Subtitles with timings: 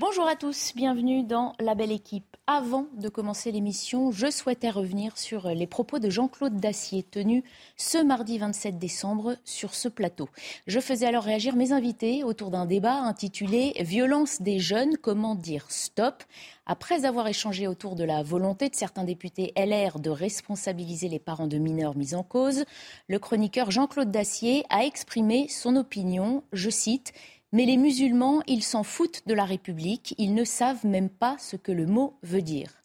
[0.00, 2.36] Bonjour à tous, bienvenue dans La Belle Équipe.
[2.46, 7.42] Avant de commencer l'émission, je souhaitais revenir sur les propos de Jean-Claude Dacier tenus
[7.76, 10.28] ce mardi 27 décembre sur ce plateau.
[10.68, 15.66] Je faisais alors réagir mes invités autour d'un débat intitulé Violence des jeunes, comment dire
[15.68, 16.22] stop?
[16.64, 21.48] Après avoir échangé autour de la volonté de certains députés LR de responsabiliser les parents
[21.48, 22.64] de mineurs mis en cause,
[23.08, 27.12] le chroniqueur Jean-Claude Dacier a exprimé son opinion, je cite,
[27.52, 31.56] mais les musulmans, ils s'en foutent de la République, ils ne savent même pas ce
[31.56, 32.82] que le mot veut dire.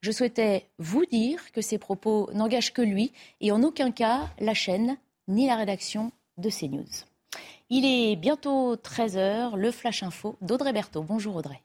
[0.00, 4.54] Je souhaitais vous dire que ces propos n'engagent que lui et en aucun cas la
[4.54, 4.96] chaîne
[5.28, 6.84] ni la rédaction de CNews.
[7.70, 11.02] Il est bientôt 13h, le Flash Info d'Audrey Berthaud.
[11.02, 11.60] Bonjour Audrey.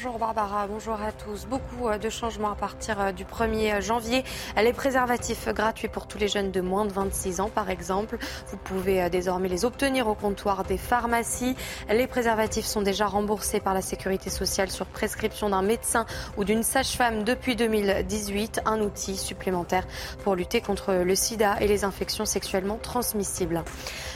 [0.00, 1.46] Bonjour Barbara, bonjour à tous.
[1.46, 4.22] Beaucoup euh, de changements à partir euh, du 1er janvier.
[4.56, 8.16] Les préservatifs gratuits pour tous les jeunes de moins de 26 ans, par exemple.
[8.46, 11.56] Vous pouvez euh, désormais les obtenir au comptoir des pharmacies.
[11.90, 16.62] Les préservatifs sont déjà remboursés par la sécurité sociale sur prescription d'un médecin ou d'une
[16.62, 18.60] sage-femme depuis 2018.
[18.66, 19.84] Un outil supplémentaire
[20.22, 23.64] pour lutter contre le sida et les infections sexuellement transmissibles.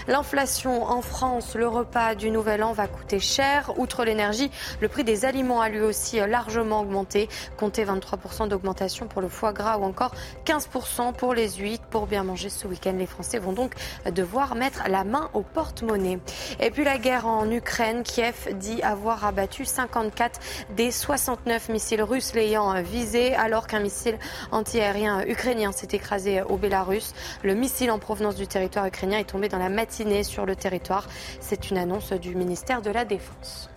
[0.06, 3.72] L'inflation en France, le repas du Nouvel An va coûter cher.
[3.78, 7.28] Outre l'énergie, le prix des aliments a lui aussi largement augmenté.
[7.56, 10.12] Comptez 23% d'augmentation pour le foie gras ou encore
[10.45, 11.84] 15% pour les huîtres.
[11.91, 13.75] Pour bien manger ce week-end, les Français vont donc
[14.11, 16.19] devoir mettre la main au porte-monnaie.
[16.61, 20.41] Et puis la guerre en Ukraine, Kiev dit avoir abattu 54
[20.77, 24.19] des 69 missiles russes l'ayant visé, alors qu'un missile
[24.50, 27.15] antiaérien ukrainien s'est écrasé au Bélarus.
[27.43, 31.06] Le missile en provenance du territoire ukrainien est tombé dans la matinée sur le territoire.
[31.41, 33.72] C'est une annonce du ministère de la Défense.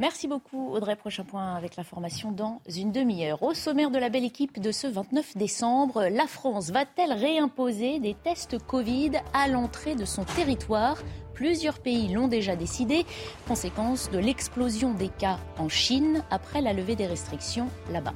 [0.00, 0.96] Merci beaucoup Audrey.
[0.96, 3.42] Prochain point avec l'information dans une demi-heure.
[3.42, 8.14] Au sommaire de la belle équipe de ce 29 décembre, la France va-t-elle réimposer des
[8.14, 10.96] tests Covid à l'entrée de son territoire?
[11.34, 13.04] Plusieurs pays l'ont déjà décidé,
[13.46, 18.14] conséquence de l'explosion des cas en Chine après la levée des restrictions là-bas.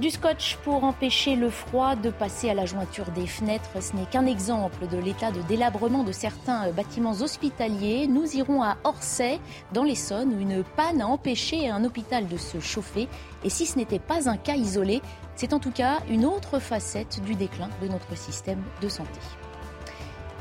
[0.00, 4.04] Du scotch pour empêcher le froid de passer à la jointure des fenêtres, ce n'est
[4.04, 8.06] qu'un exemple de l'état de délabrement de certains bâtiments hospitaliers.
[8.06, 9.40] Nous irons à Orsay,
[9.72, 13.08] dans l'Essonne, où une panne a empêché un hôpital de se chauffer.
[13.42, 15.00] Et si ce n'était pas un cas isolé,
[15.34, 19.18] c'est en tout cas une autre facette du déclin de notre système de santé.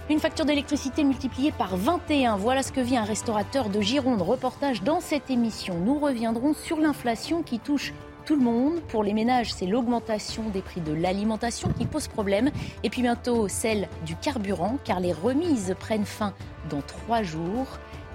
[0.10, 2.36] Une facture d'électricité multipliée par 21.
[2.36, 4.22] Voilà ce que vit un restaurateur de Gironde.
[4.22, 5.80] Reportage dans cette émission.
[5.80, 7.94] Nous reviendrons sur l'inflation qui touche
[8.25, 8.81] tout le monde.
[8.88, 12.52] Pour les ménages, c'est l'augmentation des prix de l'alimentation qui pose problème.
[12.84, 16.34] Et puis bientôt celle du carburant, car les remises prennent fin
[16.69, 17.68] dans trois jours.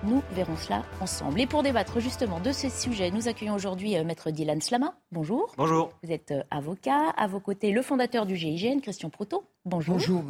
[0.03, 1.41] Nous verrons cela ensemble.
[1.41, 4.95] Et pour débattre justement de ces sujets, nous accueillons aujourd'hui euh, Maître Dylan Slama.
[5.13, 5.53] Bonjour.
[5.59, 5.91] Bonjour.
[6.03, 7.11] Vous êtes euh, avocat.
[7.19, 9.45] À vos côtés, le fondateur du GIGN, Christian Proto.
[9.67, 9.97] Bonjour.
[9.97, 10.25] Bonjour.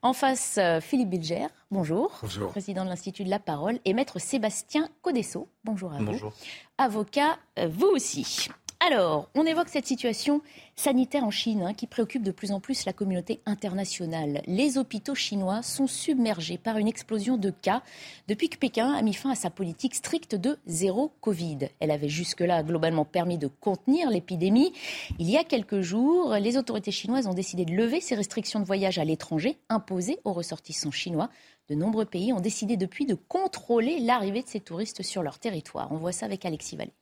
[0.00, 1.46] En face, euh, Philippe Bilger.
[1.70, 2.18] Bonjour.
[2.22, 2.48] Bonjour.
[2.48, 3.80] Président de l'Institut de la Parole.
[3.84, 5.46] Et Maître Sébastien Codesso.
[5.62, 6.06] Bonjour à vous.
[6.06, 6.32] Bonjour.
[6.78, 7.36] Avocat,
[7.68, 8.48] vous aussi.
[8.84, 10.42] Alors, on évoque cette situation
[10.74, 14.42] sanitaire en Chine hein, qui préoccupe de plus en plus la communauté internationale.
[14.48, 17.84] Les hôpitaux chinois sont submergés par une explosion de cas
[18.26, 21.68] depuis que Pékin a mis fin à sa politique stricte de zéro Covid.
[21.78, 24.72] Elle avait jusque-là globalement permis de contenir l'épidémie.
[25.20, 28.64] Il y a quelques jours, les autorités chinoises ont décidé de lever ces restrictions de
[28.64, 31.30] voyage à l'étranger imposées aux ressortissants chinois.
[31.68, 35.92] De nombreux pays ont décidé depuis de contrôler l'arrivée de ces touristes sur leur territoire.
[35.92, 36.92] On voit ça avec Alexis Vallée.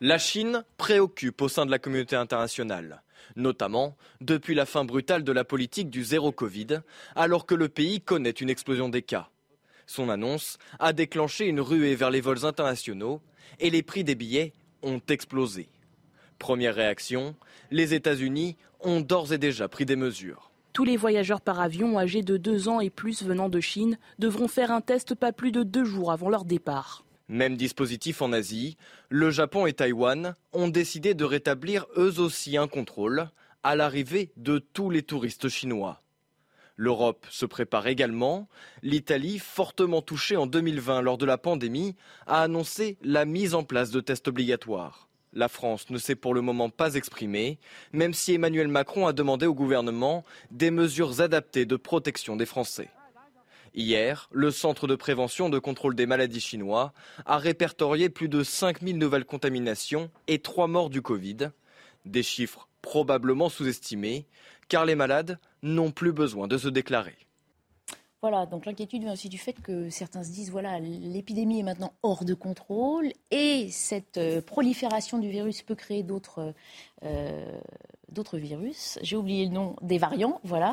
[0.00, 3.02] La Chine préoccupe au sein de la communauté internationale,
[3.36, 6.80] notamment depuis la fin brutale de la politique du zéro Covid,
[7.14, 9.28] alors que le pays connaît une explosion des cas.
[9.86, 13.22] Son annonce a déclenché une ruée vers les vols internationaux
[13.60, 14.52] et les prix des billets
[14.82, 15.68] ont explosé.
[16.40, 17.36] Première réaction,
[17.70, 20.50] les États-Unis ont d'ores et déjà pris des mesures.
[20.72, 24.48] Tous les voyageurs par avion âgés de 2 ans et plus venant de Chine devront
[24.48, 27.03] faire un test pas plus de deux jours avant leur départ.
[27.28, 28.76] Même dispositif en Asie,
[29.08, 33.30] le Japon et Taïwan ont décidé de rétablir eux aussi un contrôle
[33.62, 36.02] à l'arrivée de tous les touristes chinois.
[36.76, 38.48] L'Europe se prépare également.
[38.82, 41.94] L'Italie, fortement touchée en 2020 lors de la pandémie,
[42.26, 45.08] a annoncé la mise en place de tests obligatoires.
[45.32, 47.58] La France ne s'est pour le moment pas exprimée,
[47.92, 52.90] même si Emmanuel Macron a demandé au gouvernement des mesures adaptées de protection des Français.
[53.76, 56.92] Hier, le Centre de prévention de contrôle des maladies chinois
[57.26, 61.50] a répertorié plus de 5000 nouvelles contaminations et 3 morts du Covid.
[62.04, 64.26] Des chiffres probablement sous-estimés,
[64.68, 67.16] car les malades n'ont plus besoin de se déclarer.
[68.22, 71.92] Voilà, donc l'inquiétude vient aussi du fait que certains se disent voilà, l'épidémie est maintenant
[72.02, 76.54] hors de contrôle et cette euh, prolifération du virus peut créer d'autres
[77.02, 77.58] euh,
[78.08, 78.98] d'autres virus.
[79.02, 80.72] J'ai oublié le nom des variants, voilà.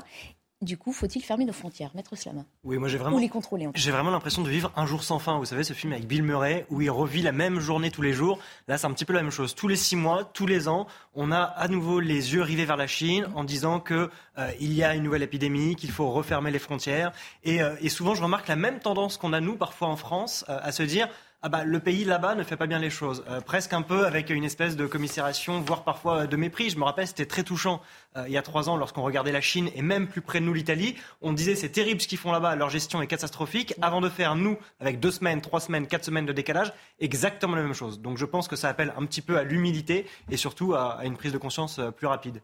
[0.62, 3.18] Du coup, faut-il fermer nos frontières, mettre cela main Oui, moi j'ai vraiment.
[3.18, 5.40] Ou les contrôler J'ai vraiment l'impression de vivre un jour sans fin.
[5.40, 8.14] Vous savez, ce film avec Bill Murray, où il revit la même journée tous les
[8.14, 8.38] jours.
[8.68, 9.56] Là, c'est un petit peu la même chose.
[9.56, 10.86] Tous les six mois, tous les ans,
[11.16, 14.74] on a à nouveau les yeux rivés vers la Chine en disant que euh, il
[14.74, 17.12] y a une nouvelle épidémie, qu'il faut refermer les frontières.
[17.44, 20.46] Et, euh, et, souvent, je remarque la même tendance qu'on a nous parfois en France
[20.48, 21.08] euh, à se dire
[21.44, 23.24] ah bah, le pays là-bas ne fait pas bien les choses.
[23.28, 26.70] Euh, presque un peu avec une espèce de commisération, voire parfois de mépris.
[26.70, 27.82] Je me rappelle, c'était très touchant
[28.16, 30.46] euh, il y a trois ans lorsqu'on regardait la Chine et même plus près de
[30.46, 30.96] nous l'Italie.
[31.22, 33.74] On disait c'est terrible ce qu'ils font là-bas, leur gestion est catastrophique.
[33.82, 37.64] Avant de faire, nous, avec deux semaines, trois semaines, quatre semaines de décalage, exactement la
[37.64, 38.02] même chose.
[38.02, 41.18] Donc je pense que ça appelle un petit peu à l'humilité et surtout à, une
[41.18, 42.42] prise de conscience euh, plus rapide.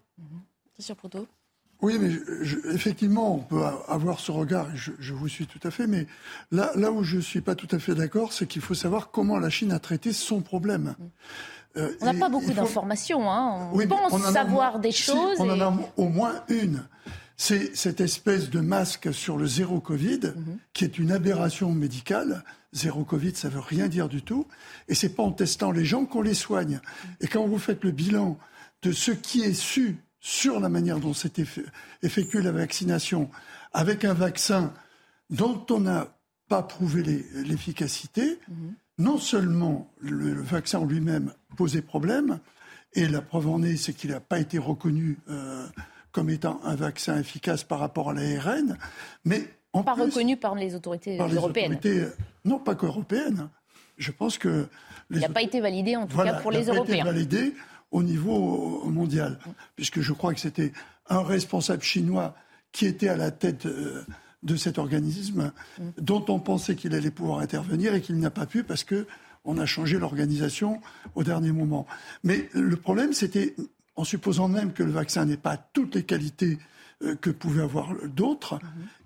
[0.79, 1.27] Sur Proto?
[1.81, 2.11] Oui, mais
[2.73, 6.07] effectivement, on peut avoir ce regard, et je, vous suis tout à fait, mais
[6.51, 9.11] là, là où je ne suis pas tout à fait d'accord, c'est qu'il faut savoir
[9.11, 10.95] comment la Chine a traité son problème.
[11.75, 13.69] Euh, on n'a pas beaucoup d'informations, hein.
[13.71, 15.37] on pense savoir des choses.
[15.39, 16.83] On en a au moins une.
[17.39, 20.57] C'est cette espèce de masque sur le zéro Covid, mhm.
[20.73, 22.43] qui est une aberration médicale.
[22.73, 24.47] Zéro Covid, ça veut rien dire du tout.
[24.87, 26.79] Et c'est pas en testant les gens qu'on les soigne.
[27.21, 28.39] Et quand vous faites le bilan
[28.81, 31.33] de ce qui est su sur la manière dont s'est
[32.01, 33.29] effectuée la vaccination
[33.73, 34.73] avec un vaccin
[35.29, 36.07] dont on n'a
[36.47, 37.03] pas prouvé
[37.45, 38.73] l'efficacité, mhm.
[38.97, 42.39] non seulement le, vaccin lui-même posait problème,
[42.93, 45.67] et la preuve en est, c'est qu'il n'a pas été reconnu euh,
[46.11, 48.77] comme étant un vaccin efficace par rapport à l'ARN,
[49.25, 49.43] mais
[49.73, 51.77] en pas reconnu par les autorités européennes.
[51.85, 52.09] Euh,
[52.45, 53.49] non, pas qu'européennes.
[53.97, 54.67] Je pense que
[55.09, 57.03] il n'a pas été validé en tout cas pour les Européens.
[57.03, 57.53] Pas été validé
[57.91, 59.39] au niveau mondial,
[59.75, 60.73] puisque je crois que c'était
[61.09, 62.35] un responsable chinois
[62.71, 64.03] qui était à la tête euh,
[64.43, 65.51] de cet organisme,
[65.97, 69.07] dont on pensait qu'il allait pouvoir intervenir et qu'il n'a pas pu parce que
[69.45, 70.81] on a changé l'organisation
[71.15, 71.87] au dernier moment.
[72.23, 73.55] Mais le problème, c'était,
[73.95, 76.59] en supposant même que le vaccin n'ait pas toutes les qualités
[77.03, 78.59] euh, que pouvaient avoir d'autres,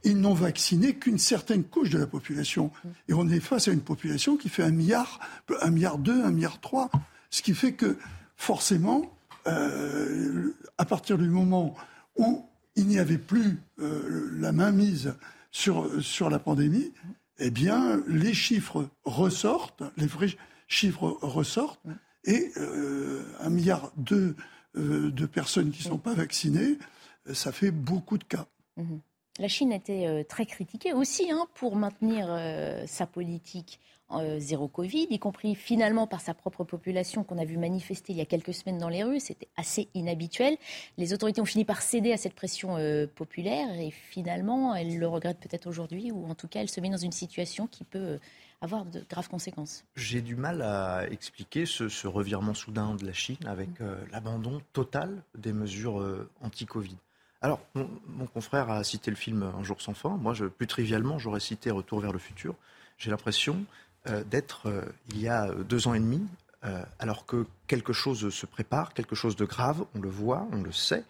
[0.04, 2.72] ils n'ont vacciné qu'une certaine couche de la population.
[3.07, 5.19] Et on est face à une population qui fait un milliard,
[5.62, 6.89] un milliard deux, un milliard trois,
[7.30, 7.98] ce qui fait que
[8.41, 9.03] forcément,
[9.45, 11.75] euh, à partir du moment
[12.17, 12.43] où
[12.75, 15.13] il n'y avait plus euh, la main mise
[15.51, 16.91] sur, sur la pandémie,
[17.38, 17.51] eh
[18.07, 20.35] les chiffres ressortent, les vrais
[20.67, 21.85] chiffres ressortent,
[22.23, 24.35] et euh, un milliard de,
[25.27, 26.79] personnes qui ne sont pas vaccinées,
[27.33, 28.47] ça fait beaucoup de cas.
[28.75, 28.97] Mmh
[29.39, 32.27] la Chine était très critiquée aussi hein, pour maintenir
[32.85, 33.79] sa politique
[34.19, 38.18] euh, zéro Covid, y compris finalement par sa propre population qu'on a vu manifester il
[38.18, 39.19] y a quelques semaines dans les rues.
[39.19, 40.58] C'était assez inhabituel.
[40.98, 45.08] Les autorités ont fini par céder à cette pression euh, populaire et finalement, elles le
[45.08, 48.00] regrettent peut-être aujourd'hui ou en tout cas, elles se mettent dans une situation qui peut
[48.00, 48.18] euh,
[48.62, 49.84] avoir de graves conséquences.
[49.96, 53.69] J'ai du mal à expliquer ce, revirement soudain de la Chine avec
[54.12, 56.06] l'abandon total des mesures
[56.42, 56.96] anti-Covid.
[57.42, 60.16] Alors, mon, confrère a cité le film Un jour sans fin.
[60.18, 62.56] Moi, plus trivialement, j'aurais cité Retour vers le futur.
[63.00, 63.65] J'ai l'impression
[64.05, 66.22] d'être euh, il y a deux ans et demi,
[66.63, 70.62] euh, alors que quelque chose se prépare, quelque chose de grave, on le voit, on
[70.62, 71.03] le sait.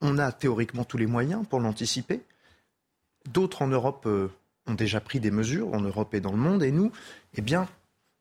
[0.00, 2.22] on a théoriquement tous les moyens pour l'anticiper.
[3.30, 4.08] D'autres en Europe
[4.66, 6.90] ont déjà pris des mesures, en Europe et dans le monde, et nous,
[7.34, 7.68] eh bien,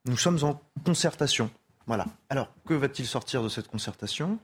[0.06, 1.50] nous sommes en concertation.
[1.88, 2.06] Voilà.
[2.30, 4.40] Alors, que va-t-il sortir de cette concertation?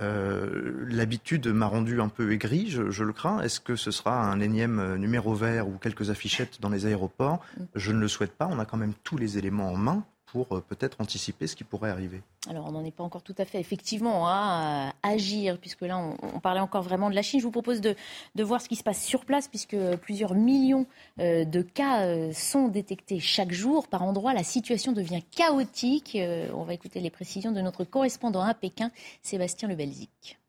[0.00, 3.40] Euh, l'habitude m'a rendu un peu aigri, je, le crains.
[3.40, 7.40] Est-ce que ce sera un énième numéro vert ou quelques affichettes dans les aéroports?
[7.58, 7.64] Mm.
[7.74, 8.48] Je ne le souhaite pas.
[8.50, 11.64] On a quand même tous les éléments en main pour euh, peut-être anticiper ce qui
[11.64, 15.82] pourrait arriver Alors, on n'en est pas encore tout à fait, effectivement, à agir, puisque
[15.82, 17.40] là, on, parlait encore vraiment de la Chine.
[17.40, 17.96] Je vous propose de,
[18.38, 20.86] voir ce qui se passe sur place, puisque plusieurs millions
[21.18, 23.88] euh, de cas euh, sont détectés chaque jour.
[23.88, 26.16] Par endroit, la situation devient chaotique.
[26.54, 28.90] on va écouter les précisions de notre correspondant à Pékin,
[29.22, 30.39] Sébastien Lebelzik.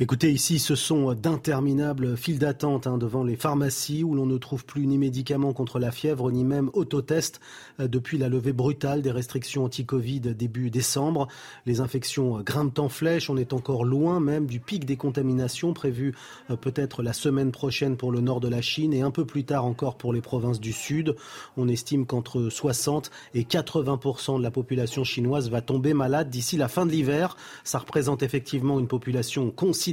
[0.00, 4.64] Écoutez, ici, ce sont d'interminables files d'attente hein, devant les pharmacies où l'on ne trouve
[4.64, 7.40] plus ni médicaments contre la fièvre, ni même autotest
[7.78, 11.28] euh, depuis la levée brutale des restrictions anti-Covid début décembre.
[11.64, 13.30] Les infections grimpent en flèche.
[13.30, 16.12] On est encore loin même du pic des contaminations prévu
[16.50, 19.44] euh, peut-être la semaine prochaine pour le nord de la Chine et un peu plus
[19.44, 21.14] tard encore pour les provinces du sud.
[21.56, 26.66] On estime qu'entre 60 et 80% de la population chinoise va tomber malade d'ici la
[26.66, 27.36] fin de l'hiver.
[27.62, 29.83] Ça représente effectivement une population considérable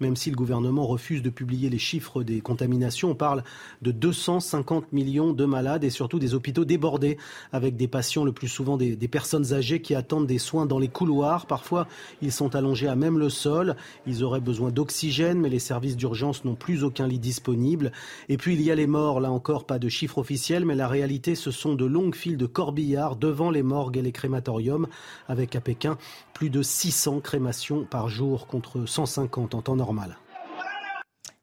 [0.00, 3.10] même si le gouvernement refuse de publier les chiffres des contaminations.
[3.10, 3.42] On parle
[3.82, 7.18] de 250 millions de malades et surtout des hôpitaux débordés
[7.52, 10.78] avec des patients, le plus souvent des, des personnes âgées qui attendent des soins dans
[10.78, 11.46] les couloirs.
[11.46, 11.86] Parfois,
[12.22, 13.76] ils sont allongés à même le sol.
[14.06, 17.92] Ils auraient besoin d'oxygène, mais les services d'urgence n'ont plus aucun lit disponible.
[18.28, 19.20] Et puis, il y a les morts.
[19.20, 22.46] Là encore, pas de chiffres officiels, mais la réalité, ce sont de longues files de
[22.46, 24.86] corbillards devant les morgues et les crématoriums,
[25.28, 25.98] avec à Pékin
[26.34, 30.16] plus de 600 crémations par jour contre 150 en temps normal.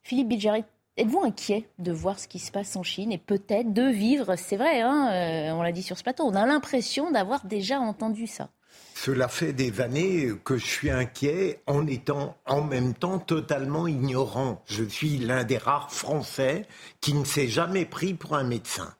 [0.02, 0.64] Philippe Bilgerit,
[0.96, 4.56] êtes-vous inquiet de voir ce qui se passe en Chine et peut-être de vivre, c'est
[4.56, 8.26] vrai, hein, euh, on l'a dit sur ce plateau, on a l'impression d'avoir déjà entendu
[8.26, 8.48] ça.
[8.94, 14.62] Cela fait des années que je suis inquiet en étant en même temps totalement ignorant.
[14.66, 16.66] Je suis l'un des rares Français
[17.00, 18.94] qui ne s'est jamais pris pour un médecin.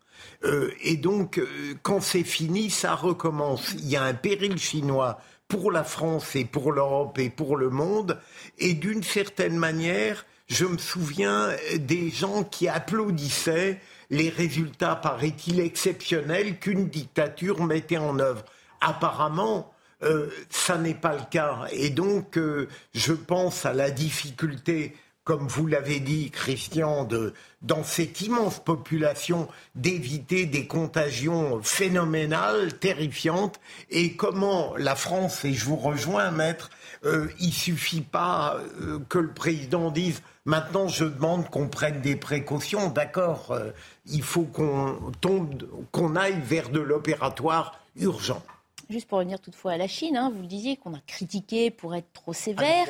[0.44, 1.46] Euh, et donc, euh,
[1.82, 3.74] quand c'est fini, ça recommence.
[3.78, 5.18] Il y a un péril chinois
[5.52, 8.18] pour la France et pour l'Europe et pour le monde.
[8.58, 13.78] Et d'une certaine manière, je me souviens des gens qui applaudissaient
[14.08, 18.46] les résultats, paraît-il, exceptionnels qu'une dictature mettait en œuvre.
[18.80, 19.70] Apparemment,
[20.02, 21.66] euh, ça n'est pas le cas.
[21.70, 27.84] Et donc, euh, je pense à la difficulté comme vous l'avez dit, Christian, de, dans
[27.84, 33.60] cette immense population, d'éviter des contagions phénoménales, terrifiantes,
[33.90, 36.70] et comment la France, et je vous rejoins, maître,
[37.04, 42.16] euh, il suffit pas euh, que le président dise maintenant je demande qu'on prenne des
[42.16, 43.70] précautions, d'accord, euh,
[44.06, 48.42] il faut qu'on tombe, qu'on aille vers de l'opératoire urgent.
[48.92, 51.94] Juste pour revenir toutefois à la Chine, hein, vous le disiez, qu'on a critiqué pour
[51.94, 52.86] être trop sévère.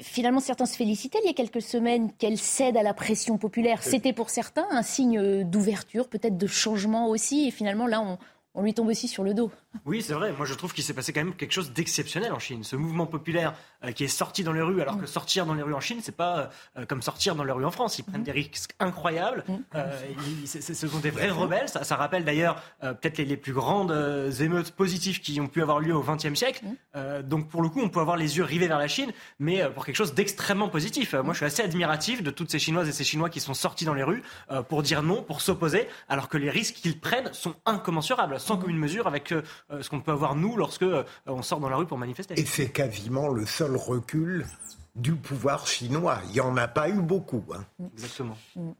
[0.00, 3.82] Finalement, certains se félicitaient il y a quelques semaines qu'elle cède à la pression populaire.
[3.82, 7.48] C'était pour certains un signe d'ouverture, peut-être de changement aussi.
[7.48, 8.18] Et finalement, là, on,
[8.54, 9.50] on lui tombe aussi sur le dos.
[9.86, 10.32] Oui, c'est vrai.
[10.32, 12.62] Moi, je trouve qu'il s'est passé quand même quelque chose d'exceptionnel en Chine.
[12.64, 13.54] Ce mouvement populaire
[13.84, 16.00] euh, qui est sorti dans les rues, alors que sortir dans les rues en Chine,
[16.02, 17.98] c'est pas euh, comme sortir dans les rues en France.
[17.98, 18.24] Ils prennent mm.
[18.24, 19.44] des risques incroyables.
[19.48, 19.54] Mm.
[19.74, 20.02] Euh,
[20.44, 21.68] ce sont des vrais rebelles.
[21.68, 23.92] Ça, rappelle d'ailleurs peut-être les, plus grandes
[24.40, 26.64] émeutes positives qui ont pu avoir lieu au XXe siècle.
[26.94, 27.22] Mm.
[27.22, 29.86] donc, pour le coup, on peut avoir les yeux rivés vers la Chine, mais pour
[29.86, 31.14] quelque chose d'extrêmement positif.
[31.14, 33.84] moi, je suis assez admiratif de toutes ces Chinoises et ces Chinois qui sont sortis
[33.84, 34.22] dans les rues
[34.68, 38.78] pour dire non, pour s'opposer, alors que les risques qu'ils prennent sont incommensurables, sans commune
[38.78, 39.42] mesure avec euh,
[39.80, 42.34] ce qu'on peut avoir nous lorsque euh, on sort dans la rue pour manifester.
[42.38, 44.46] Et c'est quasiment le seul recul
[44.94, 46.18] du pouvoir chinois.
[46.26, 47.44] Il n'y en a pas eu beaucoup.
[47.54, 47.64] Hein.
[47.94, 48.36] Exactement.
[48.56, 48.72] Mm.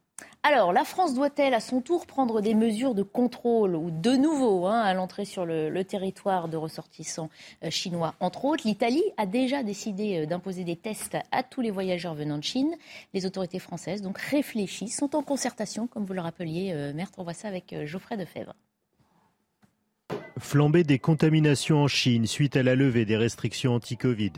[0.44, 4.66] Alors, la France doit-elle à son tour prendre des mesures de contrôle ou de nouveau
[4.66, 7.28] hein, à l'entrée sur le, territoire de ressortissants
[7.64, 12.14] euh, chinois Entre autres, l'Italie a déjà décidé d'imposer des tests à tous les voyageurs
[12.14, 12.74] venant de Chine.
[13.14, 17.34] Les autorités françaises donc réfléchissent, sont en concertation, comme vous le rappeliez, euh, On voit
[17.34, 18.54] ça avec Geoffrey Defebvre.
[20.38, 24.32] Flambée des contaminations en Chine suite à la levée des restrictions anti-Covid.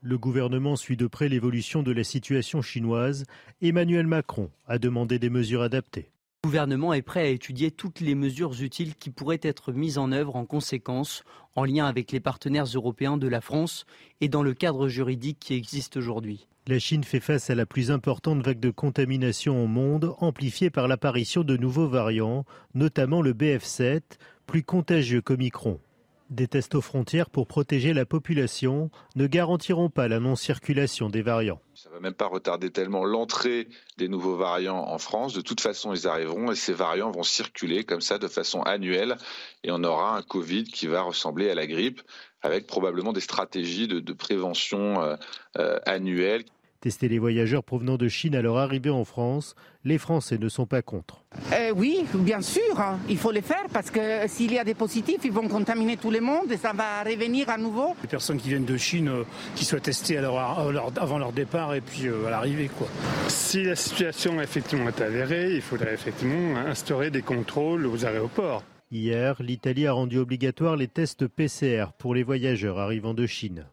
[0.00, 3.24] Le gouvernement suit de près l'évolution de la situation chinoise.
[3.60, 6.12] Emmanuel Macron a demandé des mesures adaptées.
[6.44, 10.12] Le gouvernement est prêt à étudier toutes les mesures utiles qui pourraient être mises en
[10.12, 11.24] œuvre en conséquence,
[11.56, 13.84] en lien avec les partenaires européens de la France
[14.20, 16.46] et dans le cadre juridique qui existe aujourd'hui.
[16.66, 20.88] La Chine fait face à la plus importante vague de contamination au monde, amplifiée par
[20.88, 24.02] l'apparition de nouveaux variants, notamment le BF7,
[24.50, 25.78] plus contagieux qu'Omicron.
[26.28, 31.60] Des tests aux frontières pour protéger la population ne garantiront pas la non-circulation des variants.
[31.74, 35.34] Ça ne va même pas retarder tellement l'entrée des nouveaux variants en France.
[35.34, 39.18] De toute façon, ils arriveront et ces variants vont circuler comme ça de façon annuelle
[39.62, 42.02] et on aura un Covid qui va ressembler à la grippe
[42.42, 45.14] avec probablement des stratégies de, prévention euh,
[45.58, 46.42] euh, annuelles.
[46.80, 50.64] Tester les voyageurs provenant de Chine à leur arrivée en France, les Français ne sont
[50.64, 51.22] pas contre.
[51.52, 52.98] Euh, oui, bien sûr, hein.
[53.06, 56.10] il faut les faire parce que s'il y a des positifs, ils vont contaminer tout
[56.10, 57.94] le monde et ça va revenir à nouveau.
[58.00, 59.24] Les personnes qui viennent de Chine, euh,
[59.56, 62.70] qui soient testées avant leur départ et puis euh, à l'arrivée.
[62.78, 62.88] Quoi.
[63.28, 68.64] Si la situation effectivement est avérée, il faudrait effectivement instaurer des contrôles aux aéroports.
[68.90, 73.66] Hier, l'Italie a rendu obligatoire les tests PCR pour les voyageurs arrivant de Chine.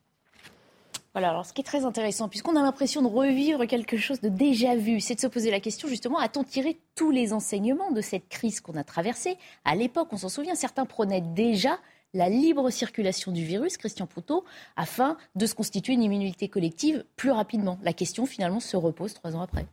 [1.17, 4.29] Voilà, alors ce qui est très intéressant, puisqu'on a l'impression de revivre quelque chose de
[4.29, 8.01] déjà vu, c'est de se poser la question justement, a-t-on tiré tous les enseignements de
[8.01, 9.35] cette crise qu'on a traversée?
[9.65, 11.79] À l'époque, on s'en souvient, certains prenaient déjà
[12.13, 14.45] la libre circulation du virus, Christian Poutot,
[14.75, 19.35] afin de se constituer une immunité collective plus rapidement La question finalement se repose trois
[19.35, 19.65] ans après.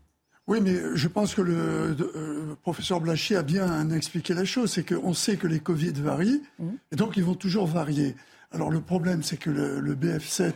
[0.46, 4.72] Oui, mais je pense que le, euh, professeur Blachier a bien expliqué la chose.
[4.72, 6.68] C'est qu'on sait que les Covid varient, mmh.
[6.92, 8.14] et donc ils vont toujours varier.
[8.54, 10.52] Alors le problème, c'est que le, BF7,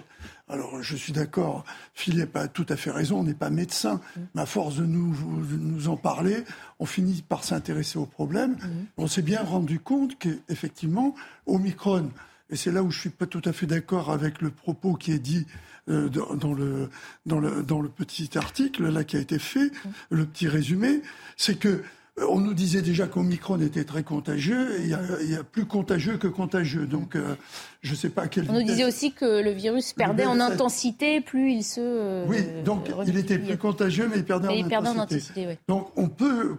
[0.48, 1.64] alors je suis d'accord,
[1.94, 4.20] Philippe a tout à fait raison, on n'est pas médecin, mmh.
[4.34, 5.14] mais à force de nous,
[5.58, 6.44] nous en parler,
[6.78, 8.52] on finit par s'intéresser au problème.
[8.52, 8.68] Mmh.
[8.98, 11.14] On s'est bien rendu compte qu'effectivement,
[11.46, 12.10] Omicron,
[12.50, 15.12] et c'est là où je suis pas tout à fait d'accord avec le propos qui
[15.12, 15.46] est dit
[15.88, 16.90] euh, dans, le,
[17.26, 19.70] dans, le, dans le petit article là qui a été fait,
[20.10, 21.02] le petit résumé,
[21.36, 21.82] c'est que
[22.28, 26.26] on nous disait déjà qu'Omicron était très contagieux, et il y, a, plus contagieux que
[26.26, 26.86] contagieux.
[26.86, 27.34] Donc, euh,
[27.82, 30.40] je ne sais pas à quelle On nous disait aussi que le virus perdait en
[30.40, 32.26] intensité, plus il se.
[32.26, 35.58] oui, donc il était plus contagieux, mais il perdait, en, intensité.
[35.68, 36.56] Donc, on peut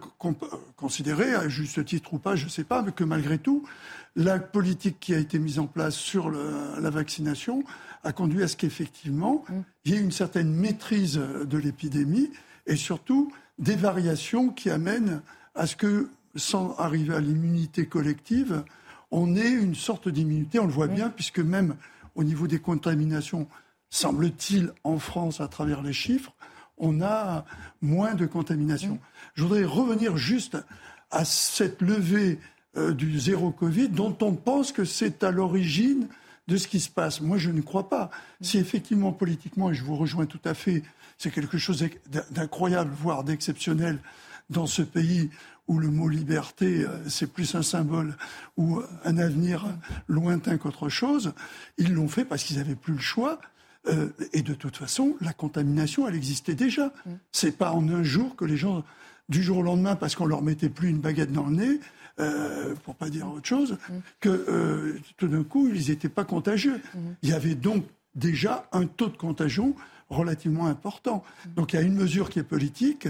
[0.76, 3.64] considérer, à juste titre ou pas, je ne sais pas, mais que malgré tout,
[4.16, 7.64] la politique qui a été mise en place sur la vaccination
[8.02, 9.54] a conduit à ce qu'effectivement, mm.
[9.84, 12.30] il y ait une certaine maîtrise de l'épidémie
[12.66, 15.20] et surtout des variations qui amènent
[15.60, 18.64] à ce que, sans arriver à l'immunité collective,
[19.10, 20.58] on ait une sorte d'immunité.
[20.58, 21.76] On le voit bien, puisque même
[22.14, 23.46] au niveau des contaminations,
[23.90, 26.32] semble-t-il, en France, à travers les chiffres,
[26.78, 27.44] on a
[27.82, 28.94] moins de contamination.
[28.94, 28.98] Mm.
[29.34, 30.56] Je voudrais revenir juste
[31.10, 32.38] à cette levée
[32.78, 36.08] euh, du zéro Covid dont on pense que c'est à l'origine
[36.48, 37.20] de ce qui se passe.
[37.20, 38.10] Moi, je ne crois pas.
[38.40, 40.82] Si effectivement, politiquement, et je vous rejoins tout à fait,
[41.18, 41.86] c'est quelque chose
[42.30, 43.98] d'incroyable, voire d'exceptionnel
[44.50, 45.30] dans ce pays
[45.68, 48.16] où le mot liberté, euh, c'est plus un symbole
[48.56, 49.66] ou un avenir
[50.08, 51.32] lointain qu'autre chose,
[51.78, 53.40] ils l'ont fait parce qu'ils n'avaient plus le choix.
[53.88, 56.92] Euh, et de toute façon, la contamination, elle existait déjà.
[57.06, 57.10] Mm.
[57.32, 58.84] C'est pas en un jour que les gens,
[59.28, 61.80] du jour au lendemain, parce qu'on leur mettait plus une baguette dans le nez,
[62.18, 63.94] euh, pour pas dire autre chose, mm.
[64.20, 66.80] que euh, tout d'un coup, ils n'étaient pas contagieux.
[66.94, 66.98] Mm.
[67.22, 69.74] Il y avait donc déjà un taux de contagion
[70.10, 71.22] relativement important.
[71.54, 73.06] Donc il y a une mesure qui est politique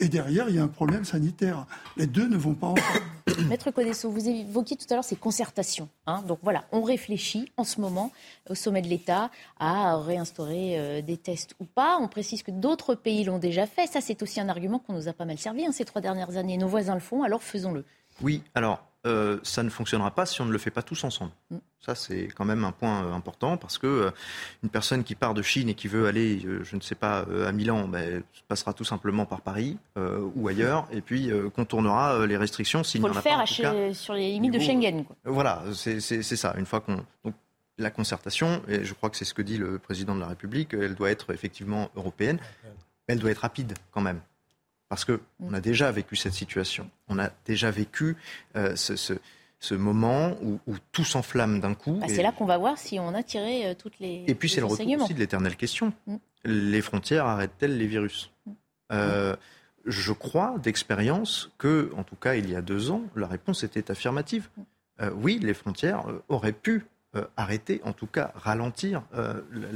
[0.00, 1.66] et derrière, il y a un problème sanitaire.
[1.96, 3.04] Les deux ne vont pas ensemble.
[3.48, 5.88] Maître Codesso, vous évoquiez tout à l'heure ces concertations.
[6.06, 6.22] Hein.
[6.26, 8.10] Donc voilà, on réfléchit en ce moment
[8.48, 11.98] au sommet de l'État à réinstaurer euh, des tests ou pas.
[12.00, 13.86] On précise que d'autres pays l'ont déjà fait.
[13.86, 16.36] Ça, c'est aussi un argument qu'on nous a pas mal servi hein, ces trois dernières
[16.36, 16.56] années.
[16.56, 17.84] Nos voisins le font, alors faisons-le.
[18.22, 21.32] Oui, alors euh, ça ne fonctionnera pas si on ne le fait pas tous ensemble.
[21.50, 21.56] Mm.
[21.80, 24.10] Ça, c'est quand même un point euh, important parce que euh,
[24.62, 27.52] une personne qui part de Chine et qui veut aller, je ne sais pas, à
[27.52, 29.78] Milan, ben, passera tout simplement par Paris
[30.34, 33.20] ou ailleurs et puis contournera les restrictions s'il n'y en a pas.
[33.20, 35.04] Il faut le faire sur les limites de Schengen.
[35.24, 36.54] Voilà, c'est ça.
[36.58, 37.04] Une fois qu'on
[37.78, 40.74] la concertation, et je crois que c'est ce que dit le président de la République,
[40.74, 42.38] elle doit être effectivement européenne,
[43.06, 44.20] elle doit être rapide quand même.
[44.90, 45.54] Parce qu'on mm.
[45.54, 46.90] a déjà vécu cette situation.
[47.08, 48.16] On a déjà vécu
[48.56, 50.58] euh, ce, moment où,
[50.90, 52.00] tout s'enflamme d'un coup.
[52.00, 54.24] Bah, c'est là qu'on va voir si on a tiré euh, toutes les.
[54.26, 55.94] Et puis c'est le retour aussi de l'éternelle question.
[56.06, 56.16] Mm.
[56.44, 58.32] Les frontières arrêtent-elles les virus?
[58.46, 58.52] Mm.
[58.92, 59.36] euh,
[59.86, 63.92] Je crois d'expérience que, en tout cas il y a deux ans, la réponse était
[63.92, 64.50] affirmative.
[65.14, 66.84] oui, les frontières auraient pu
[67.36, 69.02] arrêter, en tout cas ralentir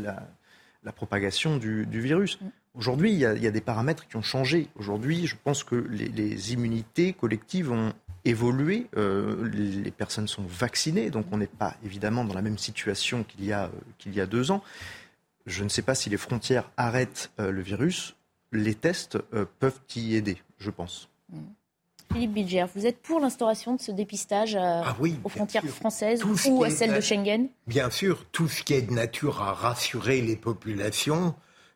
[0.02, 2.40] la, propagation du virus.
[2.74, 4.68] Aujourd'hui, il, y, a des paramètres qui ont changé.
[4.74, 7.92] Aujourd'hui, je pense que les, immunités collectives ont
[8.24, 8.88] évolué.
[8.96, 13.44] Euh, les personnes sont vaccinées, donc on n'est pas évidemment dans la même situation qu'il
[13.44, 14.60] y, a, qu'il y a deux ans.
[15.46, 18.16] Je ne sais pas si les frontières arrêtent euh, le virus.
[18.50, 21.08] Les tests euh, peuvent y aider, je pense.
[21.32, 21.38] Mmh.
[22.12, 26.70] Philippe Bilger, vous êtes pour l'instauration de ce dépistage ah aux frontières françaises ou à
[26.70, 27.48] celles de Schengen?
[27.66, 31.34] Bien sûr, tout ce qui est de nature à rassurer les populations,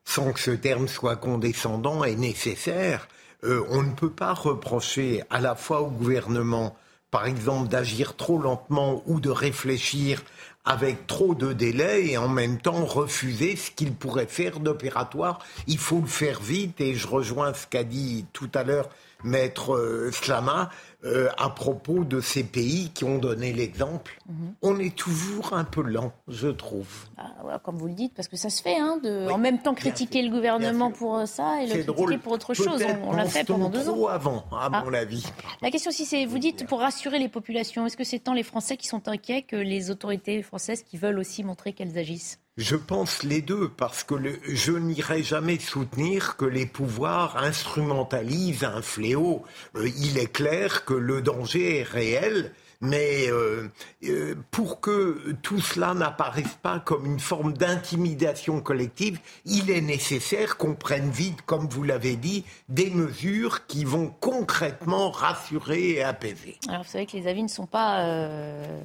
[0.09, 3.09] sans que ce terme soit condescendant, est nécessaire.
[3.45, 6.75] Euh, on ne peut pas reprocher à la fois au gouvernement,
[7.11, 10.23] par exemple, d'agir trop lentement ou de réfléchir
[10.65, 15.41] avec trop de délais et en même temps refuser ce qu'il pourrait faire d'opératoire.
[15.67, 18.89] Il faut le faire vite et je rejoins ce qu'a dit tout à l'heure
[19.25, 20.71] Maître euh, Slama,
[21.05, 24.19] euh, à propos de ces pays qui ont donné l'exemple.
[24.29, 24.55] Mhm.
[24.63, 27.07] On est toujours un peu lent, je trouve.
[27.17, 29.75] Ah, comme vous le dites, parce que ça se fait, hein, de, en même temps
[29.75, 32.83] critiquer le gouvernement pour euh, ça et le critiquer pour autre chose.
[33.05, 34.85] On, l'a fait pendant deux trop avant, à ah.
[34.85, 35.25] mon avis.
[35.63, 38.43] La question, si c'est, vous dites, pour rassurer les populations, est-ce que c'est tant les
[38.43, 42.41] Français qui sont inquiets que les autorités françaises qui veulent aussi montrer qu'elles agissent?
[42.59, 44.17] Je pense les deux, parce que
[44.49, 49.45] je n'irai jamais soutenir que les pouvoirs instrumentalisent un fléau.
[49.77, 53.69] Euh, il est clair que le danger est réel, Mais euh,
[54.05, 60.57] euh, pour que tout cela n'apparaisse pas comme une forme d'intimidation collective, il est nécessaire
[60.57, 66.57] qu'on prenne vite, comme vous l'avez dit, des mesures qui vont concrètement rassurer et apaiser.
[66.69, 68.81] Alors vous savez que les avis ne sont pas euh,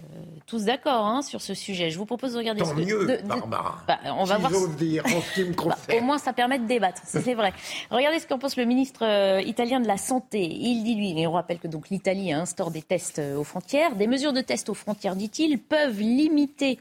[0.47, 1.91] tous d'accord hein, sur ce sujet.
[1.91, 3.83] Je vous propose de regarder Tant ce mieux, de- de- Barbara.
[3.87, 4.67] Bah, on va Si voir.
[4.69, 5.99] dire, en ce qui me Bah, concerne.
[5.99, 7.53] au moins, ça permet de débattre, c'est vrai.
[7.91, 9.03] Regardez ce qu'en pense le ministre
[9.45, 10.41] italien de la Santé.
[10.43, 13.82] Il dit, lui, et on rappelle que donc l'Italie instaure des tests aux frontières.
[13.91, 16.79] Des mesures de tests aux frontières, dit-il, peuvent limiter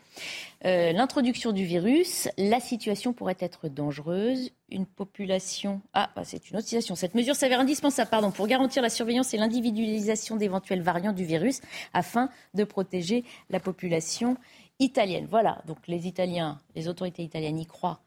[0.65, 2.29] euh, l'introduction du virus.
[2.39, 4.51] La situation pourrait être dangereuse.
[4.71, 5.81] Une population...
[5.93, 6.69] Ah, bah, c'est une autre.
[6.69, 11.61] Cette mesure s'avère indispensable pardon, pour garantir la surveillance et l'individualisation d'éventuels variants du virus
[11.93, 14.37] afin de protéger la population
[14.79, 15.27] italienne.
[15.29, 18.01] Voilà, donc les Italiens, les autorités italiennes y croient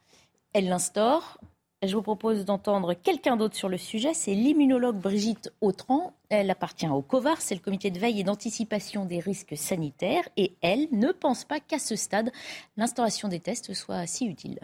[0.55, 1.37] elle l'instaure.
[1.83, 4.13] Je vous propose d'entendre quelqu'un d'autre sur le sujet.
[4.13, 6.13] C'est l'immunologue Brigitte Autran.
[6.29, 10.27] Elle appartient au COVAR, c'est le comité de veille et d'anticipation des risques sanitaires.
[10.37, 12.31] Et elle ne pense pas qu'à ce stade,
[12.77, 14.59] l'instauration des tests soit si utile.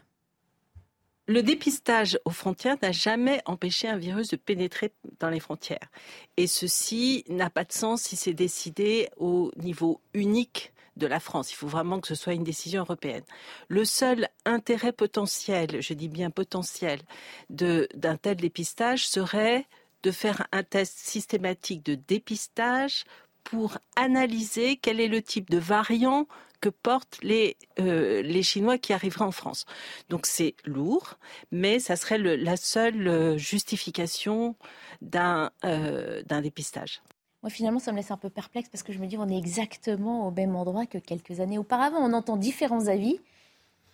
[1.28, 5.91] Le dépistage aux frontières n'a jamais empêché un virus de pénétrer dans les frontières.
[6.38, 11.51] Et ceci n'a pas de sens si c'est décidé au niveau unique de la France.
[11.51, 13.23] Il faut vraiment que ce soit une décision européenne.
[13.67, 17.01] Le seul intérêt potentiel, je dis bien potentiel,
[17.49, 19.67] d'un tel dépistage serait
[20.04, 23.06] de faire un test systématique de dépistage
[23.43, 26.27] pour analyser quel est le type de variant
[26.62, 29.65] que portent les, euh, les Chinois qui arriveraient en France.
[30.10, 31.17] Donc c'est lourd,
[31.51, 34.56] mais ça serait la seule euh, justification
[35.01, 37.01] d'un euh, d'un dépistage.
[37.43, 39.38] Moi, finalement, ça me laisse un peu perplexe parce que je me dis on est
[39.38, 41.97] exactement au même endroit que quelques années auparavant.
[41.99, 43.19] On entend différents avis.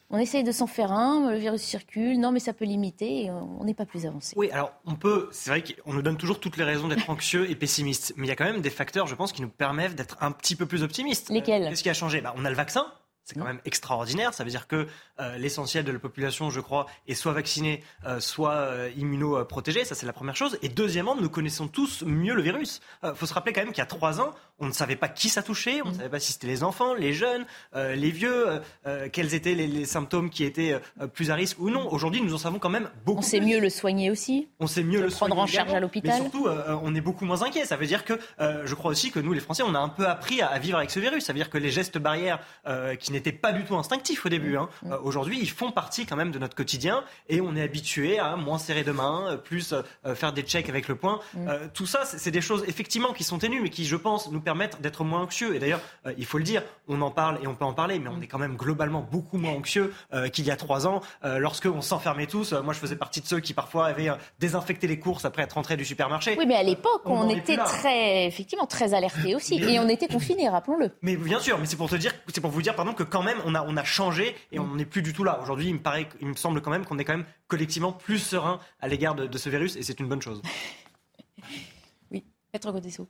[0.10, 3.32] On essaye de s'en faire un, le virus circule, non mais ça peut limiter, et
[3.32, 4.36] on n'est pas plus avancé.
[4.38, 7.50] Oui, alors on peut, c'est vrai qu'on nous donne toujours toutes les raisons d'être anxieux
[7.50, 9.96] et pessimistes, mais il y a quand même des facteurs, je pense, qui nous permettent
[9.96, 11.30] d'être un petit peu plus optimistes.
[11.30, 11.68] Lesquels?
[11.68, 12.22] Qu'est-ce qui a changé?
[12.22, 12.86] Bah, On a le vaccin.
[13.28, 14.34] C'est quand même extraordinaire.
[14.34, 14.88] Ça veut dire que
[15.20, 19.84] euh, l'essentiel de la population, je crois, est soit vacciné, euh, soit euh, immunoprotégé.
[19.84, 20.58] Ça, c'est la première chose.
[20.62, 22.80] Et deuxièmement, nous connaissons tous mieux le virus.
[23.04, 25.08] Il faut se rappeler quand même qu'il y a trois ans, on ne savait pas
[25.08, 25.82] qui ça touchait.
[25.86, 29.10] On ne savait pas si c'était les enfants, les jeunes, euh, les vieux, euh, euh,
[29.12, 31.92] quels étaient les, les symptômes qui étaient euh, plus à risque ou non.
[31.92, 33.20] Aujourd'hui, nous en savons quand même beaucoup.
[33.20, 34.48] On sait mieux le soigner aussi.
[34.60, 36.12] On sait mieux Le le prendre soigner en charge également, à l'hôpital.
[36.16, 37.66] Mais surtout, euh, on est beaucoup moins inquiet.
[37.66, 39.90] Ça veut dire que euh, je crois aussi que nous, les Français, on a un
[39.90, 41.26] peu appris à, à vivre avec ce virus.
[41.26, 44.30] Ça veut dire que les gestes barrières euh, qui n'étaient pas du tout instinctifs au
[44.30, 47.62] début, hein, euh, aujourd'hui, ils font partie quand même de notre quotidien et on est
[47.62, 51.20] habitué à moins serrer de main, euh, plus euh, faire des checks avec le poing.
[51.38, 54.30] Euh, tout ça, c'est c'est des choses effectivement qui sont ténues, mais qui, je pense,
[54.32, 55.54] nous permettent d'être moins anxieux.
[55.56, 58.00] Et d'ailleurs, euh, il faut le dire, on en parle et on peut en parler,
[58.00, 61.02] mais on est quand même globalement beaucoup moins anxieux euh, qu'il y a trois ans,
[61.26, 62.54] euh, lorsque on s'enfermait tous.
[62.54, 65.52] Euh, moi, je faisais partie de ceux qui parfois avaient désinfecté les courses après être
[65.54, 66.36] rentrés du supermarché.
[66.40, 69.60] Oui, mais à l'époque, On était très, effectivement, très alertés aussi.
[69.60, 70.92] Mais- Et on était confinés, rappelons-le.
[71.02, 73.24] Mais bien sûr, mais c'est pour te dire, c'est pour vous dire pardon que quand
[73.24, 75.40] même on a on a changé et on n'est plus du tout là.
[75.44, 78.20] Aujourd'hui, il me paraît, il me semble quand même qu'on est quand même collectivement plus
[78.20, 80.42] serein à l'égard de, de ce virus et c'est une bonne chose.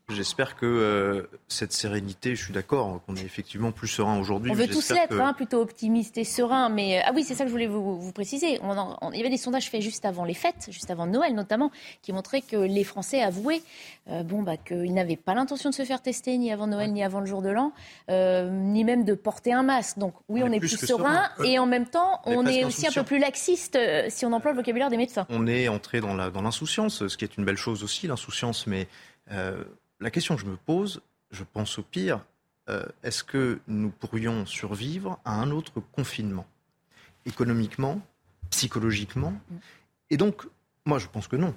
[0.10, 4.52] J'espère que euh, cette sérénité, je suis d'accord, qu'on est effectivement plus serein aujourd'hui.
[4.52, 6.69] On veut tous l'être, que- hein, plutôt optimiste et serein.
[6.69, 8.60] Mais ah oui, c'est ça que je voulais vous, vous préciser.
[8.63, 11.06] On en- on- il y avait des sondages faits juste avant les fêtes, juste avant
[11.06, 11.71] Noël notamment,
[12.02, 13.62] qui montraient que les Français avouaient
[14.10, 17.04] euh, bon, bah, qu'ils n'avaient pas l'intention de se faire tester ni avant Noël ni
[17.04, 17.73] avant le jour de l'an,
[18.10, 19.97] euh, ni même de porter un masque.
[20.00, 21.45] Donc oui, on, On est plus serein serein.
[21.45, 24.06] et en même temps, On est on presque est aussi un peu plus laxiste euh,
[24.10, 25.26] si on emploie le vocabulaire des médecins.
[25.30, 28.65] On est entré dans l'insouciance, ce qui est une belle chose aussi, l'insouciance.
[28.67, 28.88] Mais
[29.32, 29.63] euh,
[30.00, 32.24] la question que je me pose, je pense au pire,
[32.70, 36.46] euh, est-ce que nous pourrions survivre à un autre confinement?
[37.26, 38.02] Économiquement,
[38.50, 39.34] psychologiquement?
[40.10, 40.44] Et donc,
[40.86, 41.56] moi, je pense que non.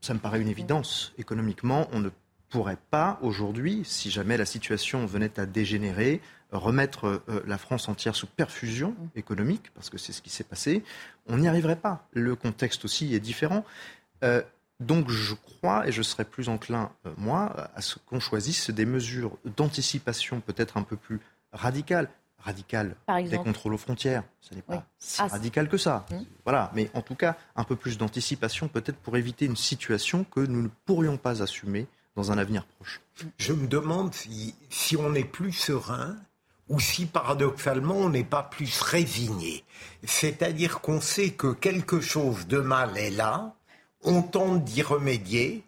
[0.00, 1.12] Ça me paraît une évidence.
[1.18, 2.10] Économiquement, on ne
[2.48, 6.20] pourrait pas aujourd'hui, si jamais la situation venait à dégénérer,
[6.52, 10.82] remettre euh, la France entière sous perfusion économique, parce que c'est ce qui s'est passé.
[11.26, 12.06] On n'y arriverait pas.
[12.12, 13.64] Le contexte aussi est différent.
[14.24, 14.42] Euh,
[14.80, 18.86] donc je crois, et je serais plus enclin, euh, moi, à ce qu'on choisisse des
[18.86, 21.20] mesures d'anticipation peut-être un peu plus
[21.52, 22.08] radicales.
[22.42, 24.80] Radicales, Par des contrôles aux frontières, ce n'est pas Oui.
[24.98, 26.06] si Ah, radical que ça.
[26.10, 26.24] Hum.
[26.44, 30.40] Voilà, mais en tout cas, un peu plus d'anticipation peut-être pour éviter une situation que
[30.40, 33.02] nous ne pourrions pas assumer dans un avenir proche.
[33.36, 36.16] Je me demande si, si on est plus serein
[36.70, 39.62] ou si paradoxalement on n'est pas plus résigné.
[40.04, 43.54] C'est-à-dire qu'on sait que quelque chose de mal est là,
[44.04, 45.62] on tente d'y remédier,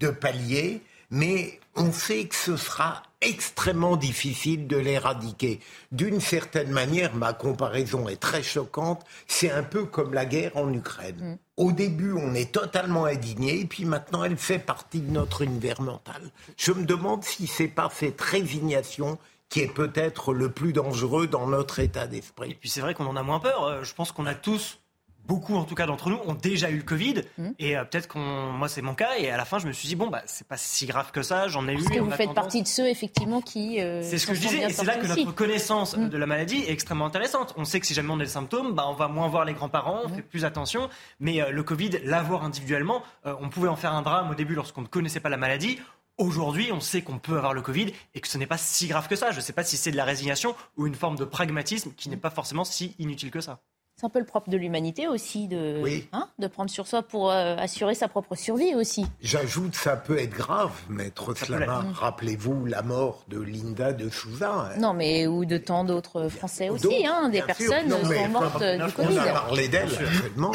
[0.00, 5.60] de pallier, mais on sait que ce sera extrêmement difficile de l'éradiquer.
[5.90, 10.72] D'une certaine manière, ma comparaison est très choquante, c'est un peu comme la guerre en
[10.72, 11.16] Ukraine.
[11.16, 11.38] Mm.
[11.56, 15.80] Au début, on est totalement indigné, et puis maintenant, elle fait partie de notre univers
[15.80, 16.30] mental.
[16.56, 21.46] Je me demande si c'est pas cette résignation qui est peut-être le plus dangereux dans
[21.46, 22.52] notre état d'esprit.
[22.52, 23.64] Et puis c'est vrai qu'on en a moins peur.
[23.64, 24.78] Euh, je pense qu'on a tous
[25.28, 27.48] beaucoup en tout cas d'entre nous ont déjà eu le Covid mmh.
[27.58, 29.86] et euh, peut-être qu'on moi c'est mon cas et à la fin je me suis
[29.86, 32.10] dit bon bah c'est pas si grave que ça j'en ai Parce eu que vous
[32.10, 34.96] faites partie de ceux effectivement qui euh, c'est ce que je disais et c'est là
[34.96, 36.08] que notre connaissance mmh.
[36.08, 38.72] de la maladie est extrêmement intéressante on sait que si jamais on a des symptômes
[38.72, 40.14] bah on va moins voir les grands-parents on mmh.
[40.14, 40.88] fait plus attention
[41.20, 44.86] mais le Covid l'avoir individuellement on pouvait en faire un drame au début lorsqu'on ne
[44.86, 45.78] connaissait pas la maladie
[46.18, 49.06] Aujourd'hui, on sait qu'on peut avoir le Covid et que ce n'est pas si grave
[49.06, 49.30] que ça.
[49.30, 52.08] Je ne sais pas si c'est de la résignation ou une forme de pragmatisme qui
[52.08, 53.60] n'est pas forcément si inutile que ça.
[53.98, 55.82] C'est un peu le propre de l'humanité aussi de,
[56.12, 59.04] hein, de prendre sur soi pour euh, assurer sa propre survie aussi.
[59.20, 61.84] J'ajoute, ça peut être grave, maître Slama.
[61.94, 64.52] Rappelez-vous la mort de Linda de Souza.
[64.52, 64.78] Hein.
[64.78, 67.04] Non, mais ou de tant d'autres Français aussi.
[67.04, 69.18] Hein, des personnes sont mortes du Covid.
[69.18, 70.52] On a parlé d'elle actuellement.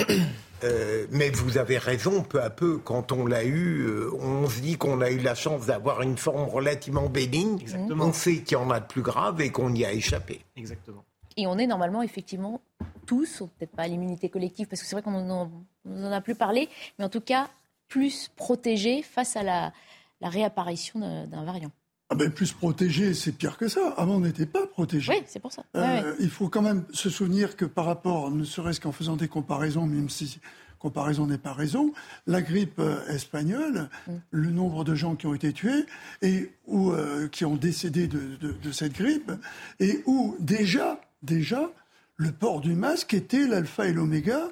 [0.64, 4.62] Euh, mais vous avez raison, peu à peu, quand on l'a eu, euh, on se
[4.62, 7.60] dit qu'on a eu la chance d'avoir une forme relativement bénigne.
[7.60, 8.06] Exactement.
[8.06, 10.40] On sait qu'il y en a de plus grave et qu'on y a échappé.
[10.56, 11.04] Exactement.
[11.38, 12.62] Et on est normalement, effectivement,
[13.06, 15.52] tous, peut-être pas à l'immunité collective, parce que c'est vrai qu'on
[15.86, 17.50] n'en a plus parlé, mais en tout cas,
[17.88, 19.74] plus protégés face à la,
[20.22, 21.72] réapparition d'un variant.
[22.10, 23.94] Ah ben, plus protégés, c'est pire que ça.
[23.98, 25.12] Avant, on n'était pas protégés.
[25.12, 25.66] Oui, c'est pour ça.
[25.76, 29.28] Euh, il faut quand même se souvenir que par rapport, ne serait-ce qu'en faisant des
[29.28, 30.40] comparaisons, même si
[30.84, 31.94] comparaison n'est pas raison,
[32.28, 34.12] la grippe euh, espagnole, mm.
[34.32, 35.86] le nombre de gens qui ont été tués
[36.22, 39.32] et ou euh, qui ont décédé de, de, cette grippe,
[39.80, 41.72] et où déjà, déjà,
[42.18, 44.50] le port du masque était l'alpha et l'oméga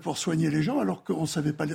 [0.00, 1.66] pour soigner les gens, alors qu'on ne savait pas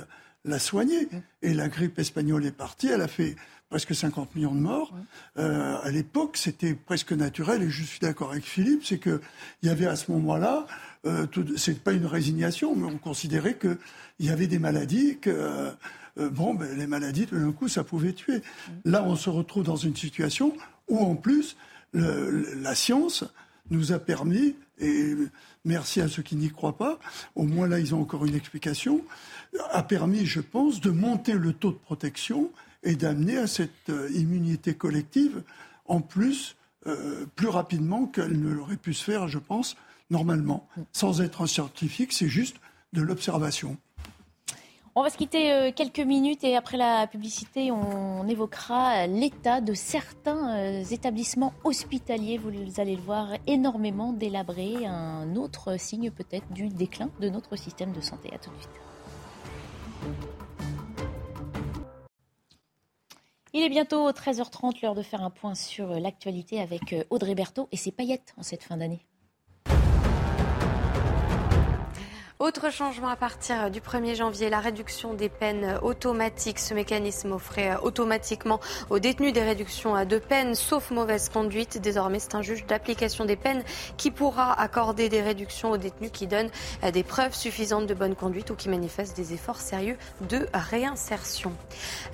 [0.44, 1.08] la soigner.
[1.42, 3.36] Et la grippe espagnole est partie, elle a fait
[3.70, 4.92] presque 50 millions de morts.
[5.38, 9.20] Euh, à l'époque, c'était presque naturel, et je suis d'accord avec Philippe, c'est qu'il
[9.62, 10.66] y avait à ce moment-là,
[11.06, 11.26] euh,
[11.56, 13.78] c'est pas une résignation, mais on considérait qu'il
[14.18, 15.30] y avait des maladies, que
[16.18, 18.42] euh, bon, ben, les maladies, d'un coup, ça pouvait tuer.
[18.84, 20.52] Là, on se retrouve dans une situation
[20.88, 21.56] où, en plus,
[21.92, 23.24] la science
[23.70, 25.14] nous a permis, et
[25.64, 26.98] merci à ceux qui n'y croient pas,
[27.34, 29.02] au moins là, ils ont encore une explication,
[29.70, 32.50] a permis, je pense, de monter le taux de protection
[32.82, 35.42] et d'amener à cette euh, immunité collective
[35.86, 36.56] en plus
[36.86, 39.76] euh, plus rapidement qu'elle ne l'aurait pu se faire, je pense,
[40.08, 40.66] normalement.
[40.92, 42.56] Sans être un scientifique, c'est juste
[42.94, 43.76] de l'observation.
[44.96, 49.72] On va se quitter euh, quelques minutes et après la publicité, on évoquera l'état de
[49.72, 52.38] certains établissements hospitaliers.
[52.38, 52.50] Vous
[52.80, 54.86] allez le voir, énormément délabrés.
[54.86, 58.30] Un autre signe peut-être du déclin de notre système de santé.
[58.34, 58.80] À tout de suite.
[63.52, 67.68] Il est bientôt 13h30, l'heure de faire un point sur l'actualité avec euh, Audrey Berthaud
[67.72, 69.04] et ses paillettes en cette fin d'année.
[72.40, 76.58] Autre changement à partir du 1er janvier, la réduction des peines automatiques.
[76.58, 81.82] Ce mécanisme offrait automatiquement aux détenus des réductions de peine, sauf mauvaise conduite.
[81.82, 83.62] Désormais, c'est un juge d'application des peines
[83.98, 86.48] qui pourra accorder des réductions aux détenus qui donnent
[86.94, 91.52] des preuves suffisantes de bonne conduite ou qui manifestent des efforts sérieux de réinsertion.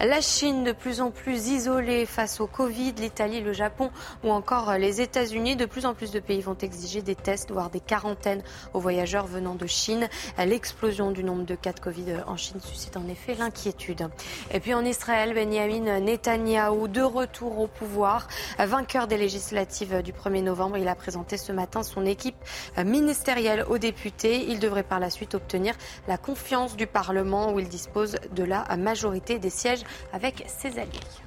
[0.00, 3.92] La Chine, de plus en plus isolée face au Covid, l'Italie, le Japon
[4.24, 7.70] ou encore les États-Unis, de plus en plus de pays vont exiger des tests, voire
[7.70, 8.42] des quarantaines
[8.74, 10.08] aux voyageurs venant de Chine.
[10.38, 14.08] L'explosion du nombre de cas de Covid en Chine suscite en effet l'inquiétude.
[14.52, 20.42] Et puis en Israël, Benjamin Netanyahou, de retour au pouvoir, vainqueur des législatives du 1er
[20.42, 22.36] novembre, il a présenté ce matin son équipe
[22.84, 24.46] ministérielle aux députés.
[24.48, 25.74] Il devrait par la suite obtenir
[26.08, 31.25] la confiance du Parlement où il dispose de la majorité des sièges avec ses alliés.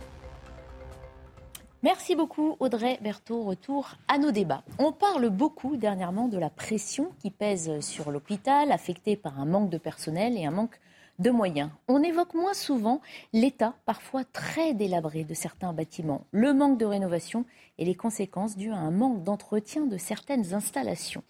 [1.81, 3.45] Merci beaucoup Audrey Berthaud.
[3.45, 4.63] Retour à nos débats.
[4.79, 9.69] On parle beaucoup dernièrement de la pression qui pèse sur l'hôpital, affecté par un manque
[9.69, 10.77] de personnel et un manque
[11.19, 11.69] de moyens.
[11.87, 13.01] On évoque moins souvent
[13.33, 17.45] l'état parfois très délabré de certains bâtiments, le manque de rénovation
[17.77, 21.23] et les conséquences dues à un manque d'entretien de certaines installations.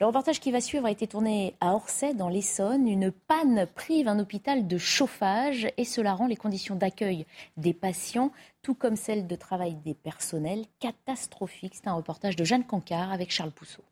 [0.00, 2.88] Le reportage qui va suivre a été tourné à Orsay, dans l'Essonne.
[2.88, 7.26] Une panne prive un hôpital de chauffage et cela rend les conditions d'accueil
[7.56, 11.74] des patients, tout comme celles de travail des personnels, catastrophiques.
[11.74, 13.82] C'est un reportage de Jeanne Cancard avec Charles Pousseau.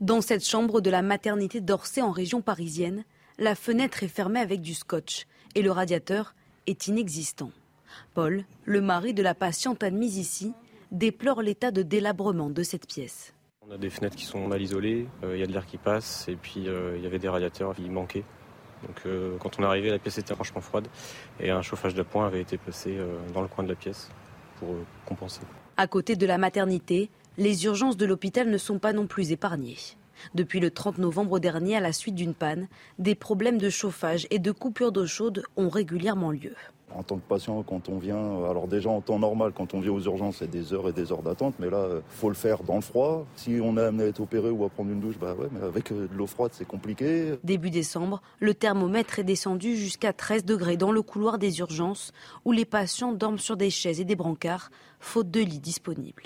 [0.00, 3.04] Dans cette chambre de la maternité d'Orsay en région parisienne,
[3.38, 6.34] la fenêtre est fermée avec du scotch et le radiateur
[6.66, 7.50] est inexistant.
[8.14, 10.52] Paul, le mari de la patiente admise ici,
[10.90, 13.34] déplore l'état de délabrement de cette pièce.
[13.66, 15.78] On a des fenêtres qui sont mal isolées, euh, il y a de l'air qui
[15.78, 18.24] passe et puis euh, il y avait des radiateurs qui manquaient.
[18.86, 20.86] Donc euh, quand on est arrivé, la pièce était franchement froide
[21.40, 22.98] et un chauffage d'appoint avait été placé
[23.32, 24.10] dans le coin de la pièce.
[24.58, 25.40] pour compenser.
[25.76, 29.78] À côté de la maternité, les urgences de l'hôpital ne sont pas non plus épargnées.
[30.34, 34.38] Depuis le 30 novembre dernier, à la suite d'une panne, des problèmes de chauffage et
[34.38, 36.54] de coupure d'eau chaude ont régulièrement lieu.
[36.94, 39.90] En tant que patient, quand on vient, alors déjà en temps normal, quand on vient
[39.90, 42.62] aux urgences, c'est des heures et des heures d'attente, mais là, il faut le faire
[42.62, 43.26] dans le froid.
[43.34, 45.60] Si on est amené à être opéré ou à prendre une douche, bah ouais, mais
[45.66, 47.32] avec de l'eau froide, c'est compliqué.
[47.42, 52.12] Début décembre, le thermomètre est descendu jusqu'à 13 degrés dans le couloir des urgences,
[52.44, 56.24] où les patients dorment sur des chaises et des brancards, faute de lits disponibles.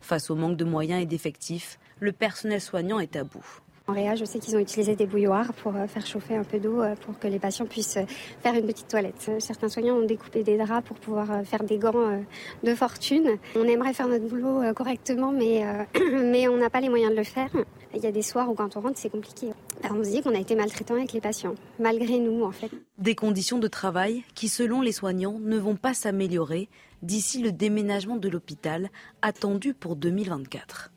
[0.00, 3.62] Face au manque de moyens et d'effectifs, le personnel soignant est à bout.
[3.88, 6.58] En Réa, je sais qu'ils ont utilisé des bouilloires pour euh, faire chauffer un peu
[6.60, 8.04] d'eau euh, pour que les patients puissent euh,
[8.42, 9.30] faire une petite toilette.
[9.38, 12.22] Certains soignants ont découpé des draps pour pouvoir faire des gants
[12.62, 13.38] de fortune.
[13.56, 15.64] On aimerait faire notre boulot correctement, mais,
[16.12, 17.48] mais on n'a pas les moyens de le faire.
[17.94, 19.48] Il y a des soirs où quand on rentre, c'est compliqué.
[19.90, 22.70] on se dit qu'on a été maltraitant avec les patients, malgré nous en fait.
[22.98, 26.68] Des conditions de travail qui, selon les soignants, ne vont pas s'améliorer
[27.02, 28.90] d'ici le déménagement de l'hôpital
[29.22, 30.90] attendu pour 2024.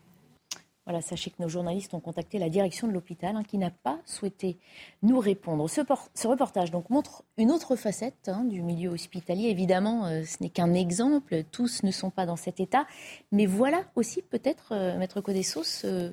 [0.85, 3.99] Voilà, sachez que nos journalistes ont contacté la direction de l'hôpital hein, qui n'a pas
[4.05, 4.57] souhaité
[5.03, 5.69] nous répondre.
[5.69, 9.49] Ce, reportage donc montre une autre facette hein, du milieu hospitalier.
[9.49, 12.87] Évidemment, euh, ce n'est qu'un exemple, tous ne sont pas dans cet état.
[13.31, 16.11] Mais voilà aussi peut-être, euh, Maître Codessos, euh,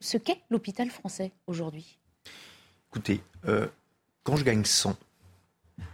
[0.00, 1.98] ce qu'est l'hôpital français aujourd'hui.
[2.90, 3.22] Écoutez,
[4.24, 4.96] quand je gagne 100,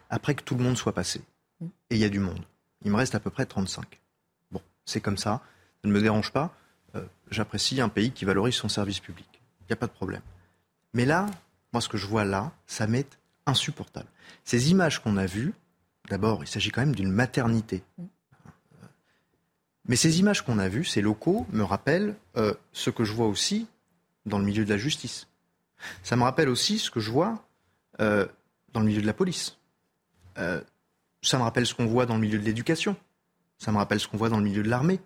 [0.09, 1.21] après que tout le monde soit passé,
[1.61, 1.66] mm.
[1.90, 2.42] et il y a du monde,
[2.85, 4.01] il me reste à peu près 35.
[4.51, 5.42] Bon, c'est comme ça,
[5.83, 6.55] ça ne me dérange pas.
[7.29, 9.27] Euh, j'apprécie un pays qui valorise son service public.
[9.61, 10.23] Il n'y a pas de problème.
[10.95, 11.27] Mais là,
[11.73, 14.09] moi, ce que je vois là, ça m'est insupportable.
[14.45, 15.55] Ces images qu'on a vues,
[16.09, 17.83] d'abord, il s'agit quand même d'une maternité.
[19.87, 23.27] Mais ces images qu'on a vues, ces locaux, me rappellent euh, ce que je vois
[23.27, 23.67] aussi
[24.27, 25.29] dans le milieu de la justice.
[26.03, 27.43] Ça me rappelle aussi ce que je vois
[28.01, 28.27] euh,
[28.73, 29.57] dans le milieu de la police.
[31.23, 32.97] ça me rappelle ce qu'on voit dans le milieu de l'éducation.
[33.59, 35.01] Ça me rappelle ce qu'on voit dans le milieu de l'armée.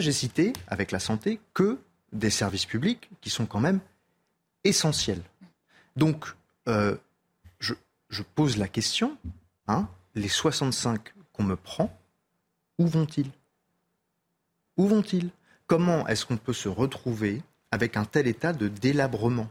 [0.00, 1.78] J'ai cité, avec la santé, que
[2.12, 3.80] des services publics qui sont quand même
[4.64, 5.22] essentiels.
[5.96, 6.26] Donc,
[6.68, 6.96] euh,
[7.58, 9.16] je, pose la question,
[9.66, 11.96] hein, les 65 qu'on me prend,
[12.78, 13.30] où vont-ils?
[14.76, 15.30] Où vont-ils?
[15.66, 19.48] Comment est-ce qu'on peut se retrouver avec un tel état de délabrement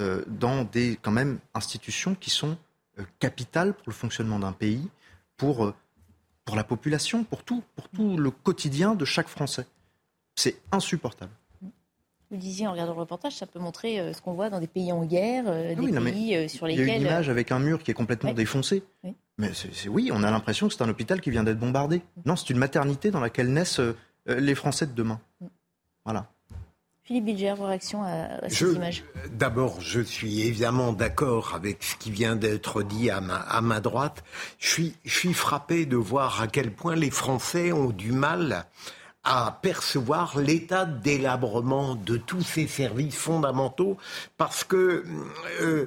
[0.00, 2.56] euh, dans des quand même institutions qui sont
[2.98, 4.88] euh, capitales pour le fonctionnement d'un pays,
[5.36, 5.72] pour
[6.48, 9.66] pour la population, pour tout, pour tout le quotidien de chaque Français.
[10.34, 11.30] C'est insupportable.
[12.30, 14.66] Vous disiez en regardant le reportage, ça peut montrer euh, ce qu'on voit dans des
[14.66, 16.86] pays en guerre, euh, des pays euh, sur lesquels.
[16.86, 18.82] Il y a une image avec un mur qui est complètement défoncé.
[19.36, 19.50] Mais
[19.90, 22.00] oui, on a l'impression que c'est un hôpital qui vient d'être bombardé.
[22.24, 23.82] Non, c'est une maternité dans laquelle naissent
[24.24, 25.20] les Français de demain.
[26.06, 26.30] Voilà.
[27.08, 32.10] Philippe Bilger, vos réactions à, ces images D'abord, je suis évidemment d'accord avec ce qui
[32.10, 34.22] vient d'être dit à ma, à ma droite.
[34.58, 38.66] Je suis, je suis frappé de voir à quel point les Français ont du mal
[39.24, 43.96] à percevoir l'état de délabrement de tous ces services fondamentaux
[44.36, 45.02] parce que
[45.62, 45.86] euh,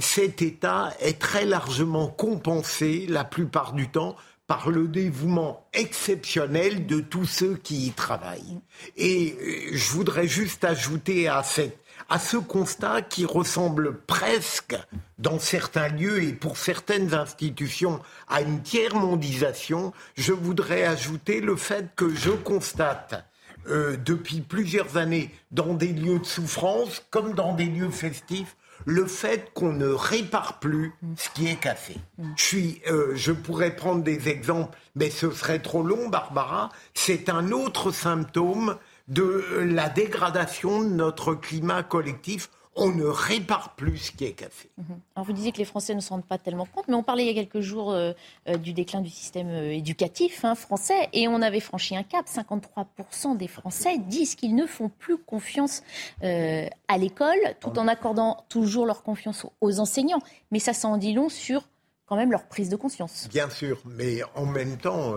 [0.00, 4.14] cet état est très largement compensé la plupart du temps
[4.50, 8.58] par le dévouement exceptionnel de tous ceux qui y travaillent.
[8.96, 14.76] Et euh, je voudrais juste ajouter à, cette, à ce constat qui ressemble presque,
[15.20, 21.86] dans certains lieux et pour certaines institutions, à une tiers-mondisation, je voudrais ajouter le fait
[21.94, 23.24] que je constate
[23.68, 28.56] euh, depuis plusieurs années dans des lieux de souffrance comme dans des lieux festifs
[28.86, 31.96] le fait qu'on ne répare plus ce qui est cassé.
[32.36, 36.70] Je, suis, euh, je pourrais prendre des exemples, mais ce serait trop long, Barbara.
[36.94, 38.76] C'est un autre symptôme
[39.08, 42.48] de la dégradation de notre climat collectif
[42.80, 44.70] on ne répare plus ce qui est cassé.
[44.78, 45.00] Mhm.
[45.14, 47.24] Alors vous disiez que les Français ne s'en rendent pas tellement compte, mais on parlait
[47.24, 48.12] il y a quelques jours euh,
[48.48, 52.26] euh, du déclin du système euh, éducatif hein, français et on avait franchi un cap.
[52.26, 55.82] 53% des Français disent qu'ils ne font plus confiance
[56.22, 60.20] à l'école, tout en accordant toujours leur confiance aux enseignants.
[60.50, 61.68] Mais ça s'en dit long sur
[62.06, 63.28] quand même leur prise de conscience.
[63.28, 65.14] Bien sûr, mais en même temps,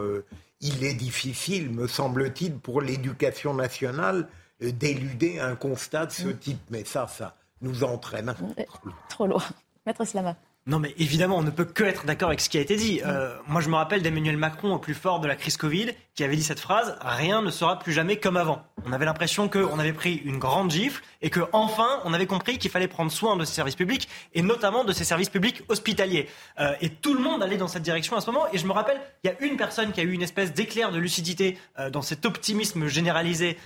[0.59, 4.27] il est difficile, me semble-t-il, pour l'éducation nationale
[4.59, 6.37] d'éluder un constat de ce mm.
[6.37, 6.61] type.
[6.69, 8.35] Mais ça, ça, nous entraîne.
[9.09, 9.41] Trop loin.
[9.85, 10.35] Maître Slama.
[10.65, 13.01] Non, mais évidemment, on ne peut que être d'accord avec ce qui a été dit.
[13.05, 16.23] Euh, moi, je me rappelle d'Emmanuel Macron, au plus fort de la crise Covid, qui
[16.23, 18.63] avait dit cette phrase Rien ne sera plus jamais comme avant.
[18.85, 22.59] On avait l'impression qu'on avait pris une grande gifle et que enfin, on avait compris
[22.59, 26.29] qu'il fallait prendre soin de ces services publics et notamment de ces services publics hospitaliers.
[26.61, 28.45] Euh, et tout le monde allait dans cette direction à ce moment.
[28.53, 30.93] Et je me rappelle, il y a une personne qui a eu une espèce d'éclair
[30.93, 33.57] de lucidité euh, dans cet optimisme généralisé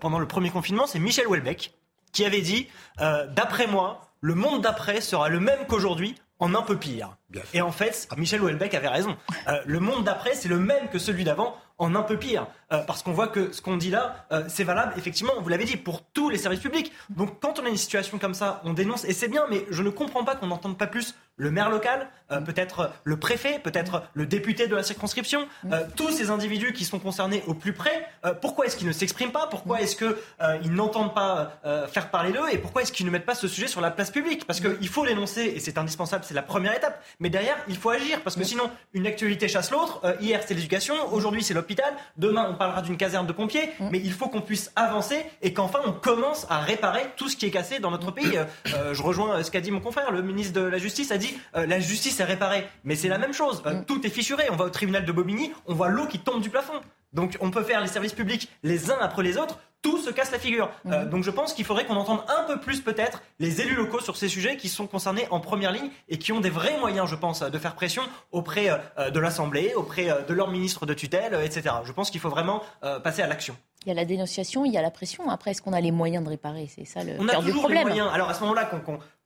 [0.00, 1.72] pendant le premier confinement, c'est Michel Houellebecq,
[2.12, 6.76] qui avait dit D'après moi, le monde d'après sera le même qu'aujourd'hui, en un peu
[6.76, 7.16] pire.
[7.54, 9.16] Et en fait, Michel Houellebecq avait raison.
[9.48, 12.46] Euh, le monde d'après, c'est le même que celui d'avant en un peu pire.
[12.72, 15.64] Euh, parce qu'on voit que ce qu'on dit là, euh, c'est valable, effectivement, vous l'avez
[15.64, 16.92] dit, pour tous les services publics.
[17.10, 19.84] Donc quand on a une situation comme ça, on dénonce, et c'est bien, mais je
[19.84, 24.02] ne comprends pas qu'on n'entende pas plus le maire local, euh, peut-être le préfet, peut-être
[24.14, 25.46] le député de la circonscription,
[25.94, 28.08] tous ces individus qui sont concernés au plus près,
[28.40, 29.46] pourquoi est-ce qu'ils ne s'expriment pas?
[29.46, 31.58] Pourquoi est-ce qu'ils n'entendent pas
[31.92, 32.48] faire parler d'eux?
[32.50, 34.46] Et pourquoi est-ce qu'ils ne mettent pas ce sujet sur la place publique?
[34.46, 37.02] Parce qu'il faut l'énoncer, et c'est indispensable, c'est la première étape.
[37.20, 40.00] Mais derrière, il faut agir, parce que sinon, une actualité chasse l'autre.
[40.20, 43.88] hier, c'est l'éducation, aujourd'hui, c'est l'hôpital, demain, on parlera d'une caserne de pompiers, mm.
[43.90, 47.46] mais il faut qu'on puisse avancer et qu'enfin on commence à réparer tout ce qui
[47.46, 48.38] est cassé dans notre pays.
[48.74, 51.36] Euh, je rejoins ce qu'a dit mon confrère, le ministre de la Justice a dit
[51.56, 53.62] euh, la justice est réparée, mais c'est la même chose.
[53.66, 53.84] Euh, mm.
[53.84, 54.44] Tout est fissuré.
[54.50, 56.80] On va au tribunal de Bobigny, on voit l'eau qui tombe du plafond.
[57.16, 60.30] Donc on peut faire les services publics les uns après les autres, tout se casse
[60.30, 60.70] la figure.
[60.84, 61.06] Mm.
[61.06, 64.16] donc je pense qu'il faudrait qu'on entende un peu plus peut-être les élus locaux sur
[64.16, 67.16] ces sujets qui sont concernés en première ligne et qui ont des vrais moyens, je
[67.16, 68.02] pense, de faire pression
[68.32, 68.68] auprès
[69.12, 71.76] de l'Assemblée, auprès de leur ministre de tutelle, etc.
[71.84, 72.62] Je pense qu'il faut vraiment
[73.02, 73.56] passer à l'action.
[73.86, 75.30] Il y a la dénonciation, il y a la pression.
[75.30, 76.68] Après, est-ce qu'on a les moyens de réparer?
[76.74, 78.08] C'est ça le on a toujours les moyens.
[78.12, 78.68] Alors à ce moment-là,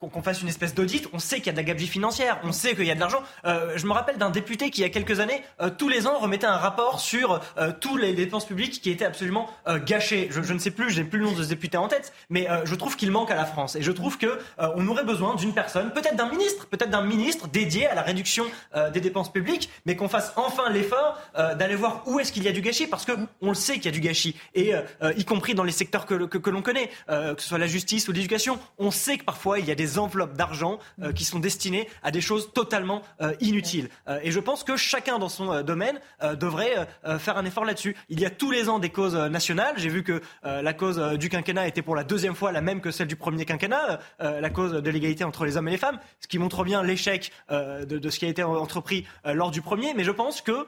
[0.09, 2.53] qu'on fasse une espèce d'audit, on sait qu'il y a de la gabegie financière, on
[2.53, 3.23] sait qu'il y a de l'argent.
[3.47, 6.07] Euh, je me rappelle d'un député qui, il y a quelques années, euh, tous les
[6.07, 9.49] ans remettait un rapport sur euh, tous les dépenses publiques qui étaient absolument
[9.87, 10.29] gâchées.
[10.31, 12.47] Je, je, ne sais plus, j'ai plus le nom de ce député en tête, mais
[12.65, 13.77] je trouve qu'il manque à la France.
[13.77, 17.49] Et je trouve que on aurait besoin d'une personne, peut-être d'un ministre, peut-être d'un ministre
[17.49, 18.45] dédié à la réduction
[18.93, 22.53] des dépenses publiques, mais qu'on fasse enfin l'effort d'aller voir où est-ce qu'il y a
[22.53, 24.37] du gâchis, parce que on le sait qu'il y a du gâchis.
[24.55, 24.73] Et
[25.17, 28.09] y compris dans les secteurs que, que, l'on connaît, euh, que ce soit la justice
[28.09, 28.59] ou l'éducation.
[28.79, 32.11] On sait que parfois il y a des enveloppes d'argent euh, qui sont destinées à
[32.11, 33.89] des choses totalement euh, inutiles.
[34.23, 36.01] et je pense que chacun dans son domaine
[36.39, 36.89] devrait
[37.19, 37.97] faire un effort là-dessus.
[38.09, 39.75] Il y a tous les ans des causes nationales.
[39.77, 42.91] J'ai vu que la cause du quinquennat était pour la deuxième fois la même que
[42.91, 46.29] celle du premier quinquennat, la cause de l'égalité entre les hommes et les femmes, ce
[46.29, 49.95] qui montre bien l'échec de, de, ce qui a été entrepris lors du premier.
[49.95, 50.67] Mais je pense que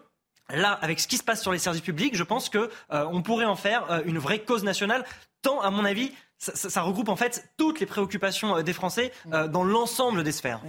[0.53, 3.47] Là, avec ce qui se passe sur les services publics, je pense qu'on euh, pourrait
[3.47, 5.05] en faire euh, une vraie cause nationale.
[5.41, 9.65] Tant, à mon avis, ça, regroupe en fait toutes les préoccupations euh, des Français dans
[9.65, 10.61] l'ensemble des sphères.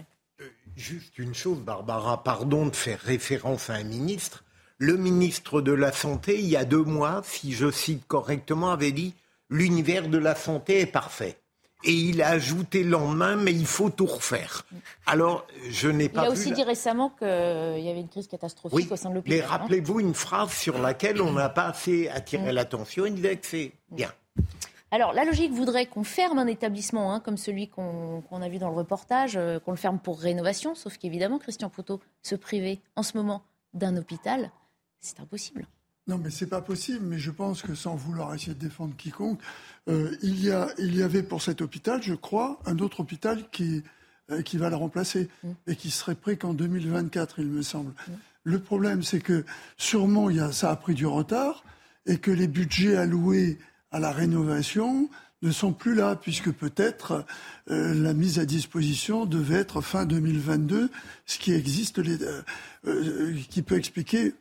[0.75, 4.43] Juste une chose, Barbara, pardon de faire référence à un ministre.
[4.77, 8.91] Le ministre de la Santé, il y a deux mois, si je cite correctement, avait
[8.91, 9.13] dit
[9.49, 11.42] l'univers de la santé est parfait
[11.83, 14.65] et il a ajouté le lendemain, mais il faut tout refaire.
[15.05, 16.23] Alors, je n'ai pas.
[16.23, 19.39] Il a aussi dit récemment qu'il y avait une crise catastrophique au sein de l'hôpital.
[19.39, 22.55] Mais rappelez-vous une phrase sur laquelle on n'a pas assez attiré mm.
[22.55, 23.05] l'attention.
[23.05, 24.11] Il disait que c'est bien.
[24.91, 28.69] Alors, la logique voudrait qu'on ferme un établissement hein, comme celui qu'on a vu dans
[28.69, 33.01] le reportage, euh, qu'on le ferme pour rénovation, sauf qu'évidemment, Christian Poutot, se priver en
[33.01, 34.51] ce moment d'un hôpital,
[34.99, 35.65] c'est impossible.
[36.07, 37.05] Non, mais c'est pas possible.
[37.05, 39.39] Mais je pense que sans vouloir essayer de défendre quiconque,
[39.89, 43.49] euh, il, y a, il y avait pour cet hôpital, je crois, un autre hôpital
[43.51, 43.83] qui,
[44.31, 45.51] euh, qui va le remplacer mm.
[45.67, 47.91] et qui serait prêt qu'en 2024, il me semble.
[47.91, 48.11] Mm.
[48.43, 49.45] Le problème, c'est que
[49.77, 51.63] sûrement, il y a, ça a pris du retard
[52.05, 53.57] et que les budgets alloués
[53.91, 55.09] à la rénovation
[55.41, 57.25] ne sont plus là, puisque peut-être
[57.69, 60.89] euh, la mise à disposition devait être fin 2022,
[61.25, 62.17] ce qui existe, les,
[63.49, 64.33] qui peut expliquer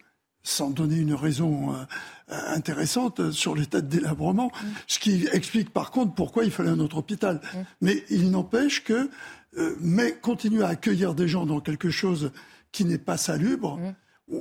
[0.42, 1.84] sans donner une raison euh,
[2.28, 4.66] intéressante sur l'état de délabrement, mm.
[4.86, 7.40] ce qui explique par contre pourquoi il fallait un autre hôpital.
[7.42, 7.58] Mm.
[7.80, 9.10] Mais il n'empêche que,
[9.58, 12.32] euh, mais continuer à accueillir des gens dans quelque chose
[12.72, 13.94] qui n'est pas salubre, mm.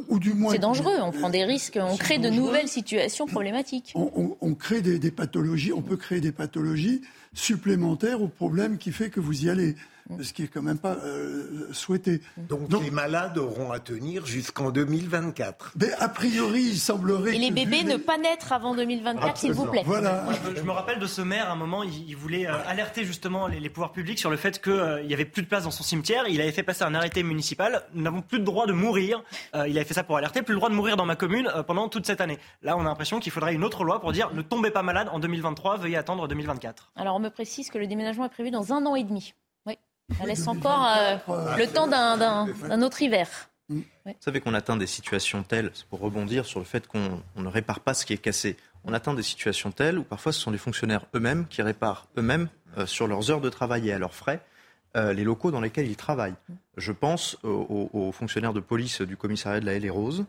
[0.08, 3.92] Ou, du moins, c'est dangereux, on prend des risques, on crée de nouvelles situations problématiques.
[3.96, 7.02] On, crée des, des, pathologies, on peut créer des pathologies
[7.34, 9.76] supplémentaires au problème qui fait que vous y allez
[10.22, 12.22] ce qui est quand même pas euh, souhaité.
[12.38, 15.74] Donc, les malades auront à tenir jusqu'en 2024.
[15.80, 17.36] Mais a priori, il semblerait.
[17.36, 19.84] Et les bébés ne pas naître avant 2024, s'il vous plaît.
[19.86, 20.26] Voilà.
[20.56, 23.70] Je, me rappelle de ce maire, à un moment, il, voulait euh, alerter justement les,
[23.70, 26.28] pouvoirs publics sur le fait qu'il euh, n'y avait plus de place dans son cimetière.
[26.28, 27.84] Il avait fait passer un arrêté municipal.
[27.94, 29.24] Nous n'avons plus de droit de mourir.
[29.54, 30.42] il avait fait ça pour alerter.
[30.42, 32.38] Plus le droit de mourir dans ma commune pendant toute cette année.
[32.62, 35.10] Là, on a l'impression qu'il faudrait une autre loi pour dire ne tombez pas malade
[35.12, 36.92] en 2023, veuillez attendre 2024.
[36.96, 39.34] Alors, on me précise que le déménagement est prévu dans un an et demi.
[40.18, 41.18] Ça laisse encore euh,
[41.58, 43.28] le temps d'un autre hiver.
[43.70, 43.84] Vous
[44.20, 47.80] savez qu'on atteint des situations telles, c'est pour rebondir sur le fait qu'on ne répare
[47.80, 48.58] pas ce qui est cassé.
[48.84, 52.50] On atteint des situations telles où parfois ce sont les fonctionnaires eux-mêmes qui réparent eux-mêmes
[52.78, 54.42] euh, sur leurs heures de travail et à leurs frais
[54.98, 56.36] euh, les locaux dans lesquels ils travaillent.
[56.76, 60.26] Je pense aux, fonctionnaires de police du commissariat de la Haie les Roses,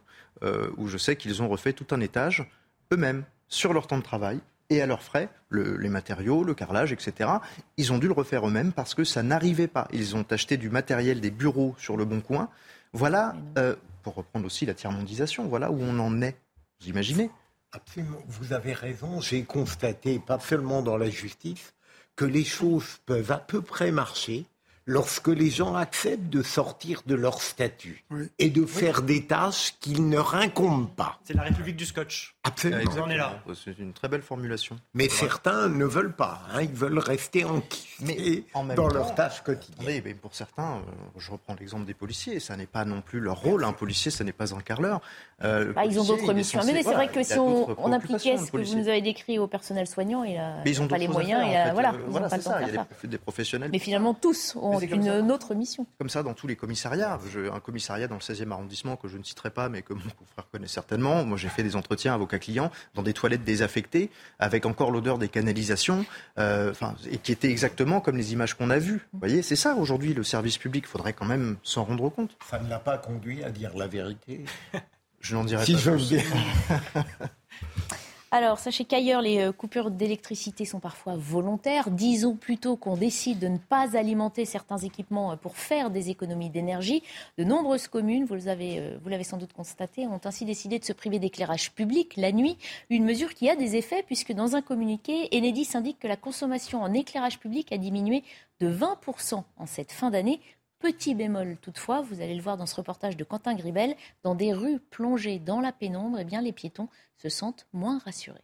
[0.77, 2.45] où je sais qu'ils ont refait tout un étage
[2.93, 7.31] eux-mêmes sur leur temps de travail et à leurs frais, les matériaux, le carrelage, etc.
[7.77, 9.89] Ils ont dû le refaire eux-mêmes parce que ça n'arrivait pas.
[9.93, 12.49] Ils ont acheté du matériel, des bureaux sur le bon coin.
[12.93, 16.37] Voilà, euh, pour reprendre aussi la tiers-mondisation, voilà où on en est.
[16.81, 17.31] Vous imaginez?
[17.73, 19.21] Absolument, vous avez raison.
[19.21, 21.75] J'ai constaté, pas seulement dans la justice,
[22.17, 24.47] que les choses peuvent à peu près marcher
[24.87, 28.05] lorsque les gens acceptent de sortir de leur statut
[28.39, 31.21] et de faire des tâches qu'ils ne rincombent pas.
[31.25, 32.35] C'est la République du Scotch.
[32.45, 32.91] Absolument.
[32.97, 33.41] On en est là.
[33.55, 34.77] C'est une très belle formulation.
[34.95, 36.43] Mais certains ne veulent pas.
[36.53, 36.63] hein.
[36.63, 39.87] Ils veulent rester enquistés En même dans temps, tâches quotidiennes.
[39.87, 40.81] Oui, mais pour certains, euh,
[41.19, 43.63] je reprends l'exemple des policiers, ça n'est pas non plus leur rôle.
[43.65, 45.01] Un policier, ça n'est pas un carreleur.
[45.45, 46.61] Euh, Bah, ils ont d'autres missions.
[46.61, 49.39] censé- mais c'est vrai que si on, on appliquait ce que vous nous avez décrit
[49.39, 51.43] au personnel soignant, il a Mais ils ont pas les à moyens.
[51.43, 51.73] faire, et en a- fait.
[51.73, 53.71] voilà, Euh, ils n'ont voilà, pas c'est le temps Il y a des, des professionnels.
[53.73, 55.87] Mais finalement, tous ont une autre mission.
[55.99, 57.21] Comme ça dans tous les commissariats.
[57.55, 60.49] Un commissariat dans le 16e arrondissement que je ne citerai pas, mais que mon confrère
[60.51, 61.25] connaît certainement.
[61.25, 66.05] Moi, j'ai fait des entretiens avocat-client dans des toilettes désaffectées, avec encore l'odeur des canalisations,
[66.39, 69.07] euh, enfin, et qui étaient exactement comme les images qu'on a vues.
[69.13, 70.85] Vous voyez, c'est ça aujourd'hui le service public.
[70.87, 72.37] Il faudrait quand même s'en rendre compte.
[72.49, 74.45] Ça ne l'a pas conduit à dire la vérité.
[75.21, 77.01] Je n'en dirai Si pas j'ose plus.
[78.35, 81.91] Alors, sachez qu'ailleurs, les euh, coupures d'électricité sont parfois volontaires.
[81.91, 86.49] Disons plutôt qu'on décide de ne pas alimenter certains équipements euh, pour faire des économies
[86.49, 87.03] d'énergie.
[87.37, 90.85] De nombreuses communes, vous l'avez, euh, vous l'avez sans doute constaté, ont ainsi décidé de
[90.87, 92.57] se priver d'éclairage public la nuit.
[92.89, 96.81] Une mesure qui a des effets puisque dans un communiqué, Enedis indique que la consommation
[96.81, 98.25] en éclairage public a diminué
[98.61, 100.41] de 20% en cette fin d'année.
[100.83, 104.53] Petit bémol toutefois, vous allez le voir dans ce reportage de Quentin Gribel, dans des
[104.53, 108.43] rues plongées dans la pénombre, eh bien, les piétons se sentent moins rassurés.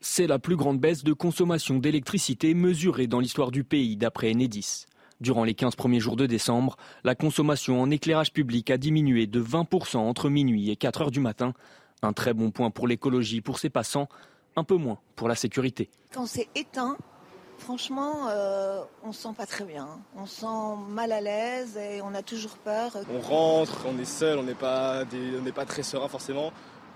[0.00, 4.86] C'est la plus grande baisse de consommation d'électricité mesurée dans l'histoire du pays, d'après Enedis.
[5.20, 9.42] Durant les 15 premiers jours de décembre, la consommation en éclairage public a diminué de
[9.42, 11.52] 20% entre minuit et 4 heures du matin.
[12.00, 14.08] Un très bon point pour l'écologie pour ses passants,
[14.56, 15.90] un peu moins pour la sécurité.
[16.14, 16.96] Quand c'est éteint,
[17.58, 19.88] franchement, euh, on se sent pas très bien.
[20.16, 20.46] On se sent
[20.88, 22.92] mal à l'aise et on a toujours peur.
[23.14, 26.52] On rentre, on est seul, on n'est pas, des- on n'est pas très serein forcément.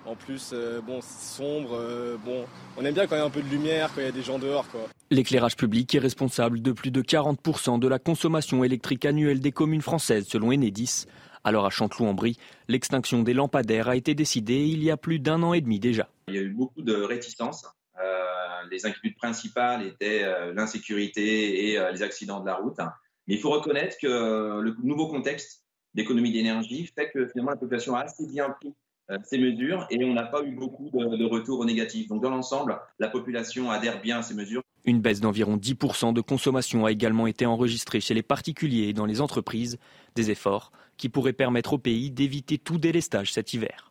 [0.06, 1.74] En plus, euh, bon, c'est sombre.
[1.74, 2.44] euh, bon,
[2.78, 4.12] on aime bien quand il y a un peu de lumière, quand il y a
[4.12, 4.80] des gens dehors, quoi.
[5.10, 9.82] L'éclairage public est responsable de plus de 40% de la consommation électrique annuelle des communes
[9.82, 11.04] françaises, selon Enedis.
[11.44, 12.38] Alors à Chanteloup-en-Brie,
[12.68, 16.08] l'extinction des lampadaires a été décidée il y a plus d'un an et demi déjà.
[16.28, 17.64] Il y a eu beaucoup de réticences.
[18.02, 18.24] Euh,
[18.70, 22.78] les inquiétudes principales étaient euh, l'insécurité et euh, les accidents de la route.
[23.26, 27.56] Mais il faut reconnaître que euh, le nouveau contexte d'économie d'énergie fait que finalement la
[27.56, 28.74] population a assez bien pris
[29.10, 32.08] euh, ces mesures et on n'a pas eu beaucoup de retours négatifs.
[32.08, 34.62] Donc dans l'ensemble, la population adhère bien à ces mesures.
[34.84, 39.06] Une baisse d'environ 10% de consommation a également été enregistrée chez les particuliers et dans
[39.06, 39.78] les entreprises,
[40.14, 43.89] des efforts qui pourraient permettre au pays d'éviter tout délestage cet hiver.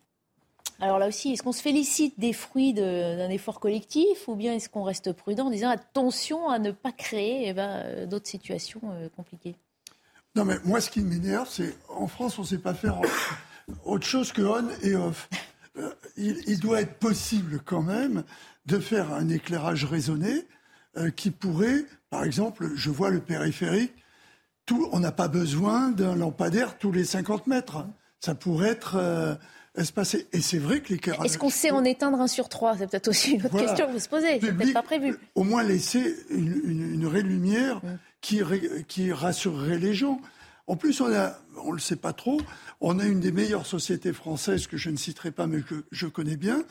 [0.82, 4.70] Alors là aussi, est-ce qu'on se félicite des fruits d'un effort collectif ou bien est-ce
[4.70, 8.80] qu'on reste prudent en disant attention à ne pas créer eh ben, euh, d'autres situations
[8.86, 9.56] euh, compliquées?
[10.36, 13.02] Non, mais moi, ce qui m'énerve, c'est en France, on ne sait pas faire
[13.84, 15.28] autre chose que on et off.
[15.78, 18.24] Euh, il, doit être possible quand même
[18.66, 20.46] de faire un éclairage raisonné
[21.16, 23.94] qui pourrait, par exemple, je vois le périphérique,
[24.66, 27.86] tout, on n'a pas besoin d'un lampadaire tous les 50 mètres.
[28.20, 29.40] Ça pourrait être
[30.34, 31.26] Et c'est vrai que l'éclairage.
[31.26, 33.68] Est-ce qu'on sait en éteindre un sur trois C'est peut-être aussi une autre Voilà.
[33.68, 34.40] question que vous se posez.
[34.42, 35.16] C'est peut-être pas prévu.
[35.36, 37.98] Au moins laisser une, une, une vraie lumière Mm.
[38.22, 38.42] qui,
[38.88, 40.20] qui rassurerait les gens.
[40.68, 42.40] En plus, on a, on le sait pas trop,
[42.82, 46.06] on a une des meilleures sociétés françaises que je ne citerai pas, mais que je
[46.08, 46.62] connais bien,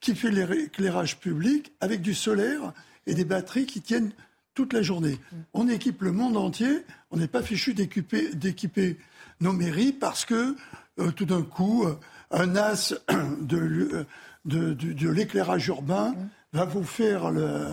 [0.00, 2.72] qui fait l'éclairage public avec du solaire
[3.06, 4.10] et des batteries qui tiennent
[4.54, 5.18] toute la journée.
[5.52, 6.80] On équipe le monde entier.
[7.10, 8.96] On n'est pas fichu d'équiper d'équiper
[9.40, 10.56] nos mairies parce que
[10.98, 11.94] euh, tout d'un coup, euh,
[12.34, 12.94] un as
[13.40, 16.14] de, l'éclairage urbain
[16.52, 17.68] va vous faire le,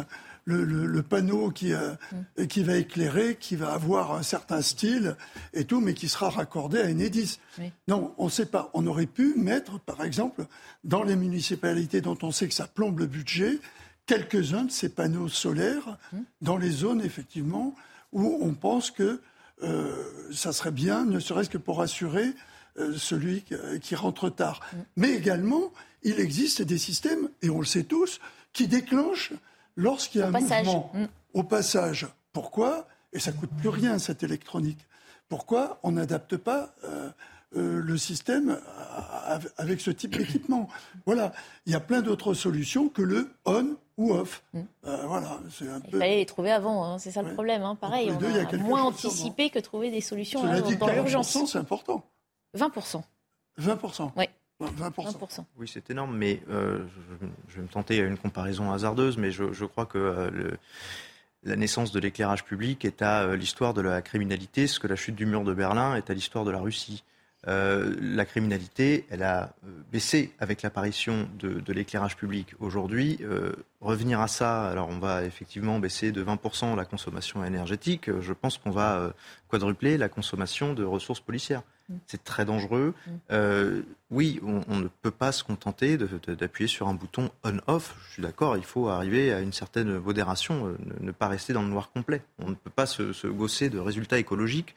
[0.45, 1.93] le, le- le panneau qui, euh,
[2.49, 5.16] qui va éclairer, qui va avoir un certain style
[5.53, 7.39] et tout, mais qui sera raccordé à Enedis.
[7.59, 7.72] Oui.
[7.88, 8.70] Non, on ne sait pas.
[8.74, 10.45] On aurait pu mettre, par exemple,
[10.84, 13.59] dans les municipalités dont on sait que ça plombe le budget,
[14.07, 15.97] quelques-uns de ces panneaux solaires
[16.41, 17.76] dans les zones, effectivement,
[18.12, 19.22] où on pense que
[19.64, 19.93] euh,
[20.34, 22.32] ça serait bien, ne serait-ce que pour assurer
[22.98, 24.60] celui qui, qui rentre tard.
[24.96, 25.72] Mais également,
[26.04, 28.20] il existe des systèmes, et on le sait tous,
[28.54, 29.34] qui déclenchent
[29.76, 30.66] lorsqu'il y a Au un passage.
[30.66, 30.92] mouvement.
[30.94, 31.06] Mm.
[31.34, 32.08] Au passage.
[32.34, 32.88] Pourquoi?
[33.14, 34.80] Et ça coûte plus rien, cette électronique.
[35.30, 37.10] Pourquoi on n'adapte pas euh,
[37.56, 40.68] euh, le système à- à- avec ce type d'équipement?
[41.06, 41.34] Voilà.
[41.66, 44.44] Il y a plein d'autres solutions que le on ou off.
[44.54, 44.60] Mm.
[44.88, 45.40] Euh, voilà.
[45.52, 46.00] C'est un Il peu.
[46.00, 47.64] fallait les trouver avant, hein, c'est ça le problème.
[47.64, 47.76] hein.
[47.76, 50.94] Pareil, on deux, a a moins anticipé que trouver des solutions hein, dit, dans 40%,
[50.96, 51.52] l'urgence.
[51.52, 52.04] c'est important.
[52.58, 53.04] 20%.
[53.60, 54.12] 20%.
[54.18, 54.26] Oui.
[54.62, 55.18] 20%.
[55.18, 55.45] 20%.
[55.58, 56.80] Oui, c'est énorme, mais euh,
[57.20, 60.30] je, je vais me tenter à une comparaison hasardeuse, mais je, je crois que euh,
[60.32, 60.58] le-
[61.43, 64.95] la naissance de l'éclairage public est à euh, l'histoire de la criminalité, ce que la
[64.95, 67.04] chute du mur de Berlin est à l'histoire de la Russie.
[67.47, 69.56] Euh, la criminalité, elle a
[69.91, 72.54] baissé avec l'apparition de, l'éclairage public.
[72.60, 78.12] Aujourd'hui, euh, revenir à ça, alors on va effectivement baisser de 20% la consommation énergétique.
[78.20, 79.12] Je pense qu'on va
[79.49, 81.64] quadrupler la consommation de ressources policières.
[81.90, 81.96] Mm.
[82.08, 82.94] C'est très dangereux.
[83.08, 83.82] Mm.
[84.12, 87.96] oui, on, ne peut pas se contenter d'appuyer sur un bouton on-off.
[88.08, 91.70] Je suis d'accord, il faut arriver à une certaine modération, ne, pas rester dans le
[91.70, 92.22] noir complet.
[92.40, 94.76] On ne peut pas se, se gosser de résultats écologiques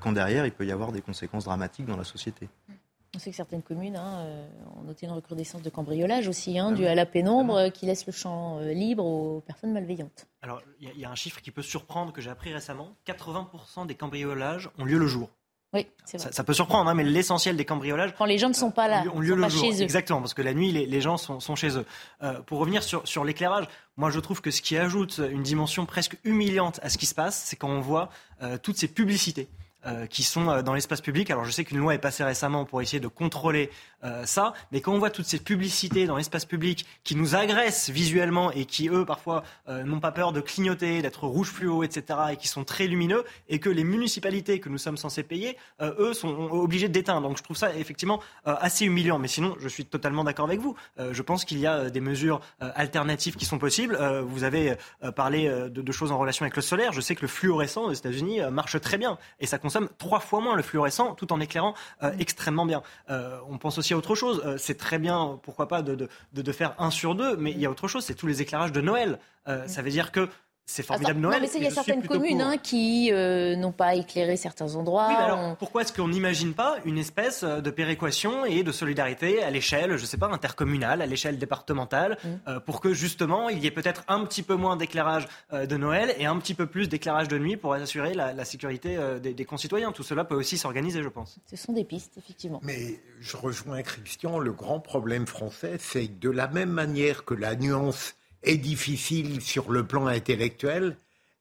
[0.00, 2.48] quand derrière il peut y avoir des conséquences dramatiques dans la société.
[3.16, 4.46] On sait que certaines communes hein, euh,
[4.78, 7.86] ont noté une recrudescence de cambriolage aussi, hein, ah dû à la pénombre, euh, qui
[7.86, 10.26] laisse le champ euh, libre aux personnes malveillantes.
[10.42, 13.94] Alors, il y, a un chiffre qui peut surprendre que j'ai appris récemment 80% des
[13.94, 15.30] cambriolages ont lieu le jour.
[15.74, 16.32] Oui, c'est vrai.
[16.32, 18.14] Ça, peut surprendre, hein, mais l'essentiel des cambriolages.
[18.16, 19.64] Quand les gens ne sont pas là, ont lieu le jour.
[19.64, 21.84] Exactement, parce que la nuit, les, gens sont, chez eux.
[22.46, 26.16] pour revenir sur, sur l'éclairage, moi je trouve que ce qui ajoute une dimension presque
[26.24, 28.10] humiliante à ce qui se passe, c'est quand on voit
[28.62, 29.48] toutes ces publicités.
[29.86, 31.30] Euh, qui sont euh, dans l'espace public.
[31.30, 33.70] Alors je sais qu'une loi est passée récemment pour essayer de contrôler
[34.02, 37.90] euh, ça, mais quand on voit toutes ces publicités dans l'espace public qui nous agressent
[37.90, 42.18] visuellement et qui eux parfois n'ont pas peur de clignoter, d'être rouge fluo, etc.
[42.32, 46.12] et qui sont très lumineux et que les municipalités que nous sommes censés payer, eux
[46.14, 47.28] sont obligés d'éteindre.
[47.28, 49.18] Donc je trouve ça effectivement assez humiliant.
[49.18, 50.76] Mais sinon, je suis totalement d'accord avec vous.
[50.98, 53.98] je pense qu'il y a des mesures alternatives qui sont possibles.
[54.26, 54.76] vous avez
[55.14, 56.92] parlé de, choses en relation avec le solaire.
[56.92, 60.40] Je sais que le fluorescent aux États-Unis marche très bien et ça consomme trois fois
[60.40, 62.82] moins le fluorescent tout en éclairant euh, extrêmement bien.
[63.10, 64.42] Euh, on pense aussi à autre chose.
[64.44, 67.66] Euh, c'est très bien, pourquoi pas, de, de, faire un sur deux, mais il y
[67.66, 69.18] a autre chose, c'est tous les éclairages de Noël.
[69.66, 70.28] ça veut dire que
[70.68, 71.40] c'est formidable Noël.
[71.40, 75.06] Non, mais il y a certaines communes hein, qui euh, n'ont pas éclairé certains endroits.
[75.08, 79.44] Oui, alors, pourquoi est-ce qu'on n'imagine pas une espèce euh, de péréquation et de solidarité
[79.44, 82.28] à l'échelle, je ne sais pas, intercommunale, à l'échelle départementale, mm.
[82.48, 86.14] euh, pour que justement il y ait peut-être un petit peu moins d'éclairage de Noël
[86.18, 89.92] et un petit peu plus d'éclairage de nuit pour assurer la, sécurité des, des, concitoyens?
[89.92, 91.38] Tout cela peut aussi s'organiser, je pense.
[91.48, 92.60] Ce sont des pistes, effectivement.
[92.64, 97.54] Mais je rejoins Christian, le grand problème français, c'est de la même manière que la
[97.54, 98.14] nuance
[98.46, 100.96] est difficile sur le plan intellectuel,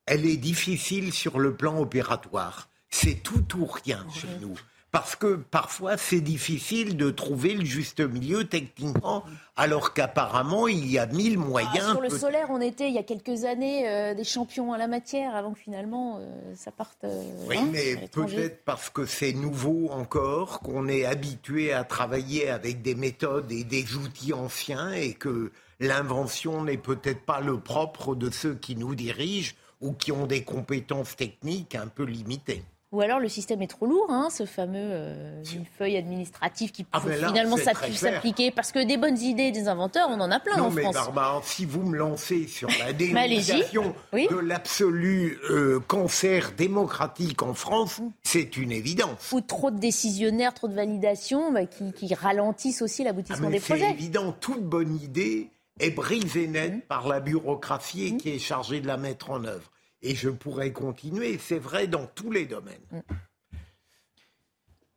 [0.05, 2.69] elle est difficile sur le plan opératoire.
[2.89, 4.55] C'est tout ou rien chez nous.
[4.95, 9.25] Parce que parfois c'est difficile de trouver le juste milieu techniquement,
[9.57, 11.91] alors qu'apparemment il y a mille ah, moyens.
[11.91, 14.87] sur le solaire, on était il y a quelques années euh, des champions à la
[14.87, 17.03] matière avant que finalement euh, ça parte.
[17.03, 22.49] Euh, oui, hein, mais peut-être parce que c'est nouveau encore, qu'on est habitué à travailler
[22.49, 28.15] avec des méthodes et des outils anciens et que l'invention n'est peut-être pas le propre
[28.15, 32.63] de ceux qui nous dirigent ou qui ont des compétences techniques un peu limitées.
[32.91, 36.85] Ou alors le système est trop lourd, hein, ce fameux euh, une feuille administrative qui
[36.93, 40.55] ah, peut finalement s'appliquer parce que des bonnes idées des inventeurs, on en a plein
[40.55, 46.53] non, en mais Barbara, si vous me lancez sur la dénonciation de l'absolu euh, cancer
[46.55, 49.29] démocratique en France, c'est une évidence.
[49.33, 53.87] Ou trop de décisionnaires, trop de validations bah, qui, ralentissent aussi l'aboutissement ah, des projets.
[53.87, 55.49] C'est évident, toute bonne idée
[55.79, 56.81] est brisée net mmh.
[56.81, 58.17] par la bureaucratie mmh.
[58.17, 59.71] qui est chargée de la mettre en œuvre.
[60.01, 62.85] Et je pourrais continuer, c'est vrai dans tous les domaines.
[62.91, 62.99] Mmh.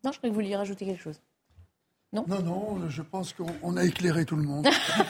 [0.04, 1.20] Non, je croyais que vous vouliez rajouter quelque chose.
[2.10, 4.66] Non, non, non, je pense qu'on a éclairé tout le monde.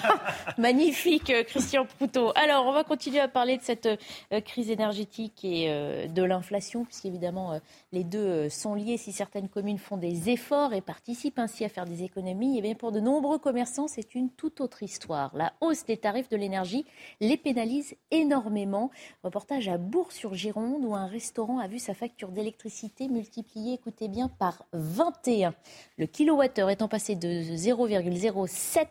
[0.58, 2.32] Magnifique, euh, Christian Proutot.
[2.34, 6.84] Alors, on va continuer à parler de cette euh, crise énergétique et euh, de l'inflation,
[6.84, 7.60] puisqu'évidemment,
[7.92, 8.96] les deux sont liés.
[8.96, 12.62] Si certaines communes font des efforts et participent ainsi à faire des économies, et eh
[12.62, 15.30] bien pour de nombreux commerçants, c'est une toute autre histoire.
[15.36, 16.84] La hausse des tarifs de l'énergie
[17.20, 18.90] les pénalise énormément.
[19.22, 24.64] Reportage à Bourg-sur-Gironde, où un restaurant a vu sa facture d'électricité multipliée, écoutez bien, par
[24.72, 25.54] 21.
[25.96, 28.86] Le kilowattheure étant passé de 0,07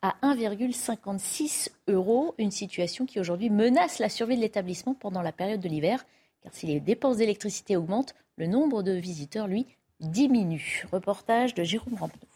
[0.00, 2.34] à 1,56 euros.
[2.38, 6.04] Une situation qui aujourd'hui menace la survie de l'établissement pendant la période de l'hiver.
[6.42, 9.66] Car si les dépenses d'électricité augmentent, le nombre de visiteurs, lui,
[10.00, 10.86] diminue.
[10.90, 12.26] Reportage de Jérôme Rampenou.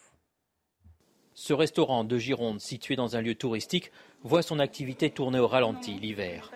[1.35, 3.91] Ce restaurant de Gironde, situé dans un lieu touristique,
[4.23, 6.53] voit son activité tourner au ralenti l'hiver.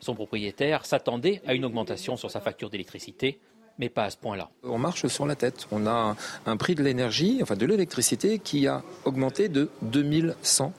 [0.00, 3.38] Son propriétaire s'attendait à une augmentation sur sa facture d'électricité
[3.82, 4.48] mais pas à ce point-là.
[4.62, 5.66] On marche sur la tête.
[5.72, 6.14] On a
[6.46, 10.70] un prix de l'énergie, enfin de l'électricité, qui a augmenté de 2100%.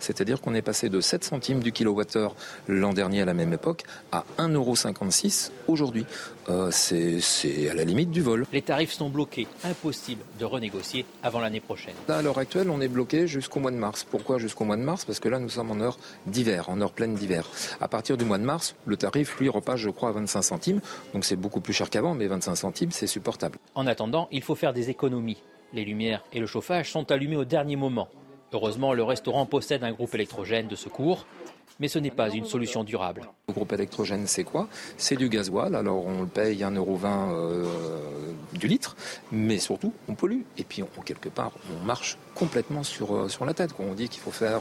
[0.00, 2.34] C'est-à-dire qu'on est passé de 7 centimes du kilowattheure
[2.66, 6.06] l'an dernier à la même époque à 1,56€ aujourd'hui.
[6.48, 8.46] Euh, c'est à la limite du vol.
[8.52, 9.46] Les tarifs sont bloqués.
[9.64, 11.94] Impossible de renégocier avant l'année prochaine.
[12.08, 14.06] à l'heure actuelle, on est bloqué jusqu'au mois de mars.
[14.10, 15.04] Pourquoi jusqu'au mois de mars?
[15.04, 17.48] Parce que là, nous sommes en heure d'hiver, en heure pleine d'hiver.
[17.80, 20.80] À partir du mois de mars, le tarif, lui, repasse, je crois, à 25 centimes.
[21.12, 23.58] Donc c'est beaucoup plus cher qu'avant mais 25 centimes, c'est supportable.
[23.74, 25.42] En attendant, il faut faire des économies.
[25.72, 28.08] Les lumières et le chauffage sont allumés au dernier moment.
[28.52, 31.26] Heureusement, le restaurant possède un groupe électrogène de secours.
[31.80, 33.22] Mais ce n'est pas une solution durable.
[33.48, 34.68] Le groupe électrogène, c'est quoi?
[34.96, 35.74] C'est du gasoil.
[35.74, 37.64] Alors on le paye 1,20€ euh,
[38.54, 38.96] du litre,
[39.32, 40.42] mais surtout on pollue.
[40.56, 43.70] Et puis on, quelque part, on marche complètement sur, euh, sur la tête.
[43.78, 44.60] On dit qu'il faut faire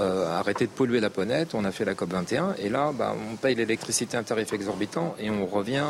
[0.00, 1.54] euh, arrêter de polluer la planète.
[1.54, 4.52] On a fait la COP 21 et là, bah, on paye l'électricité à un tarif
[4.52, 5.84] exorbitant et on revient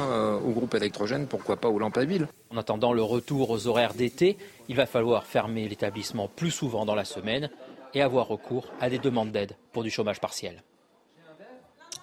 [0.45, 2.29] au groupe électrogène, pourquoi pas aux lampes à huile.
[2.51, 4.37] En attendant le retour aux horaires d'été,
[4.69, 7.51] il va falloir fermer l'établissement plus souvent dans la semaine
[7.95, 10.63] et avoir recours à des demandes d'aide pour du chômage partiel.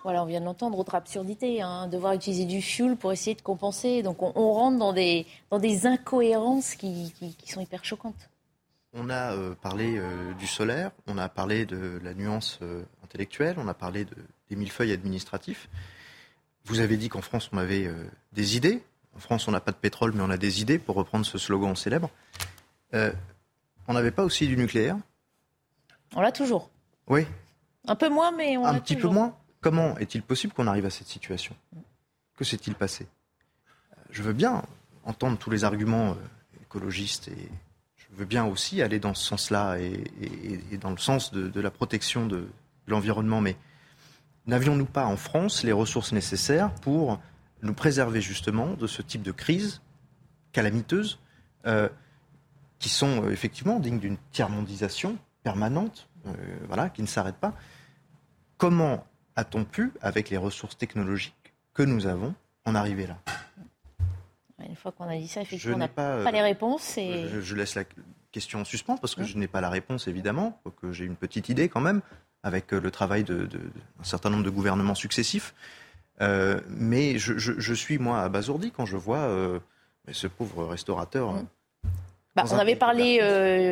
[0.06, 3.42] Voilà, on vient de l'entendre, autre absurdité, hein, devoir utiliser du fuel pour essayer de
[3.42, 4.04] compenser.
[4.04, 7.12] Donc on, rentre dans des, dans des incohérences qui,
[7.48, 8.30] sont hyper choquantes.
[8.94, 13.56] On a euh, parlé euh, du solaire, on a parlé de la nuance euh, intellectuelle,
[13.58, 14.16] on a parlé de,
[14.52, 15.70] des millefeuilles administratifs.
[16.66, 17.90] Vous avez dit qu'en France, on avait
[18.32, 18.84] des idées.
[19.16, 21.40] En France, on n'a pas de pétrole, mais on a des idées, pour reprendre ce
[21.40, 22.10] slogan célèbre.
[22.94, 24.98] on n'avait pas aussi du nucléaire
[26.14, 26.70] On l'a toujours.
[27.08, 27.26] Oui.
[27.88, 29.36] Un peu moins, mais on Un petit peu moins
[29.66, 31.56] Comment est-il possible qu'on arrive à cette situation?
[32.38, 33.08] Que s'est-il passé?
[34.12, 34.62] Je veux bien
[35.06, 36.16] entendre tous les arguments euh,
[36.62, 37.50] écologistes et
[37.96, 42.28] je veux bien aussi aller dans ce sens-là et, dans le sens de, la protection
[42.28, 42.48] de,
[42.86, 43.42] l'environnement.
[43.42, 43.58] Mais
[44.46, 47.20] n'avions-nous pas en France les ressources nécessaires pour
[47.64, 49.82] nous préserver justement de ce type de crise
[50.52, 51.18] calamiteuse
[51.66, 51.90] euh,
[52.78, 56.10] qui sont euh, effectivement dignes d'une tiers-mondisation permanente,
[56.68, 57.54] voilà, qui ne s'arrête pas
[58.58, 62.34] Comment a-t-on pu, avec les ressources technologiques que nous avons,
[62.66, 63.18] en arriver là?
[64.68, 66.98] Une fois qu'on a dit ça, effectivement, on n'a pas, les réponses.
[66.98, 67.28] Et...
[67.42, 67.84] Je, laisse la
[68.32, 71.50] question en suspens parce que je n'ai pas la réponse, évidemment, que j'ai une petite
[71.50, 72.02] idée quand même,
[72.44, 73.48] avec euh, le travail d'un
[74.04, 75.54] certain nombre de gouvernements successifs.
[76.22, 79.60] Euh, mais je, suis, moi, abasourdi quand je vois euh,
[80.12, 81.44] ce pauvre restaurateur.
[82.36, 83.20] Bah, on avait parlé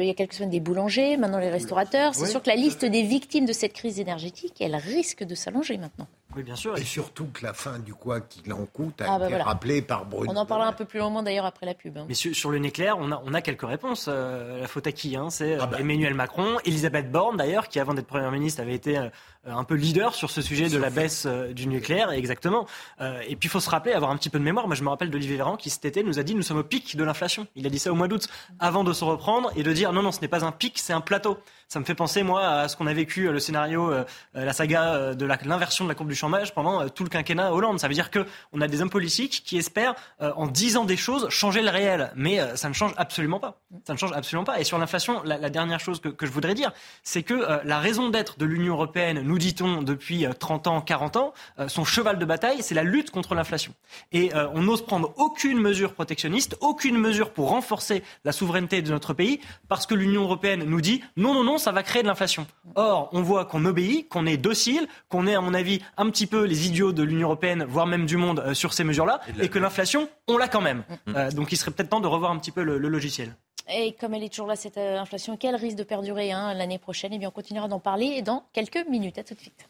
[0.02, 2.16] il y a quelques semaines des boulangers, maintenant les restaurateurs.
[2.16, 5.78] C'est sûr que la liste des victimes de cette crise énergétique, elle risque de s'allonger
[5.78, 6.08] maintenant.
[6.36, 6.78] Oui, bien sûr.
[6.78, 9.82] Et surtout que la fin du quoi qu'il en coûte a ah, bah été rappelée
[9.82, 10.32] par Bruno.
[10.32, 11.98] On en parlera un peu plus longuement d'ailleurs après la pub.
[11.98, 12.06] Hein.
[12.08, 14.08] Mais sur, le nucléaire, on a, on a quelques réponses.
[14.08, 15.78] Euh, la faute à qui hein C'est ah bah.
[15.80, 19.10] Emmanuel Macron, Elisabeth Borne d'ailleurs, qui avant d'être Première ministre avait été euh,
[19.46, 22.68] un peu leader sur ce sujet de la baisse euh, du nucléaire, exactement.
[23.00, 24.68] et puis il faut se rappeler, avoir un petit peu de mémoire.
[24.68, 26.64] Moi je me rappelle d'Olivier Véran qui cet été nous a dit nous sommes au
[26.64, 27.48] pic de l'inflation.
[27.56, 28.28] Il a dit ça au mois d'août,
[28.60, 30.94] avant de se reprendre et de dire non, non, ce n'est pas un pic, c'est
[30.94, 31.38] un plateau.
[31.74, 33.92] Ça me fait penser, moi, à ce qu'on a vécu, le scénario,
[34.36, 37.80] la saga de l'inversion de la courbe du chômage pendant tout le quinquennat Hollande.
[37.80, 41.28] Ça veut dire qu'on a des hommes politiques qui espèrent, euh, en disant des choses,
[41.30, 42.12] changer le réel.
[42.16, 43.60] Mais euh, ça ne change absolument pas.
[43.88, 44.60] Ça ne change absolument pas.
[44.60, 46.72] Et sur l'inflation, la, dernière chose que, je voudrais dire,
[47.02, 51.18] c'est que euh, la raison d'être de l'Union européenne, nous dit-on depuis 30 ans, 40
[51.18, 51.34] ans,
[51.68, 53.74] son cheval de bataille, c'est la lutte contre l'inflation.
[54.12, 59.14] Et on n'ose prendre aucune mesure protectionniste, aucune mesure pour renforcer la souveraineté de notre
[59.14, 62.46] pays, parce que l'Union européenne nous dit non, non, non, ça va créer de l'inflation.
[62.76, 66.28] Or, on voit qu'on obéit, qu'on est docile, qu'on est, à mon avis, un petit
[66.28, 69.48] peu les idiots de l'Union européenne, voire même du monde, euh, sur ces mesures-là, et,
[69.48, 70.84] que l'inflation, on l'a quand même.
[71.08, 71.16] Mm.
[71.16, 73.34] Euh, donc il serait peut-être temps de revoir un petit peu le, logiciel.
[73.70, 76.80] Et comme elle est toujours là, cette euh, inflation, qu'elle risque de perdurer hein, l'année
[76.80, 79.18] prochaine, et eh bien on continuera d'en parler dans quelques minutes.
[79.18, 79.70] À tout de suite.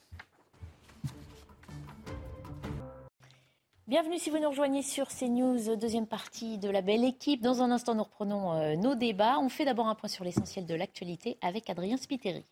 [3.85, 7.41] Bienvenue si vous nous rejoignez sur CNews, deuxième partie de la belle équipe.
[7.41, 9.37] Dans un instant, nous reprenons nos débats.
[9.39, 12.45] On fait d'abord un point sur l'essentiel de l'actualité avec Adrien Spiteri.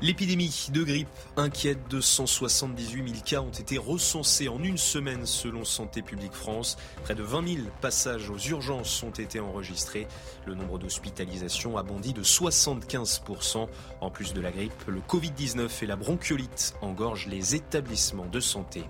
[0.00, 5.64] L'épidémie de grippe inquiète de 178 000 cas ont été recensés en une semaine selon
[5.64, 6.76] Santé publique France.
[7.02, 10.06] Près de 20 000 passages aux urgences ont été enregistrés.
[10.46, 13.66] Le nombre d'hospitalisations a bondi de 75%
[14.00, 18.84] En plus de la grippe, le Covid-19 et la bronchiolite engorgent les établissements de santé.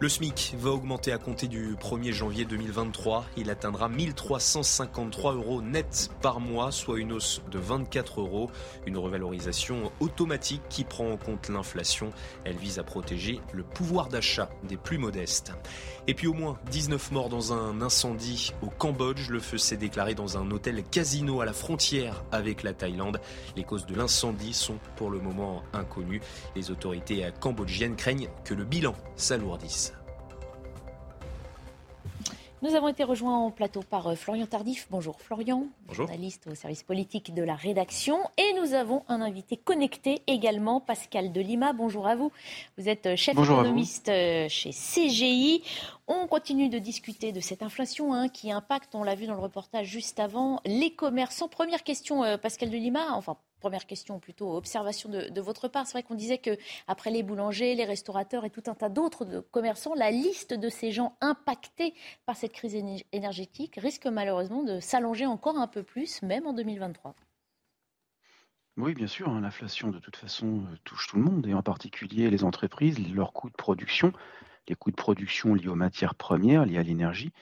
[0.00, 3.24] Le SMIC va augmenter à compter du 1er janvier 2023.
[3.36, 8.48] Il atteindra 1353 euros net par mois, soit une hausse de 24 euros.
[8.86, 12.12] Une revalorisation automatique qui prend en compte l'inflation.
[12.44, 15.52] Elle vise à protéger le pouvoir d'achat des plus modestes.
[16.08, 19.28] Et puis au moins 19 morts dans un incendie au Cambodge.
[19.28, 23.20] Le feu s'est déclaré dans un hôtel casino à la frontière avec la Thaïlande.
[23.56, 26.22] Les causes de l'incendie sont pour le moment inconnues.
[26.56, 29.97] Les autorités cambodgiennes craignent que le bilan s'alourdisse.
[32.60, 34.88] Nous avons été rejoints en plateau par euh, Florian Tardif.
[34.90, 36.06] Bonjour Florian, Bonjour.
[36.06, 38.18] journaliste au service politique de la rédaction.
[38.36, 41.72] Et nous avons un invité connecté également, Pascal Delima.
[41.72, 42.32] Bonjour à vous.
[42.76, 45.62] Vous êtes euh, chef économiste euh, chez CGI.
[46.08, 49.40] On continue de discuter de cette inflation hein, qui impacte, on l'a vu dans le
[49.40, 51.46] reportage juste avant, les commerçants.
[51.46, 55.86] Première question, Pascal Delima, enfin première question, plutôt observation de, votre part.
[55.86, 56.56] C'est vrai qu'on disait que
[56.86, 60.92] après les boulangers, les restaurateurs et tout un tas d'autres commerçants, la liste de ces
[60.92, 61.94] gens impactés
[62.26, 62.76] par cette crise
[63.12, 67.14] énergétique risque malheureusement de s'allonger encore un peu plus, même en 2023.
[68.76, 72.30] Oui, bien sûr, hein, l'inflation de toute façon touche tout le monde et en particulier
[72.30, 74.12] les entreprises, leurs coûts de production,
[74.68, 77.32] les coûts de production liés aux matières premières, liés à l'énergie,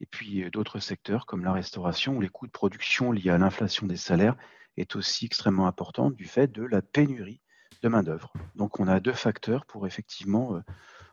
[0.00, 3.96] et puis d'autres secteurs comme la restauration les coûts de production liés à l'inflation des
[3.96, 4.36] salaires
[4.76, 7.40] est aussi extrêmement importante du fait de la pénurie
[7.82, 8.32] de main-d'œuvre.
[8.54, 10.60] Donc on a deux facteurs pour effectivement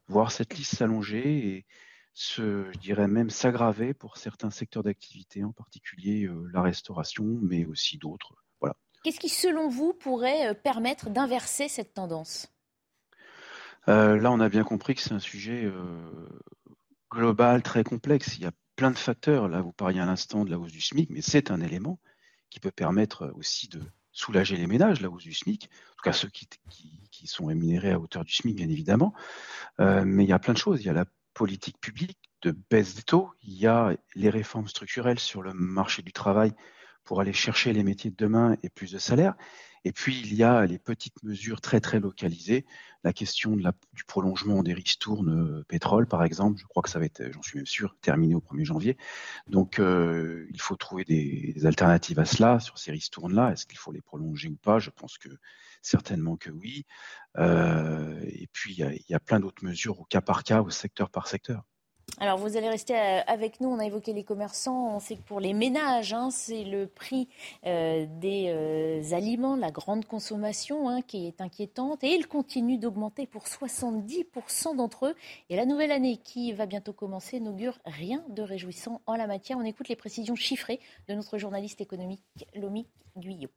[0.08, 1.66] voir cette liste s'allonger et
[2.14, 7.98] se, je dirais même s'aggraver pour certains secteurs d'activité, en particulier la restauration, mais aussi
[7.98, 8.34] d'autres.
[8.60, 8.76] Voilà.
[9.04, 12.48] Qu'est-ce qui, selon vous, pourrait permettre d'inverser cette tendance?
[13.88, 15.72] Là, on a bien compris que c'est un sujet
[17.10, 18.38] global, très complexe.
[18.38, 19.48] Il y a plein de facteurs.
[19.48, 22.00] Là, vous parliez à l'instant de la hausse du SMIC, mais c'est un élément
[22.52, 23.82] qui peut permettre aussi de
[24.12, 26.48] soulager les ménages, la hausse du SMIC, en tout cas ceux qui,
[27.10, 29.14] qui, sont rémunérés à hauteur du SMIC, bien évidemment.
[29.80, 30.82] Euh, mais il y a plein de choses.
[30.82, 34.68] Il y a la politique publique de baisse des taux, il y a les réformes
[34.68, 36.54] structurelles sur le marché du travail
[37.04, 39.36] pour aller chercher les métiers de demain et plus de salaire.
[39.84, 42.66] Et puis, il y a les petites mesures très, très localisées.
[43.04, 46.90] La question de la, du prolongement des ristournes euh, pétrole, par exemple, je crois que
[46.90, 48.98] ça va être, j'en suis même sûr, terminé au 1er janvier.
[49.48, 53.54] Donc, euh, il faut trouver des, alternatives à cela, sur ces ristournes-là.
[53.54, 54.78] Est-ce qu'il faut les prolonger ou pas?
[54.78, 55.30] Je pense que
[55.82, 56.86] certainement que oui.
[57.38, 60.62] Euh, et puis, il y, il y a plein d'autres mesures au cas par cas,
[60.62, 61.64] au secteur par secteur.
[62.20, 63.70] Alors, vous allez rester euh, avec nous.
[63.70, 64.96] On a évoqué les commerçants.
[64.96, 67.28] On sait que pour les ménages, hein, c'est le prix
[67.66, 72.04] euh, des euh, aliments, la grande consommation hein, qui est inquiétante.
[72.04, 75.16] Et il continue d'augmenter pour 70% d'entre eux.
[75.50, 79.58] Et la nouvelle année qui va bientôt commencer n'augure rien de réjouissant en la matière.
[79.58, 82.22] On écoute les précisions chiffrées de notre journaliste économique
[82.54, 82.88] Lomi
[83.18, 83.50] Guyot.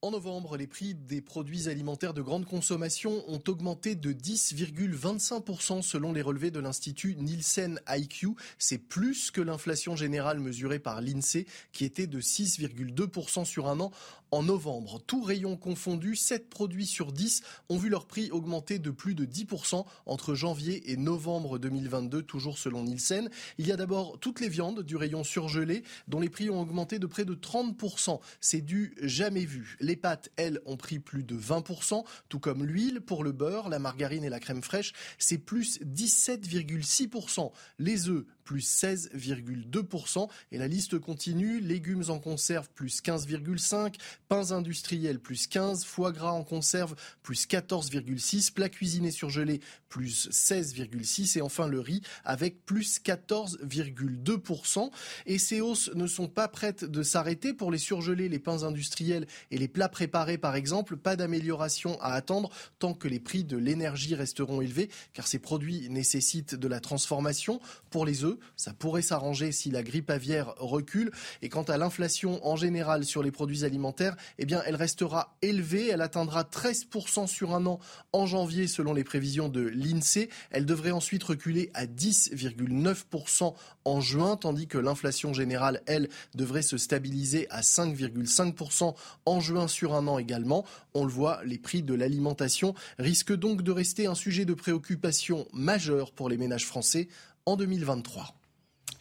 [0.00, 6.12] En novembre, les prix des produits alimentaires de grande consommation ont augmenté de 10,25% selon
[6.12, 8.28] les relevés de l'Institut Nielsen IQ.
[8.58, 13.90] C'est plus que l'inflation générale mesurée par l'INSEE qui était de 6,2% sur un an
[14.30, 15.00] en novembre.
[15.06, 19.24] Tout rayon confondu, 7 produits sur 10 ont vu leur prix augmenter de plus de
[19.24, 23.30] 10% entre janvier et novembre 2022, toujours selon Nielsen.
[23.58, 26.98] Il y a d'abord toutes les viandes du rayon surgelé dont les prix ont augmenté
[26.98, 28.20] de près de 30%.
[28.40, 29.76] C'est du jamais vu.
[29.88, 33.00] Les pâtes, elles, ont pris plus de 20%, tout comme l'huile.
[33.00, 37.50] Pour le beurre, la margarine et la crème fraîche, c'est plus 17,6%.
[37.78, 40.26] Les œufs, plus 16,2%.
[40.52, 41.60] Et la liste continue.
[41.60, 43.92] Légumes en conserve, plus 15,5%.
[44.28, 45.84] Pains industriels, plus 15%.
[45.84, 48.54] Foie gras en conserve, plus 14,6%.
[48.54, 51.36] Plats cuisinés surgelés, plus 16,6%.
[51.36, 54.90] Et enfin le riz, avec plus 14,2%.
[55.26, 57.52] Et ces hausses ne sont pas prêtes de s'arrêter.
[57.52, 62.12] Pour les surgelés, les pains industriels et les plats préparés, par exemple, pas d'amélioration à
[62.12, 66.80] attendre tant que les prix de l'énergie resteront élevés, car ces produits nécessitent de la
[66.80, 67.60] transformation.
[67.90, 71.10] Pour les œufs, ça pourrait s'arranger si la grippe aviaire recule.
[71.42, 75.88] Et quant à l'inflation en général sur les produits alimentaires, eh elle restera élevée.
[75.88, 77.78] Elle atteindra 13% sur un an
[78.12, 80.28] en janvier selon les prévisions de l'INSEE.
[80.50, 86.76] Elle devrait ensuite reculer à 10,9% en juin, tandis que l'inflation générale, elle, devrait se
[86.76, 90.64] stabiliser à 5,5% en juin sur un an également.
[90.94, 95.46] On le voit, les prix de l'alimentation risquent donc de rester un sujet de préoccupation
[95.52, 97.08] majeur pour les ménages français
[97.48, 98.34] en 2023.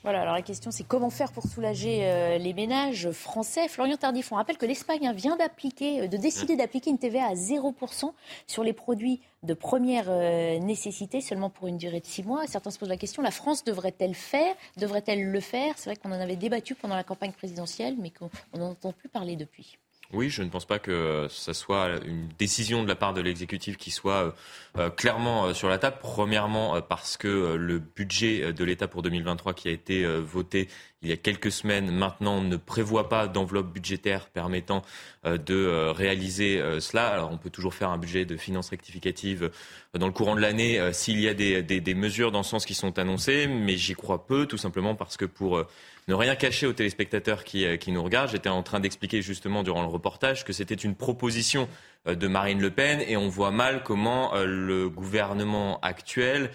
[0.04, 3.68] Voilà, alors la question c'est comment faire pour soulager euh, les ménages français?
[3.68, 7.34] Florian Tardif, on rappelle que l'Espagne vient d'appliquer, euh, de décider d'appliquer une TVA à
[7.34, 8.14] 0%
[8.45, 12.48] sur les produits de première euh, nécessité seulement pour une durée de six mois.
[12.48, 15.74] Certains se posent la question, la France devrait-elle faire Devrait-elle le faire?
[15.78, 19.36] C'est vrai qu'on en avait débattu pendant la campagne présidentielle, mais qu'on n'entend plus parler
[19.36, 19.78] depuis.
[20.14, 23.76] Oui, je ne pense pas que ce soit une décision de la part de l'exécutif
[23.76, 24.32] qui soit euh,
[24.78, 25.97] euh, clairement euh, sur la table.
[25.99, 30.70] Premièrement, parce que le budget de l'État pour 2023 qui a été voté
[31.03, 34.82] il y a quelques semaines maintenant ne prévoit pas d'enveloppe budgétaire permettant
[35.26, 37.08] de réaliser cela.
[37.08, 39.51] Alors on peut toujours faire un budget de finances rectificative
[39.93, 42.74] dans le courant de l'année s'il y a des, des, mesures dans ce sens qui
[42.74, 45.64] sont annoncées, mais j'y crois peu, tout simplement parce que pour
[46.08, 48.30] ne rien cacher aux téléspectateurs qui, euh, qui nous regardent.
[48.30, 51.68] J'étais en train d'expliquer justement durant le reportage que c'était une proposition
[52.08, 56.51] euh, de Marine Le Pen et on voit mal comment euh, le gouvernement actuel,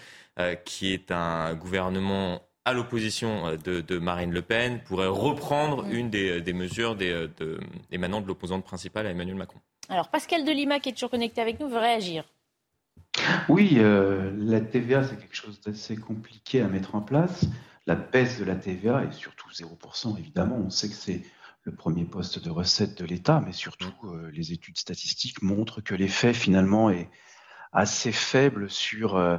[0.65, 6.41] qui est un gouvernement à l'opposition de, de, Marine Le Pen, pourrait reprendre une des,
[6.41, 7.59] des mesures des, de,
[7.91, 9.59] émanant de l'opposante principale à Emmanuel Macron.
[9.89, 12.23] Alors Pascal Delima, qui est toujours connecté avec nous, veut réagir.
[13.49, 17.45] Oui, euh, la TVA, c'est quelque chose d'assez compliqué à mettre en place
[17.85, 21.23] la baisse de la TVA, et surtout 0%, évidemment, on sait que c'est
[21.63, 25.95] le premier poste de recette de l'État, mais surtout euh, les études statistiques montrent que
[25.95, 27.09] l'effet finalement est
[27.71, 29.37] assez faible sur, euh,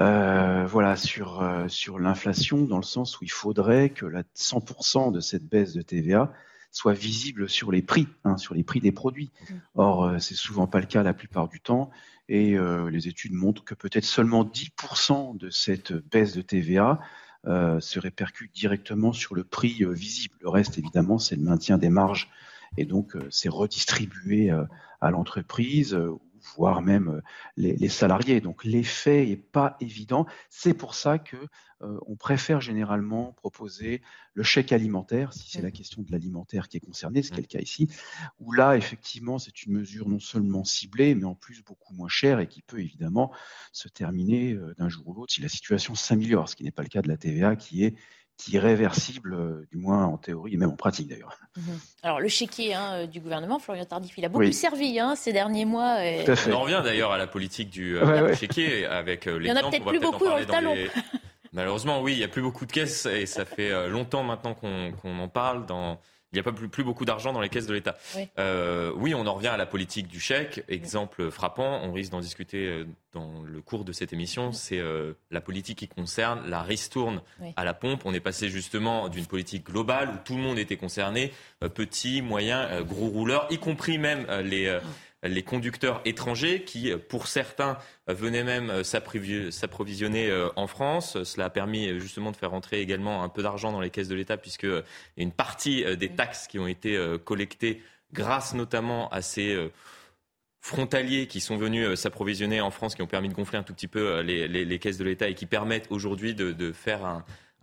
[0.00, 5.20] euh, voilà, sur, sur l'inflation, dans le sens où il faudrait que la 100% de
[5.20, 6.32] cette baisse de TVA
[6.72, 9.30] soit visible sur les prix, hein, sur les prix des produits.
[9.30, 9.54] Mmh.
[9.74, 11.90] Or, euh, c'est souvent pas le cas la plupart du temps,
[12.28, 16.98] et euh, les études montrent que peut-être seulement 10% de cette baisse de TVA
[17.46, 20.34] euh, se répercute directement sur le prix euh, visible.
[20.40, 22.30] Le reste, évidemment, c'est le maintien des marges,
[22.76, 24.50] et donc euh, c'est redistribué
[25.00, 25.98] à l'entreprise.
[26.56, 27.20] Voire même euh,
[27.56, 28.40] les, les salariés.
[28.40, 30.26] Donc l'effet n'est pas évident.
[30.50, 31.36] C'est pour ça que
[31.82, 34.02] euh, on préfère généralement proposer
[34.34, 37.42] le chèque alimentaire, si c'est la question de l'alimentaire qui est concernée, ce qui est
[37.42, 37.88] le cas ici,
[38.38, 42.38] où là, effectivement, c'est une mesure non seulement ciblée, mais en plus beaucoup moins chère
[42.40, 43.32] et qui peut évidemment
[43.72, 46.82] se terminer euh, d'un jour ou l'autre si la situation s'améliore, ce qui n'est pas
[46.82, 47.96] le cas de la TVA qui est
[48.52, 51.36] est réversible, euh, du moins en théorie et même en pratique d'ailleurs.
[51.56, 51.78] Mhm.
[52.02, 54.52] Alors, le chéquier hein, euh, du gouvernement, Florian Tardif, il a beaucoup Oui.
[54.52, 56.04] servi hein, ces derniers mois.
[56.04, 58.36] et- On en revient d'ailleurs à la politique du euh, Ouais, du ouais.
[58.36, 60.74] chéquier avec euh, Il y en a peut-être plus beaucoup dans le talon.
[60.74, 60.90] les-
[61.52, 64.92] Malheureusement, oui, il n'y a plus beaucoup de caisses et ça fait longtemps maintenant qu'on
[65.02, 65.66] qu'on en parle.
[65.66, 66.00] Dans...
[66.32, 67.96] Il n'y a pas plus, plus beaucoup d'argent dans les caisses de l'État.
[68.16, 68.26] Oui.
[68.38, 70.64] Euh, oui, on en revient à la politique du chèque.
[70.68, 74.52] Exemple frappant, on risque d'en discuter euh, dans le cours de cette émission.
[74.52, 77.52] C'est euh, la politique qui concerne la ristourne Oui.
[77.56, 78.02] à la pompe.
[78.06, 82.22] On est passé justement d'une politique globale où tout le monde était concerné, euh, petits,
[82.22, 84.78] moyens, euh, gros rouleurs, y compris même les,
[85.22, 91.22] les conducteurs étrangers qui, pour certains, venaient même s'approvi- s'approvisionner euh, en France.
[91.22, 94.08] Cela a permis euh, justement de faire rentrer également un peu d'argent dans les caisses
[94.08, 94.82] de l'État puisque euh,
[95.16, 99.70] une partie des taxes qui ont été collectées grâce notamment à ces
[100.60, 103.88] frontaliers qui sont venus s'approvisionner en France, qui ont permis de gonfler un tout petit
[103.88, 107.04] peu les, caisses de l'État et qui permettent aujourd'hui de, faire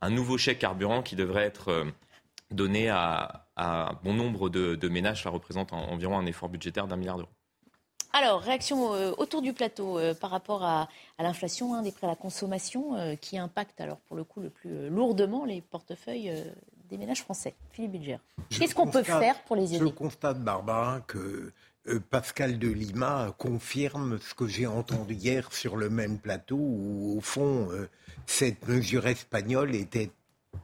[0.01, 1.85] un, nouveau chèque carburant qui devrait être
[2.51, 3.45] donné à,
[4.03, 5.23] bon nombre de, de ménages.
[5.23, 7.38] Ça représente en- environ un effort budgétaire d'un milliard d'euros.
[8.13, 12.07] Alors, réaction euh, autour du plateau euh, par rapport à, à l'inflation hein, des prix
[12.07, 16.33] à la consommation euh, qui impacte, alors pour le coup, le plus lourdement les portefeuilles
[16.89, 17.53] des ménages français.
[17.71, 18.17] Philippe Bilger.
[18.49, 21.51] Je Qu'est-ce qu'on peut faire pour les Je aider constate, Barbara, que
[22.09, 27.21] Pascal de Lima confirme ce que j'ai entendu hier sur le même plateau, où au
[27.21, 27.69] fond,
[28.25, 30.11] cette mesure espagnole était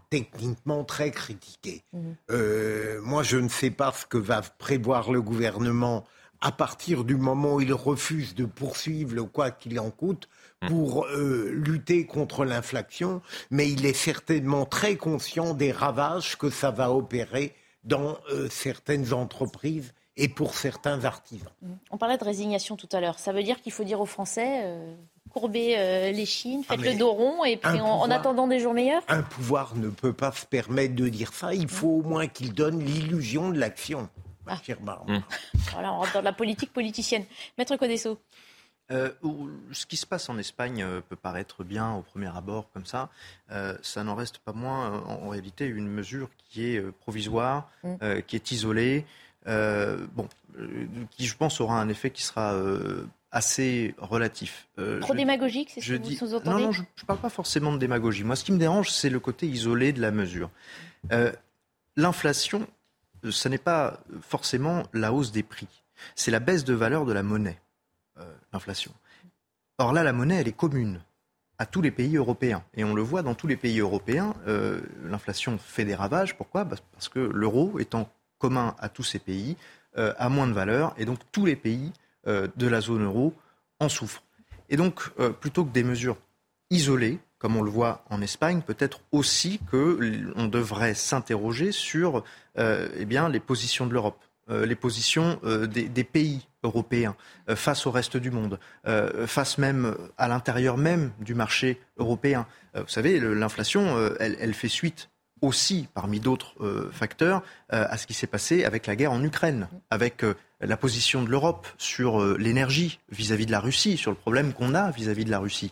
[0.09, 1.83] techniquement très critiquée.
[2.31, 6.05] Euh, moi, je ne sais pas ce que va prévoir le gouvernement
[6.41, 10.29] à partir du moment où il refuse de poursuivre le quoi qu'il en coûte
[10.67, 13.21] pour euh, lutter contre l'inflation,
[13.51, 19.13] mais il est certainement très conscient des ravages que ça va opérer dans euh, certaines
[19.13, 21.51] entreprises et pour certains artisans.
[21.91, 23.19] On parlait de résignation tout à l'heure.
[23.19, 24.95] Ça veut dire qu'il faut dire aux Français, euh,
[25.31, 28.59] courbez euh, les chines, faites Ah, mais le dos rond, et puis en, attendant des
[28.59, 32.01] jours meilleurs Un pouvoir ne peut pas se permettre de dire ça, il faut au
[32.01, 34.09] moins qu'il donne l'illusion de l'action.
[34.63, 35.19] Chère Barbara.
[35.71, 37.25] Voilà, on rentre dans la politique politicienne.
[37.57, 38.19] Maître Codesso.
[38.91, 39.09] Euh,
[39.71, 43.09] ce qui se passe en Espagne euh, peut paraître bien au premier abord comme ça.
[43.51, 47.67] Euh, ça n'en reste pas moins en, en réalité une mesure qui est provisoire,
[48.03, 49.03] euh, qui est isolée,
[49.47, 50.27] euh, bon,
[50.59, 54.67] euh, qui je pense aura un effet qui sera euh, assez relatif.
[54.77, 57.19] Euh, Trop je- démagogique, c'est ce que vous dis- sous-entendez Non, non, je ne parle
[57.19, 58.23] pas forcément de démagogie.
[58.23, 60.51] Moi, ce qui me dérange, c'est le côté isolé de la mesure.
[61.11, 61.31] Euh,
[61.97, 62.67] L'inflation,
[63.31, 65.67] ce n'est pas forcément la hausse des prix.
[66.15, 67.59] C'est la baisse de valeur de la monnaie,
[68.19, 68.91] euh, l'inflation.
[69.77, 71.01] Or là, la monnaie, elle est commune
[71.57, 72.63] à tous les pays européens.
[72.73, 76.37] Et on le voit dans tous les pays européens, euh, l'inflation fait des ravages.
[76.37, 76.63] Pourquoi?
[76.65, 79.55] Bah, Parce que l'euro étant commun à tous ces pays,
[79.97, 81.91] euh, a moins de valeur, et donc tous les pays
[82.25, 83.35] de la zone euro
[83.79, 84.23] en souffrent.
[84.69, 85.11] Et donc,
[85.41, 86.17] plutôt que des mesures
[86.71, 92.23] isolées, comme on le voit en Espagne, peut-être aussi qu'on devrait s'interroger sur
[92.57, 97.15] euh, eh les positions de l'Europe, euh, les positions euh, des, pays européens
[97.55, 98.59] face au reste du monde,
[99.27, 102.47] face même à l'intérieur même du marché européen.
[102.73, 105.09] Vous savez, l'inflation, elle, fait suite
[105.41, 110.25] aussi, parmi d'autres facteurs, à ce qui s'est passé avec la guerre en Ukraine, avec
[110.59, 114.89] la position de l'Europe sur l'énergie vis-à-vis de la Russie, sur le problème qu'on a
[114.89, 115.71] vis-à-vis de la Russie.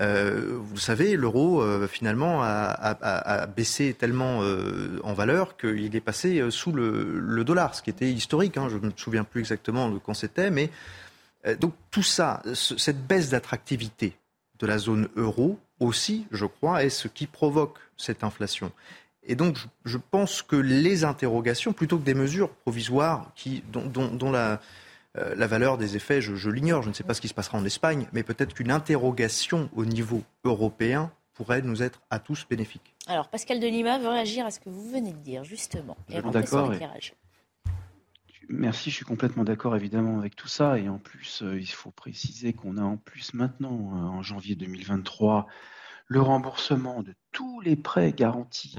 [0.00, 6.42] Euh, vous savez, l'euro euh, finalement a, baissé tellement euh, en valeur qu'il est passé
[6.50, 8.56] sous le, dollar, ce qui était historique.
[8.56, 10.70] hein, je ne me souviens plus exactement quand c'était, mais
[11.60, 14.16] donc tout ça, ce- cette baisse d'attractivité
[14.58, 18.72] de la zone euro aussi, je crois, est ce qui provoque cette inflation.
[19.24, 23.30] Et donc, je, pense que les interrogations, plutôt que des mesures provisoires
[23.72, 24.60] dont la,
[25.18, 27.34] euh, la valeur des effets, je, je l'ignore, je ne sais pas ce qui se
[27.34, 32.46] passera en Espagne, mais peut-être qu'une interrogation au niveau européen pourrait nous être à tous
[32.48, 32.94] bénéfique.
[33.06, 35.96] Alors, Pascal Delima veut réagir à ce que vous venez de dire, justement.
[36.08, 36.72] Et D'accord.
[38.50, 40.78] Merci, je suis complètement d'accord évidemment avec tout ça.
[40.78, 44.54] Et en plus, euh, il faut préciser qu'on a en plus maintenant, euh, en janvier
[44.54, 45.46] 2023,
[46.06, 48.78] le remboursement de tous les prêts garantis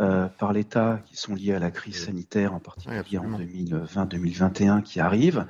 [0.00, 5.00] euh, par l'État qui sont liés à la crise sanitaire, en particulier en 2020-2021 qui
[5.00, 5.44] arrive.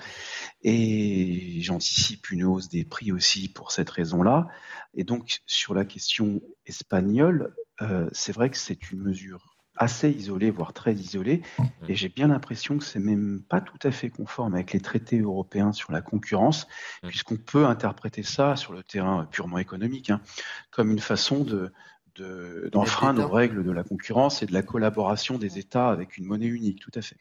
[0.62, 4.48] Et j'anticipe une hausse des prix aussi pour cette raison-là.
[4.94, 10.50] Et donc, sur la question espagnole, euh, c'est vrai que c'est une mesure assez isolée,
[10.50, 11.42] voire très isolée,
[11.86, 15.20] et j'ai bien l'impression que c'est même pas tout à fait conforme avec les traités
[15.20, 16.66] européens sur la concurrence,
[17.06, 20.20] puisqu'on peut interpréter ça sur le terrain purement économique, hein,
[20.72, 21.72] comme une façon de,
[22.72, 26.46] d'enfreindre aux règles de la concurrence et de la collaboration des États avec une monnaie
[26.46, 27.16] unique, tout à fait.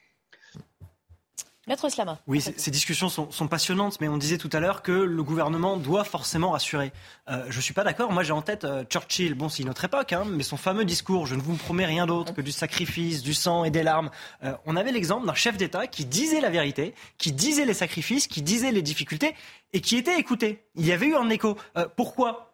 [1.67, 2.17] Maître Slama.
[2.27, 6.05] Oui, ces discussions sont, passionnantes, mais on disait tout à l'heure que le gouvernement doit
[6.05, 6.93] forcément rassurer.
[7.29, 8.13] Euh, je ne suis pas d'accord.
[8.13, 9.33] Moi, j'ai en tête euh, Churchill.
[9.33, 12.05] Bon, c'est une autre époque, hein, mais son fameux discours Je ne vous promets rien
[12.05, 14.11] d'autre que du sacrifice, du sang et des larmes.
[14.45, 18.27] Euh, on avait l'exemple d'un chef d'État qui disait la vérité, qui disait les sacrifices,
[18.27, 19.35] qui disait les difficultés
[19.73, 20.63] et qui était écouté.
[20.75, 21.57] Il y avait eu un écho.
[21.97, 22.46] pourquoi?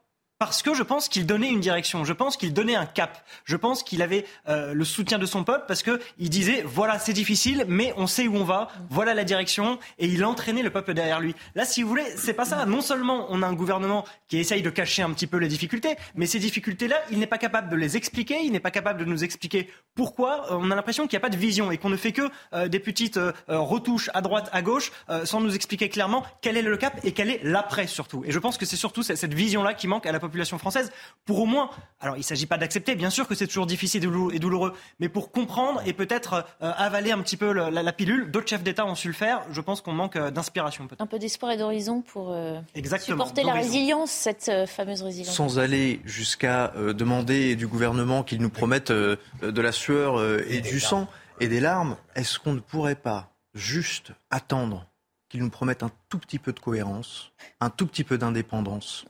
[0.43, 3.55] Parce que je pense qu'il donnait une direction, je pense qu'il donnait un cap, je
[3.55, 7.13] pense qu'il avait euh, le soutien de son peuple parce que il disait voilà c'est
[7.13, 10.93] difficile mais on sait où on va, voilà la direction et il entraînait le peuple
[10.93, 11.33] derrière lui.
[11.55, 12.65] Là si vous voulez c'est pas ça.
[12.65, 15.95] Non seulement on a un gouvernement qui essaye de cacher un petit peu les difficultés,
[16.13, 18.99] mais ces difficultés là il n'est pas capable de les expliquer, il n'est pas capable
[18.99, 20.51] de nous expliquer pourquoi.
[20.51, 22.29] Euh, on a l'impression qu'il n'y a pas de vision et qu'on ne fait que
[22.53, 23.17] euh, des petites
[23.47, 24.91] retouches à droite à gauche
[25.23, 28.23] sans nous expliquer clairement quel est le cap et quel est l'après surtout.
[28.25, 30.57] Et je pense que c'est surtout cette vision là qui manque à la population population
[30.57, 30.91] française
[31.25, 31.69] pour au moins,
[31.99, 34.03] alors il ne s'agit pas d'accepter, bien sûr que c'est toujours difficile
[34.33, 38.47] et douloureux, mais pour comprendre et peut-être euh, avaler un petit peu la, pilule, d'autres
[38.47, 41.51] chefs d'État ont su le faire, je pense qu'on manque euh, d'inspiration Un peu d'espoir
[41.51, 42.59] et d'horizon pour euh,
[42.99, 45.35] supporter la résilience, cette fameuse résilience.
[45.35, 51.07] Sans aller jusqu'à demander du gouvernement qu'il nous promette de la sueur et, du sang
[51.39, 54.87] et des larmes, est-ce qu'on ne pourrait pas juste attendre
[55.29, 59.05] qu'ils nous promettent un tout petit peu de cohérence, un tout petit peu d'indépendance?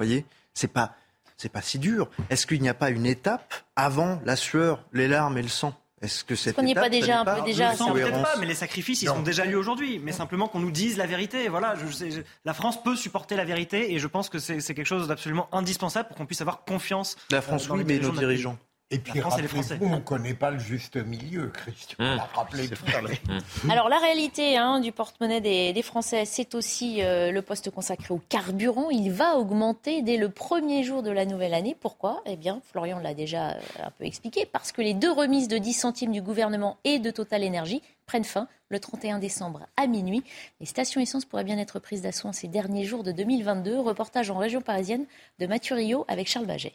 [0.00, 0.24] Voyez?
[0.60, 0.94] C'est pas,
[1.36, 2.08] c'est pas si dur.
[2.28, 5.74] Est-ce qu'il n'y a pas une étape avant la sueur, les larmes et le sang?
[6.02, 9.08] Est-ce que cette étape, pas déjà un peu déjà Peut-être pas, mais les sacrifices, ils
[9.08, 9.98] sont déjà lieux aujourd'hui.
[9.98, 11.48] Mais simplement qu'on nous dise la vérité.
[11.48, 15.08] Voilà, je, la France peut supporter la vérité et je pense que c'est quelque chose
[15.08, 17.16] d'absolument indispensable pour qu'on puisse avoir confiance.
[17.30, 18.56] La France, euh, oui, mais nos dirigeants.
[18.92, 21.96] Et puis, rappelez-vous, on ne connaît pas le juste milieu, Christian.
[22.00, 22.18] Mmh.
[22.34, 23.70] Rappelez mmh.
[23.70, 28.20] Alors, la réalité hein, du porte-monnaie des, Français, c'est aussi euh, le poste consacré au
[28.28, 28.90] carburant.
[28.90, 31.76] Il va augmenter dès le premier jour de la nouvelle année.
[31.78, 32.20] Pourquoi?
[32.26, 34.44] Eh bien, Florian l'a déjà euh, un peu expliqué.
[34.44, 38.24] Parce que les deux remises de 10 centimes du gouvernement et de Total Energy prennent
[38.24, 40.24] fin le 31 décembre à minuit.
[40.58, 43.78] Les stations essence pourraient bien être prises d'assaut en ces derniers jours de 2022.
[43.78, 45.06] Reportage en région parisienne
[45.38, 46.72] de Mathieu Rio avec Charles Baget.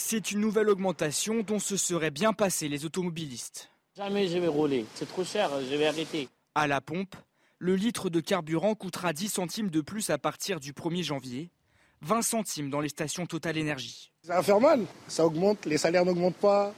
[0.00, 3.68] C'est une nouvelle augmentation dont se seraient bien passés les automobilistes.
[3.96, 6.28] Jamais je vais rouler, c'est trop cher, je vais arrêter.
[6.54, 7.16] À la pompe,
[7.58, 11.50] le litre de carburant coûtera 10 centimes de plus à partir du 1er janvier,
[12.02, 14.12] 20 centimes dans les stations Total Énergie.
[14.22, 16.72] C'est infernal, ça augmente, les salaires n'augmentent pas,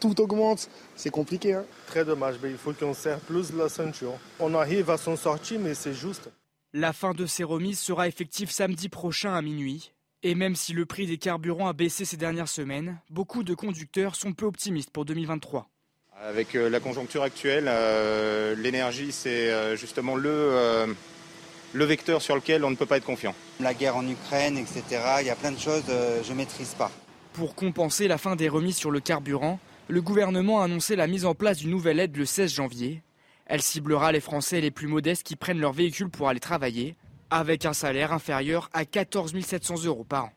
[0.00, 1.54] tout augmente, c'est compliqué.
[1.54, 1.64] Hein.
[1.86, 4.14] Très dommage, mais il faut qu'on serre plus la ceinture.
[4.40, 6.28] On arrive à s'en sortir, mais c'est juste.
[6.72, 9.92] La fin de ces remises sera effective samedi prochain à minuit.
[10.24, 14.16] Et même si le prix des carburants a baissé ces dernières semaines, beaucoup de conducteurs
[14.16, 15.68] sont peu optimistes pour 2023.
[16.20, 20.96] Avec euh, la conjoncture actuelle, euh, l'énergie, c'est euh, justement le,
[21.72, 23.32] le vecteur sur lequel on ne peut pas être confiant.
[23.60, 24.82] La guerre en Ukraine, etc.,
[25.20, 26.90] il y a plein de choses que je ne maîtrise pas.
[27.32, 31.26] Pour compenser la fin des remises sur le carburant, le gouvernement a annoncé la mise
[31.26, 33.04] en place d'une nouvelle aide le 16 janvier.
[33.46, 36.96] Elle ciblera les Français les plus modestes qui prennent leur véhicule pour aller travailler
[37.30, 40.30] avec un salaire inférieur à 14 700 euros par an.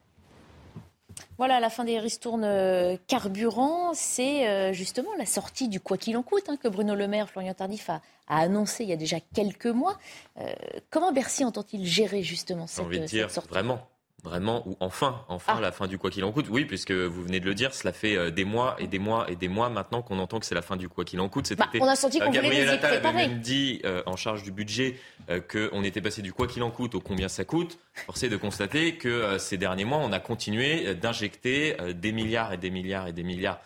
[1.38, 6.16] Voilà, la fin des ristournes euh, carburant, c'est euh, justement la sortie du quoi qu'il
[6.18, 9.18] en coûte hein, que Bruno Le Maire, Florian Tardif a, annoncé il y a déjà
[9.34, 9.98] quelques mois.
[10.40, 10.54] Euh,
[10.90, 13.50] comment Bercy entend-il gérer justement cette, envie de dire, sortie?
[13.50, 13.80] Vraiment,
[14.24, 15.62] Vraiment, ou enfin, enfin ah.
[15.62, 16.46] la fin du quoi qu'il en coûte.
[16.48, 19.26] Oui, puisque vous venez de le dire, cela fait euh, des mois et des mois
[19.32, 21.52] et des mois maintenant qu'on entend que c'est la fin du quoi qu'il en coûte.
[21.56, 22.98] Bah, on a senti qu'on voulait les préparer.
[22.98, 25.00] avait même dit euh, en charge du budget
[25.32, 27.80] euh, qu'on était passé du quoi qu'il en coûte au combien ça coûte.
[28.06, 32.70] Forcé de constater que ces derniers mois, on a continué d'injecter des milliards et des
[32.70, 33.60] milliards et des milliards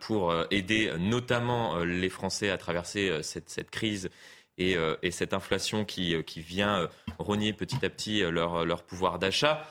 [0.00, 4.08] pour aider notamment les Français à traverser cette, cette crise
[4.56, 6.88] et, et, cette inflation qui, qui vient
[7.18, 9.68] rogner petit à petit leur, leur pouvoir d'achat.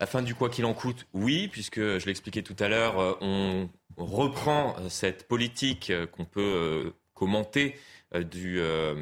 [0.00, 3.68] La du quoi qu'il en coûte, oui, puisque je l'expliquais tout à l'heure, euh, on
[3.96, 7.76] reprend euh, cette politique euh, qu'on peut commenter
[8.14, 8.94] de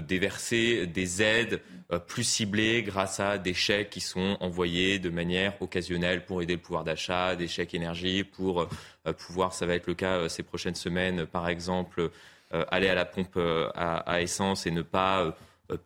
[0.00, 1.62] déverser des aides
[2.06, 6.60] plus ciblées grâce à des chèques qui sont envoyés de manière occasionnelle pour aider le
[6.60, 8.68] pouvoir d'achat, des chèques énergie pour
[9.18, 12.10] pouvoir, ça va être le cas ces prochaines semaines, par exemple,
[12.52, 13.38] aller à la pompe
[13.74, 15.34] à essence et ne pas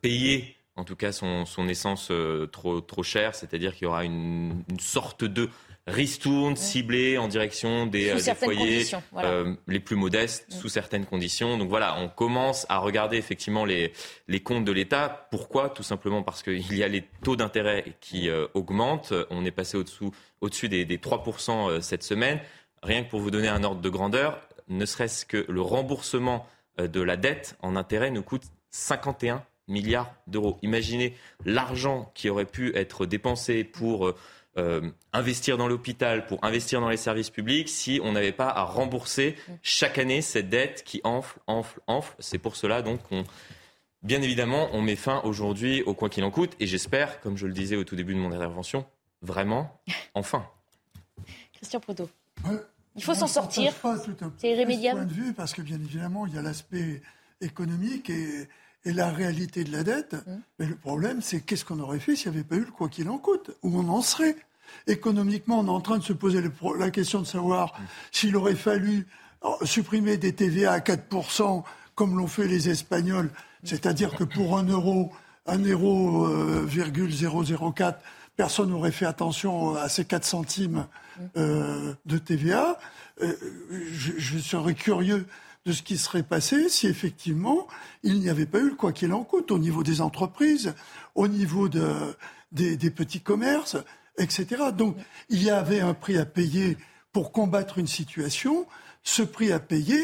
[0.01, 4.63] payer en tout cas son, essence euh, trop, trop chère, c'est-à-dire qu'il y aura une,
[4.79, 5.49] sorte de
[5.87, 8.85] ristourne, ciblée en direction des, des foyers
[9.67, 10.53] les plus modestes, mm.
[10.53, 11.57] sous certaines conditions.
[11.57, 13.91] Donc voilà, on commence à regarder effectivement les,
[14.29, 15.27] les comptes de l'État.
[15.31, 15.69] Pourquoi?
[15.69, 19.13] Tout simplement parce qu'il y a les taux d'intérêt qui augmentent.
[19.29, 20.11] On est passé au-dessous
[20.41, 22.39] au-dessus des, des 3% cette semaine.
[22.81, 24.39] Rien que pour vous donner un ordre de grandeur,
[24.69, 26.47] ne serait-ce que le remboursement
[26.77, 30.57] de la dette en intérêt nous coûte 51 milliards d'euros.
[30.61, 31.15] Imaginez
[31.45, 34.15] l'argent qui aurait pu être dépensé pour euh,
[34.57, 38.63] euh, investir dans l'hôpital, pour investir dans les services publics, si on n'avait pas à
[38.63, 42.15] rembourser chaque année cette dette qui enfle, enfle, enfle.
[42.19, 43.23] C'est pour cela donc qu'on...
[44.01, 47.47] Bien évidemment, on met fin aujourd'hui au quoi qu'il en coûte, et j'espère, comme je
[47.47, 48.85] le disais au tout début de mon intervention,
[49.21, 49.81] vraiment,
[50.13, 50.47] enfin.
[51.53, 52.09] Christian Proto.
[52.95, 53.73] Il faut s'en sortir.
[54.37, 54.99] C'est irrémédiable.
[54.99, 57.01] point de vue, parce que bien évidemment, il y a l'aspect
[57.41, 58.47] économique et,
[58.85, 60.13] et la réalité de la dette.
[60.13, 60.31] Mmh.
[60.59, 62.89] Mais le problème, c'est qu'est-ce qu'on aurait fait s'il n'y avait pas eu le quoi
[62.89, 63.51] qu'il en coûte?
[63.63, 64.35] Où on en serait?
[64.87, 66.41] Économiquement, on est en train de se poser
[66.77, 67.83] la question de savoir mmh.
[68.11, 69.07] s'il aurait fallu
[69.43, 71.63] euh, supprimer des TVA à 4%,
[71.95, 73.31] comme l'ont fait les Espagnols,
[73.63, 75.11] c'est-à-dire que pour un euro,
[75.45, 77.99] un euro, euh, 004,
[78.37, 81.23] personne n'aurait fait attention à ces 4 centimes mmh.
[81.37, 82.79] euh, de TVA.
[83.21, 83.33] Euh,
[83.91, 85.25] je, je, serais curieux
[85.69, 87.67] de ce qui serait passé si effectivement
[88.01, 90.73] il n'y avait pas eu le quoi qu'il en coûte au niveau des entreprises,
[91.13, 92.15] au niveau de,
[92.51, 93.77] des, petits commerces,
[94.17, 94.47] etc.
[94.75, 94.97] Donc
[95.29, 96.75] il y avait un prix à payer
[97.13, 98.65] pour combattre une situation.
[99.03, 100.03] Ce prix à payer,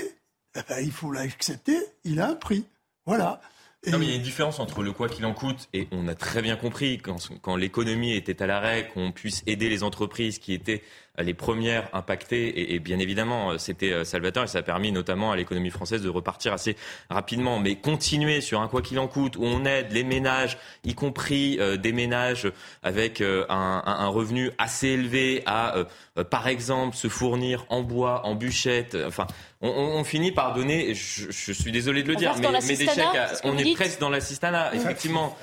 [0.56, 2.66] eh ben, il faut l'accepter, il a un prix.
[3.08, 3.42] Voilà.
[3.88, 6.08] Non, mais il y a une différence entre le quoi qu'il en coûte, et on
[6.08, 10.54] a très bien compris quand l'économie était à l'arrêt, qu'on puisse aider les entreprises qui
[10.54, 10.82] étaient
[11.18, 12.74] les premières impactées.
[12.74, 16.02] Et, bien évidemment, euh, c'était euh, salvateur et ça a permis notamment à l'économie française
[16.02, 16.76] de repartir assez
[17.10, 17.60] rapidement.
[17.60, 21.58] Mais continuer sur un quoi qu'il en coûte, où on aide les ménages, y compris
[21.60, 22.52] euh, des ménages
[22.84, 25.86] avec un, revenu assez élevé, à,
[26.30, 28.96] par exemple, se fournir en bois, en bûchette.
[29.08, 29.28] Enfin,
[29.62, 33.06] on, finit par donner, je, suis désolé de le dire, mais, mais des chèques,
[33.44, 35.36] on est presque dans l'assistanat, effectivement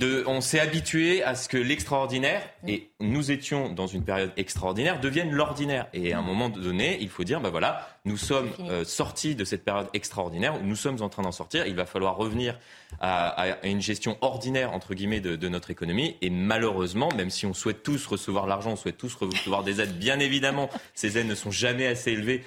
[0.00, 5.30] on s'est habitué à ce que l'extraordinaire, et nous étions dans une période extraordinaire, devienne
[5.30, 5.86] l'ordinaire.
[5.92, 9.44] Et à un moment donné, il faut dire, ben voilà, nous sommes euh, sortis de
[9.44, 12.58] cette période extraordinaire, nous sommes en train d'en sortir, il va falloir revenir
[13.00, 16.16] à, une gestion ordinaire, entre guillemets, de, de, notre économie.
[16.22, 19.98] Et malheureusement, même si on souhaite tous recevoir l'argent, on souhaite tous recevoir des aides,
[19.98, 22.44] bien évidemment, ces aides ne sont jamais assez élevées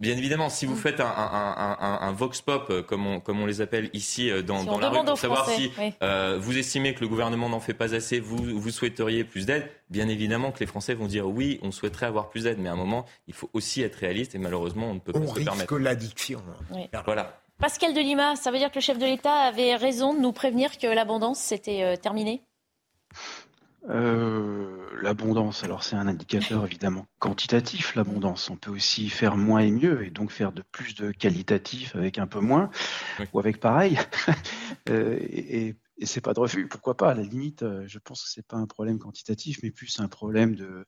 [0.00, 3.90] Bien évidemment, si vous faites un, vox pop, euh, comme on, comme on les appelle
[3.92, 5.70] ici euh, dans, dans la rue, pour savoir si
[6.02, 9.70] euh, vous estimez que le gouvernement n'en fait pas assez, vous, vous souhaiteriez plus d'aide,
[9.90, 12.72] bien évidemment que les Français vont dire oui, on souhaiterait avoir plus d'aide, mais à
[12.72, 15.72] un moment, il faut aussi être réaliste et malheureusement, on ne peut pas se permettre.
[15.72, 16.42] On risque l'addiction.
[17.04, 17.40] Voilà.
[17.58, 20.76] Pascal Delima, ça veut dire que le chef de l'État avait raison de nous prévenir
[20.76, 22.42] que l'abondance s'était terminée
[23.90, 28.48] euh, l'abondance, alors c'est un indicateur évidemment quantitatif, l'abondance.
[28.48, 32.18] On peut aussi faire moins et mieux, et donc faire de plus de qualitatif avec
[32.18, 32.70] un peu moins,
[33.32, 33.98] ou avec pareil.
[34.88, 38.22] euh, et, et c'est pas de refus, pourquoi pas À la limite, euh, je pense
[38.22, 40.86] que c'est pas un problème quantitatif, mais plus un problème de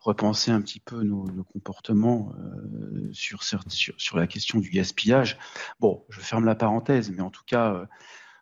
[0.00, 5.38] repenser un petit peu nos, nos comportements euh, sur, sur, sur, la question du gaspillage.
[5.80, 7.86] Bon, je ferme la parenthèse, mais en tout cas,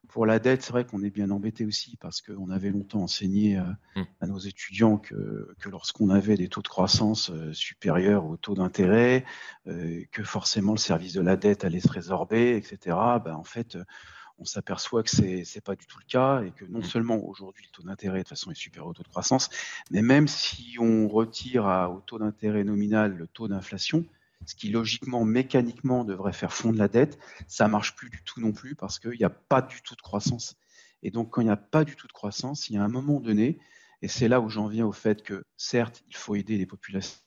[0.08, 3.58] pour la dette, c'est vrai qu'on est bien embêté aussi parce qu'on avait longtemps enseigné
[3.58, 3.62] euh,
[3.96, 4.02] mm.
[4.20, 9.24] à nos étudiants que, lorsqu'on avait des taux de croissance euh, supérieurs aux taux d'intérêt,
[9.66, 12.96] euh, que forcément le service de la dette allait se résorber, etc.
[13.24, 13.78] Ben, en fait,
[14.38, 16.84] on s'aperçoit que c'est n'est pas du tout le cas et que non mm.
[16.84, 19.50] seulement aujourd'hui le taux d'intérêt de toute façon est supérieur au taux de croissance,
[19.90, 21.64] mais même si on retire
[21.94, 24.04] au taux d'intérêt nominal le taux d'inflation,
[24.44, 27.18] ce qui logiquement, mécaniquement devrait faire fondre la dette,
[27.48, 30.02] ça marche plus du tout non plus parce qu'il n'y a pas du tout de
[30.02, 30.56] croissance.
[31.02, 32.88] Et donc quand il n'y a pas du tout de croissance, il y a un
[32.88, 33.58] moment donné,
[34.02, 37.18] et c'est là où j'en viens au fait que certes, il faut aider les populations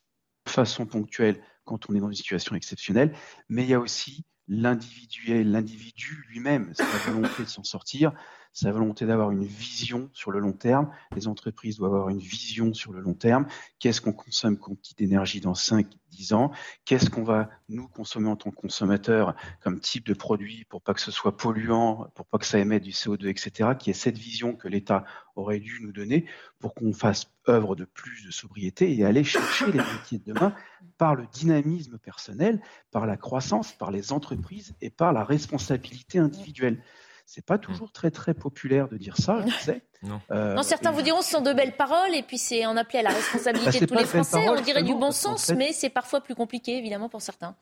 [0.45, 3.15] de façon ponctuelle quand on est dans une situation exceptionnelle,
[3.47, 8.13] mais il y a aussi l'individuel, l'individu lui-même, sa volonté de s'en sortir,
[8.51, 10.89] sa volonté d'avoir une vision sur le long terme.
[11.15, 13.45] Les entreprises doivent avoir une vision sur le long terme.
[13.79, 16.51] Qu'est-ce qu'on consomme comme type d'énergie dans 5, 10 ans?
[16.85, 20.93] Qu'est-ce qu'on va nous consommer en tant que consommateurs comme type de produit pour pas
[20.93, 23.71] que ce soit polluant, pour pas que ça émette du CO2, etc.
[23.77, 25.05] Qui est cette vision que l'État
[25.35, 26.25] aurait dû nous donner
[26.59, 30.53] pour qu'on fasse œuvre de plus de sobriété et aller chercher les métiers de demain
[30.97, 32.61] par le dynamisme personnel,
[32.91, 36.83] par la croissance, par les entreprises et par la responsabilité individuelle.
[37.31, 39.83] C'est pas toujours très très populaire de dire ça, je sais.
[40.01, 40.19] Non.
[40.31, 43.03] Euh, certains vous diront ce sont de belles paroles et puis c'est en appelé à
[43.03, 44.49] la responsabilité bah, de tous les Français.
[44.49, 47.55] on dirait du bon sens, mais c'est parfois plus compliqué évidemment pour certains.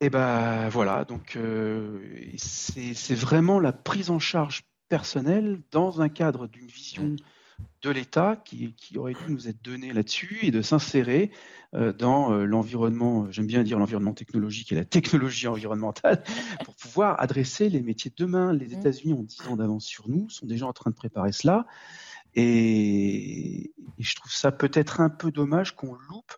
[0.00, 2.00] Et eh ben voilà, donc euh,
[2.38, 7.14] c'est vraiment la prise en charge personnelle dans un cadre d'une vision
[7.82, 11.30] de l'État qui, aurait dû nous être donné là-dessus et de s'insérer
[11.74, 16.22] euh, dans euh, l'environnement, j'aime bien dire l'environnement technologique et la technologie environnementale,
[16.64, 18.52] pour pouvoir adresser les métiers de demain.
[18.52, 18.78] Les mmh.
[18.80, 21.66] États-Unis ont 10 ans d'avance sur nous, sont déjà en train de préparer cela.
[22.34, 26.34] Et, et je trouve ça peut-être un peu dommage qu'on loupe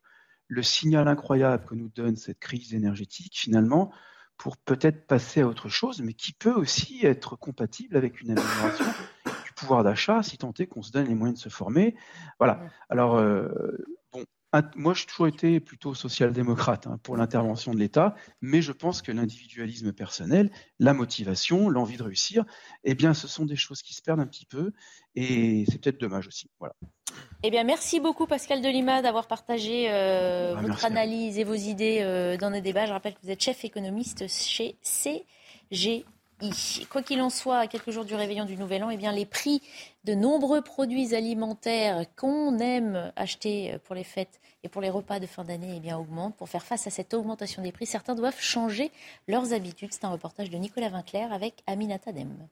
[0.48, 3.92] le signal incroyable que nous donne cette crise énergétique, finalement,
[4.38, 8.84] pour peut-être passer à autre chose, mais qui peut aussi être compatible avec une amélioration
[9.58, 11.94] pouvoir d'achat, si tant est qu'on se donne les moyens de se former.
[12.38, 12.60] Voilà.
[12.88, 13.48] Alors, euh,
[14.12, 14.24] bon,
[14.76, 19.12] moi, j'ai toujours été plutôt social-démocrate hein, pour l'intervention de l'État, mais je pense que
[19.12, 22.44] l'individualisme personnel, la motivation, l'envie de réussir,
[22.84, 24.72] eh bien, ce sont des choses qui se perdent un petit peu,
[25.14, 26.50] et c'est peut-être dommage aussi.
[26.58, 26.74] Voilà.
[27.42, 31.98] Eh bien, merci beaucoup Pascal Delima d'avoir partagé euh, ah, votre analyse et vos idées
[32.02, 32.86] euh, dans nos débats.
[32.86, 36.04] Je rappelle que vous êtes chef économiste chez CGI.
[36.90, 39.26] Quoi qu'il en soit, à quelques jours du réveillon du Nouvel An, eh bien, les
[39.26, 39.60] prix
[40.04, 45.26] de nombreux produits alimentaires qu'on aime acheter pour les fêtes et pour les repas de
[45.26, 46.36] fin d'année eh augmentent.
[46.36, 48.92] Pour faire face à cette augmentation des prix, certains doivent changer
[49.26, 49.90] leurs habitudes.
[49.92, 52.48] C'est un reportage de Nicolas Vinclair avec Aminata Dem.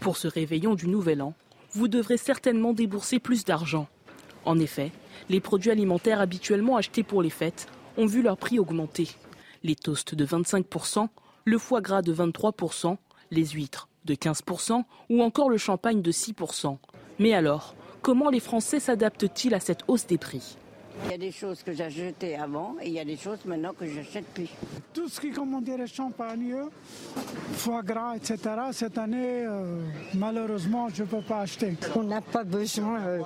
[0.00, 1.34] Pour ce réveillon du Nouvel An,
[1.72, 3.86] vous devrez certainement débourser plus d'argent.
[4.44, 4.92] En effet,
[5.28, 9.08] les produits alimentaires habituellement achetés pour les fêtes ont vu leur prix augmenter.
[9.62, 11.08] Les toasts de 25%,
[11.44, 12.96] le foie gras de 23%,
[13.30, 16.78] les huîtres de 15% ou encore le champagne de 6%.
[17.18, 20.56] Mais alors, comment les Français s'adaptent-ils à cette hausse des prix?
[21.04, 23.72] Il y a des choses que j'achetais avant et il y a des choses maintenant
[23.72, 24.48] que j'achète plus.
[24.92, 26.54] Tout ce qui commandait les champagne,
[27.52, 28.38] foie gras, etc.,
[28.72, 29.80] cette année, euh,
[30.14, 31.76] malheureusement, je ne peux pas acheter.
[31.94, 33.20] On n'a pas besoin euh,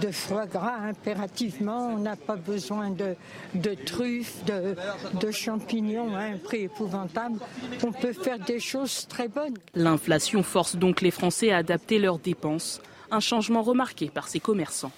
[0.00, 3.16] de foie gras impérativement, on n'a pas besoin de,
[3.54, 4.76] de truffes, de,
[5.20, 7.38] de champignons à un prix épouvantable.
[7.84, 9.54] On peut faire des choses très bonnes.
[9.74, 12.80] L'inflation force donc les Français à adapter leurs dépenses,
[13.10, 14.92] un changement remarqué par ces commerçants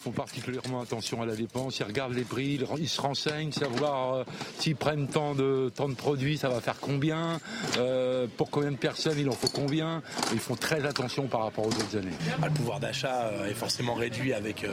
[0.00, 4.24] font particulièrement attention à la dépense, ils regardent les prix, ils se renseignent, savoir euh,
[4.58, 7.38] s'ils prennent tant de, tant de produits, ça va faire combien,
[7.76, 10.02] euh, pour combien de personnes il en faut combien.
[10.32, 12.16] Ils font très attention par rapport aux autres années.
[12.40, 14.64] Ah, le pouvoir d'achat euh, est forcément réduit avec,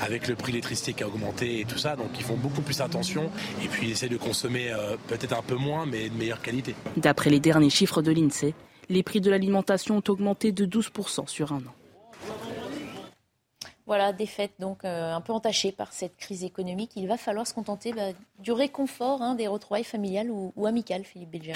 [0.00, 2.62] avec le prix de l'électricité qui a augmenté et tout ça, donc ils font beaucoup
[2.62, 3.30] plus attention
[3.62, 4.72] et puis ils essaient de consommer
[5.06, 6.74] peut-être un peu moins mais de meilleure qualité.
[6.96, 8.54] D'après les derniers chiffres de l'INSEE,
[8.88, 11.81] les prix de l'alimentation ont augmenté de 12% sur un an.
[13.86, 16.92] Voilà, des fêtes donc euh, un peu entachées par cette crise économique.
[16.96, 21.30] Il va falloir se contenter bah, du réconfort hein, des retrouvailles familiales ou, amicales, Philippe
[21.30, 21.54] Belger.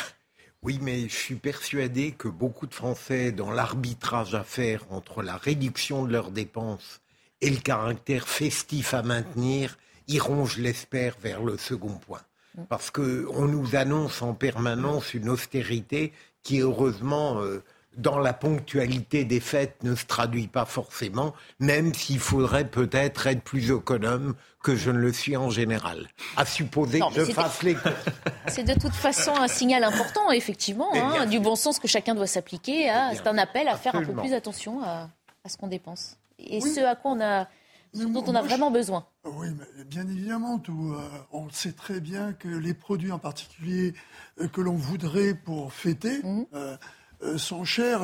[0.62, 5.36] Oui, mais je suis persuadé que beaucoup de Français, dans l'arbitrage à faire entre la
[5.36, 7.00] réduction de leurs dépenses
[7.40, 9.78] et le caractère festif à maintenir,
[10.08, 12.22] iront, je l'espère, vers le second point.
[12.56, 12.62] Mm.
[12.68, 16.12] Parce qu'on nous annonce en permanence une austérité
[16.42, 17.62] qui, heureusement, euh,
[17.96, 23.42] dans la ponctualité des fêtes ne se traduit pas forcément, même s'il faudrait peut-être être
[23.42, 26.08] plus économe que je ne le suis en général.
[26.36, 27.76] À supposer que je fasse les
[28.48, 32.26] C'est de toute façon un signal important, effectivement, hein, du bon sens que chacun doit
[32.26, 32.92] s'appliquer.
[33.14, 35.08] C'est un appel à faire un peu plus attention à,
[35.48, 37.46] ce qu'on dépense et ce à quoi on a,
[37.94, 39.06] dont on a vraiment besoin.
[39.24, 43.94] Oui, mais bien évidemment, tout, euh, on sait très bien que les produits en particulier
[44.40, 46.20] euh, que l'on voudrait pour fêter.
[46.22, 46.44] Mmh.
[46.54, 46.76] Euh,
[47.36, 48.02] sont chers.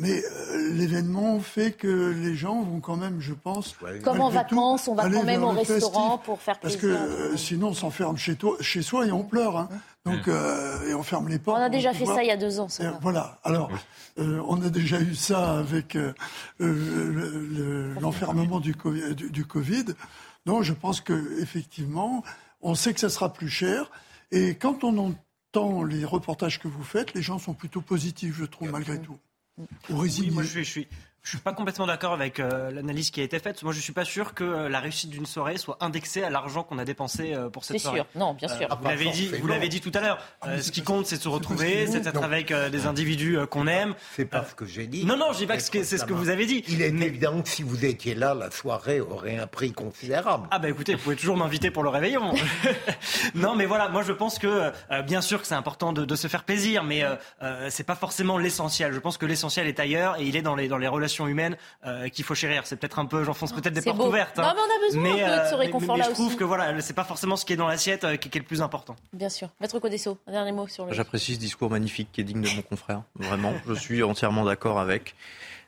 [0.00, 3.74] Mais euh, l'événement fait que les gens vont quand même, je pense.
[4.04, 6.80] Comme en vacances, on va quand même au restaurant pour faire plaisir.
[6.80, 9.56] Parce que euh, sinon, on s'enferme chez, toi, chez soi et on pleure.
[9.56, 9.68] Hein.
[10.04, 11.58] Donc, et on ferme les portes.
[11.58, 12.68] On a déjà fait ça il y a deux ans.
[13.02, 13.40] voilà.
[13.42, 13.70] Alors,
[14.16, 15.98] on a déjà eu ça avec
[18.00, 18.76] l'enfermement du,
[19.16, 19.86] du, du, Covid.
[20.46, 22.22] Donc, je pense que effectivement,
[22.62, 23.90] on sait que ça sera plus cher.
[24.30, 25.14] Et quand on
[25.52, 29.18] tant les reportages que vous faites, les gens sont plutôt positifs, je trouve, malgré tout.
[29.58, 30.88] Ou oui, moi je suis, je suis
[31.36, 33.62] pas complètement d'accord avec euh, l'analyse qui a été faite.
[33.62, 36.62] Moi, je suis pas sûr que euh, la réussite d'une soirée soit indexée à l'argent
[36.62, 37.98] qu'on a dépensé euh, pour cette soirée.
[37.98, 38.68] C'est sûr, non, bien sûr.
[38.80, 40.18] vous l'avez dit, vous l'avez dit tout à l'heure.
[40.60, 43.94] ce qui compte, c'est de se retrouver, c'est d'être avec des individus qu'on aime.
[44.16, 45.04] C'est pas ce que j'ai dit.
[45.04, 46.64] Non, non, je dis pas que c'est ce que vous avez dit.
[46.68, 50.46] Il est évident que si vous étiez là, la soirée aurait un prix considérable.
[50.50, 52.32] Ah bah écoutez, vous pouvez toujours m'inviter pour le réveillon.
[53.34, 54.72] non, mais voilà, moi je pense que
[55.02, 57.02] bien sûr que c'est important de, de, se faire plaisir, mais
[57.68, 58.92] c'est pas forcément l'essentiel.
[58.92, 61.56] Je pense que l'essentiel est ailleurs et il est dans les dans les relations humaines.
[61.84, 62.66] Euh, qu'il faut chérir.
[62.66, 64.38] C'est peut-être un peu, j'enfonce peut-être des portes ouvertes.
[64.38, 64.42] Hein.
[64.42, 66.10] Non, mais on a besoin mais, un peu de ce réconfort-là aussi.
[66.10, 68.40] Je trouve que voilà, c'est pas forcément ce qui est dans l'assiette euh, qui, est
[68.40, 68.96] le plus important.
[69.12, 69.48] Bien sûr.
[69.60, 70.92] Maître Codesso, un dernier mot sur le.
[70.92, 73.02] J'apprécie ce discours magnifique qui est digne de mon confrère.
[73.14, 75.14] Vraiment, je suis entièrement d'accord avec.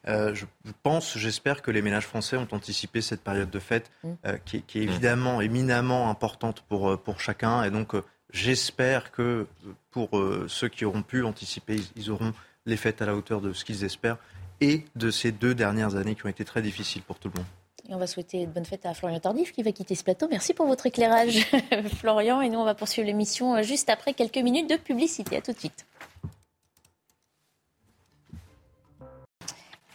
[0.09, 0.47] Euh, je
[0.83, 4.15] pense, j'espère que les ménages français ont anticipé cette période de fête mm.
[4.45, 7.63] qui, est, qui, est évidemment éminemment importante pour, pour chacun.
[7.65, 7.93] Et donc,
[8.33, 9.47] j'espère que
[9.91, 10.11] pour
[10.49, 12.33] ceux qui auront pu anticiper, ils auront
[12.67, 14.19] les fêtes à la hauteur de ce qu'ils espèrent
[14.61, 17.47] et de ces deux dernières années qui ont été très difficiles pour tout le monde.
[17.89, 20.29] Et on va souhaiter de bonnes fêtes à Florian Tardif qui va quitter ce plateau.
[20.31, 21.47] Merci pour votre éclairage,
[21.97, 22.41] Florian.
[22.41, 25.37] Et nous, on va poursuivre l'émission euh, juste après quelques minutes de publicité.
[25.37, 25.87] À tout de suite.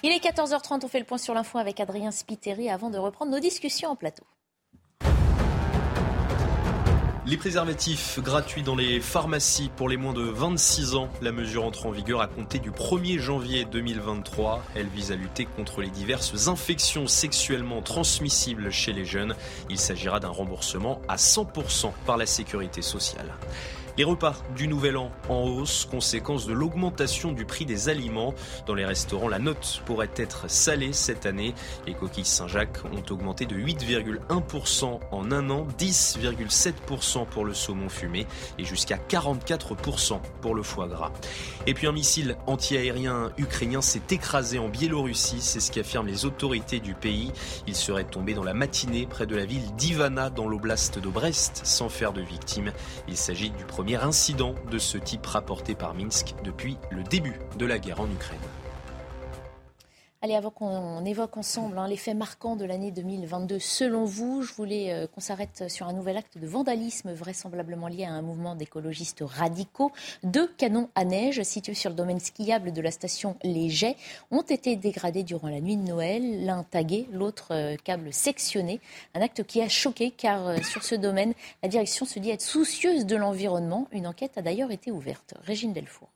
[0.04, 3.32] Il est 14h30, on fait le point sur l'info avec Adrien Spiteri avant de reprendre
[3.32, 4.24] nos discussions en plateau.
[7.28, 11.10] Les préservatifs gratuits dans les pharmacies pour les moins de 26 ans.
[11.24, 14.64] La mesure entre en vigueur à compter du 1er janvier 2023.
[14.76, 19.36] Elle vise à lutter contre les diverses infections sexuellement transmissibles chez les jeunes.
[19.72, 23.34] Il s'agira d'un remboursement à 100% par la sécurité sociale.
[23.98, 28.34] Les repas du Nouvel An en hausse, conséquence de l'augmentation du prix des aliments.
[28.68, 31.54] Dans les restaurants, la note pourrait être salée cette année.
[31.88, 38.28] Les coquilles Saint-Jacques ont augmenté de 8,1% en un an, 10,7% pour le saumon fumé
[38.60, 41.14] et jusqu'à 44% pour le foie gras.
[41.66, 46.82] Et puis un missile anti-aérien ukrainien s'est écrasé en Biélorussie, c'est ce qu'affirment les autorités
[46.82, 47.32] du pays.
[47.66, 51.62] Il serait tombé dans la matinée près de la ville d'Ivana dans l'oblast de Brest
[51.64, 52.74] sans faire de victimes.
[53.08, 57.40] Il s'agit du premier premier incident de ce type rapporté par Minsk depuis le début
[57.60, 58.40] de la guerre en Ukraine.
[60.26, 64.56] Allez, avant qu'on évoque ensemble hein, les faits marquants de l'année 2022, selon vous, je
[64.56, 68.56] voulais euh, qu'on s'arrête sur un nouvel acte de vandalisme vraisemblablement lié à un mouvement
[68.56, 69.92] d'écologistes radicaux.
[70.24, 73.96] Deux canons à neige situés sur le domaine skiable de la station Léger
[74.32, 78.82] ont été dégradés durant la nuit de Noël, l'un tagué, l'autre euh, câble sectionné.
[79.14, 82.42] Un acte qui a choqué car euh, sur ce domaine, la direction se dit être
[82.42, 83.88] soucieuse de l'environnement.
[83.92, 85.36] Une enquête a d'ailleurs été ouverte.
[85.44, 86.15] Régine Delfour.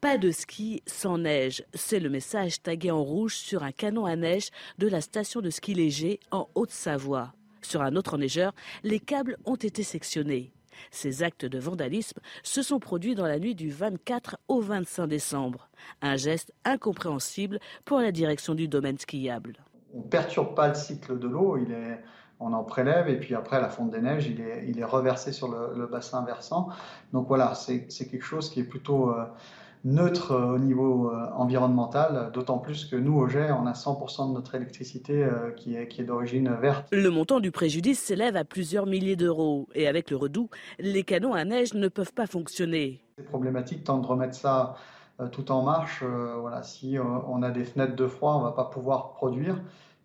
[0.00, 1.64] Pas de ski sans neige.
[1.72, 5.48] C'est le message tagué en rouge sur un canon à neige de la station de
[5.48, 7.32] ski léger en Haute-Savoie.
[7.62, 8.52] Sur un autre enneigeur,
[8.84, 10.52] les câbles ont été sectionnés.
[10.90, 15.70] Ces actes de vandalisme se sont produits dans la nuit du 24 au 25 décembre.
[16.02, 19.56] Un geste incompréhensible pour la direction du domaine skiable.
[19.94, 21.58] On ne perturbe pas le cycle de l'eau,
[22.38, 25.86] on en prélève et puis après la fonte des neiges, il est, reversé sur le,
[25.86, 26.68] bassin versant.
[27.14, 29.10] Donc voilà, c'est quelque chose qui est plutôt...
[29.10, 29.24] Euh,
[29.86, 34.28] neutre euh, au niveau euh, environnemental, d'autant plus que nous, au GER, on a 100%
[34.28, 36.88] de notre électricité euh, qui est, qui est d'origine verte.
[36.92, 39.68] Le montant du préjudice s'élève à plusieurs milliers d'euros.
[39.74, 43.00] Et avec le redout, les canons à neige ne peuvent pas fonctionner.
[43.16, 44.74] C'est problématique tant de remettre ça
[45.32, 46.04] tout en marche.
[46.40, 49.58] voilà, si on a des fenêtres de froid, on ne va pas pouvoir produire.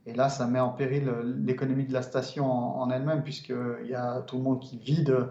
[0.05, 1.11] Et là, ça met en péril
[1.43, 5.27] l'économie de la station en, en elle-même, puisqu'il y a tout le monde qui vide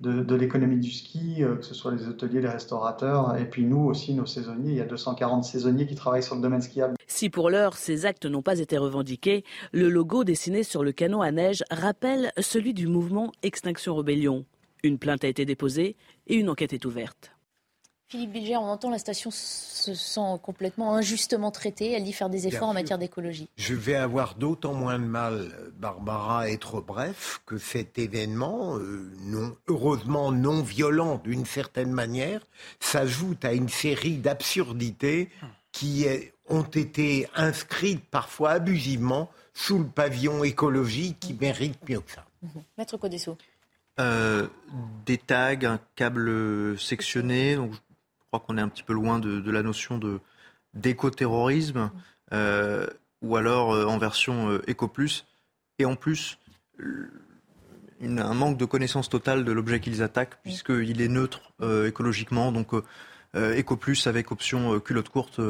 [0.00, 3.84] de, l'économie du ski, euh, que ce soit les hôteliers, les restaurateurs, et puis nous
[3.84, 4.70] aussi, nos saisonniers.
[4.70, 6.94] Il y a 240 saisonniers qui travaillent sur le domaine skiable.
[7.06, 11.22] Si pour l'heure ces actes n'ont pas été revendiqués, le logo dessiné sur le canon
[11.22, 14.44] à neige rappelle celui du mouvement Extinction Rebellion.
[14.82, 15.96] Une plainte a été déposée
[16.26, 17.35] et une enquête est ouverte.
[18.08, 21.92] Philippe Bilger, on entend la station se sent complètement injustement traitée.
[21.92, 23.48] Elle dit faire des efforts en matière d'écologie.
[23.56, 29.10] Je vais avoir d'autant moins de mal, Barbara, à être bref, que cet événement, euh,
[29.22, 32.40] non, heureusement non violent d'une certaine manière,
[32.78, 35.28] s'ajoute à une série d'absurdités
[35.72, 36.06] qui
[36.48, 42.24] ont été inscrites parfois abusivement sous le pavillon écologique qui mérite mieux que ça.
[42.42, 42.62] Mhm.
[42.78, 43.36] Maître Codesso.
[43.98, 44.46] Euh,
[45.06, 47.72] des tags, un câble sectionné, donc
[48.46, 50.20] qu'on est un petit peu loin de, la notion de
[50.74, 51.90] d'éco-terrorisme,
[52.32, 52.86] euh,
[53.22, 55.24] ou alors euh, en version euh, éco-plus,
[55.78, 56.38] et en plus
[58.02, 61.40] un manque de connaissance totale de l'objet qu'ils attaquent, puisqu'il est neutre
[61.86, 62.72] écologiquement, donc
[63.34, 65.40] éco-plus avec option culotte courte.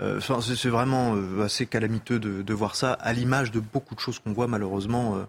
[0.00, 4.32] Enfin, c'est vraiment assez calamiteux de, voir ça, à l'image de beaucoup de choses qu'on
[4.32, 5.26] voit malheureusement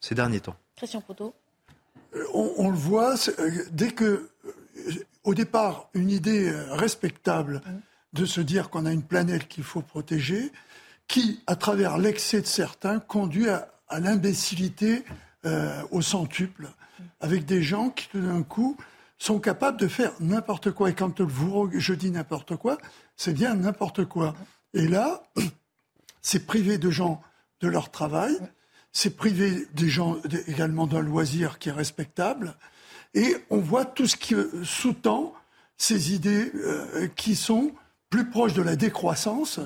[0.00, 0.56] ces derniers temps.
[0.76, 1.34] Christian Proto
[2.34, 3.14] on, on, le voit,
[3.70, 4.28] dès que
[5.24, 7.62] au départ une idée euh, respectable
[8.12, 10.52] de se dire qu'on a une planète qu'il faut protéger,
[11.08, 13.68] qui, à travers l'excès de certains, conduit à,
[14.00, 15.04] l'imbécilité
[15.44, 16.68] euh, au centuple,
[17.20, 18.76] avec des gens qui, tout d'un coup,
[19.18, 20.90] sont capables de faire n'importe quoi.
[20.90, 22.78] Et quand je dis n'importe quoi,
[23.16, 24.34] c'est bien n'importe quoi.
[24.74, 25.22] Et là,
[26.22, 27.22] c'est privé de gens
[27.60, 28.36] de leur travail,
[28.92, 30.16] c'est privé des gens
[30.46, 32.56] également d'un loisir qui est respectable,
[33.14, 35.32] et on voit tout ce qui sous-tend
[35.76, 37.72] ces idées euh, qui sont
[38.10, 39.60] plus proches de la décroissance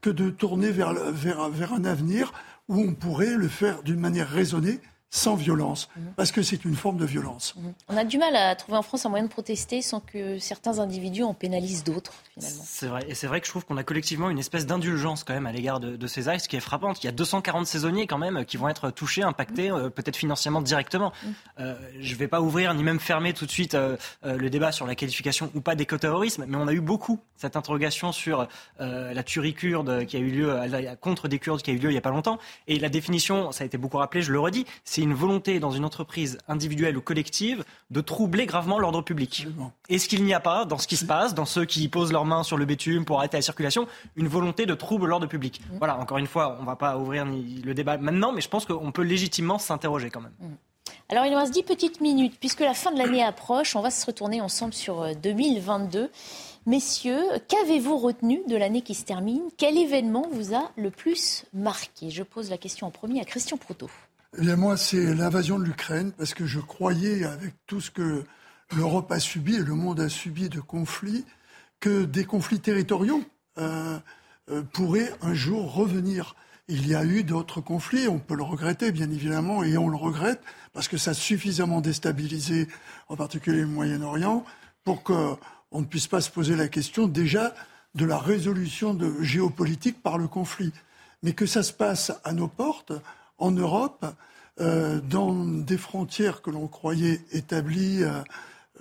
[0.00, 2.32] que de tourner vers un avenir
[2.68, 4.80] où on pourrait le faire d'une manière raisonnée
[5.12, 6.12] sans violence, mhm.
[6.16, 7.54] parce que c'est une forme de violence.
[7.56, 7.72] Mhm.
[7.88, 10.78] On a du mal à trouver en France un moyen de protester sans que certains
[10.78, 12.62] individus en pénalisent d'autres, finalement.
[12.64, 15.34] C'est vrai, et c'est vrai que je trouve qu'on a collectivement une espèce d'indulgence quand
[15.34, 16.92] même à l'égard de, ces actes, ce qui est frappant.
[16.92, 19.76] Il y a 240 saisonniers quand même qui vont être touchés, impactés, mhm.
[19.76, 21.12] euh, peut-être financièrement directement.
[21.58, 24.70] Euh, je ne vais pas ouvrir ni même fermer tout de suite euh, le débat
[24.70, 28.46] sur la qualification ou pas d'écoterrorisme, mais on a eu beaucoup cette interrogation sur
[28.78, 30.54] la tuerie kurde qui a eu lieu,
[31.00, 32.38] contre des Kurdes qui a eu lieu il n'y a pas longtemps.
[32.68, 35.70] Et la définition, ça a été beaucoup rappelé, je le redis, c'est une volonté dans
[35.70, 39.46] une entreprise individuelle ou collective de troubler gravement l'ordre public.
[39.88, 42.24] Est-ce qu'il n'y a pas, dans ce qui se passe, dans ceux qui posent leurs
[42.24, 43.86] mains sur le bitume pour arrêter la circulation,
[44.16, 45.60] une volonté de troubler l'ordre public?
[45.60, 45.78] Mm.
[45.78, 48.64] Voilà, encore une fois, on ne va pas ouvrir le débat maintenant, mais je pense
[48.64, 50.34] qu'on peut légitimement s'interroger quand même.
[50.40, 50.54] Mm.
[51.08, 53.90] Alors il nous reste 10 petites minutes, puisque la fin de l'année approche, on va
[53.90, 55.98] se retourner ensemble sur 2022.
[55.98, 56.08] Euh,
[56.66, 59.42] Messieurs, qu'avez-vous retenu de l'année qui se termine?
[59.56, 62.10] Quel événement vous a le plus marqué?
[62.10, 63.90] Je pose la question en premier à Christian Proto.
[64.38, 68.24] Eh moi, c'est l'invasion de l'Ukraine, parce que je croyais, avec tout ce que
[68.76, 71.24] l'Europe a subi et le monde a subi de conflits,
[71.80, 73.24] que des conflits territoriaux
[73.58, 73.98] euh,
[74.50, 76.36] euh, pourraient un jour revenir.
[76.68, 79.96] Il y a eu d'autres conflits, on peut le regretter, bien évidemment, et on le
[79.96, 80.40] regrette,
[80.72, 82.68] parce que ça a suffisamment déstabilisé,
[83.08, 84.44] en particulier le Moyen-Orient,
[84.84, 85.38] pour qu'on
[85.72, 87.52] ne puisse pas se poser la question déjà
[87.96, 90.72] de la résolution de géopolitique par le conflit.
[91.24, 92.92] Mais que ça se passe à nos portes,
[93.40, 94.06] en Europe,
[94.60, 98.20] euh, dans des frontières que l'on croyait établies euh,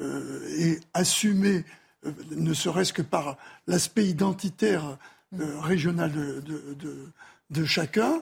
[0.02, 1.64] euh, et assumées,
[2.32, 3.38] ne serait-ce que par
[3.68, 4.98] l'aspect identitaire
[5.62, 6.12] régional
[7.50, 8.22] de, chacun,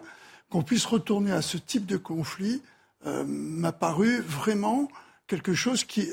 [0.49, 2.63] qu'on puisse retourner à ce type de conflit
[3.05, 4.87] m'a paru vraiment
[5.27, 6.09] quelque chose qui,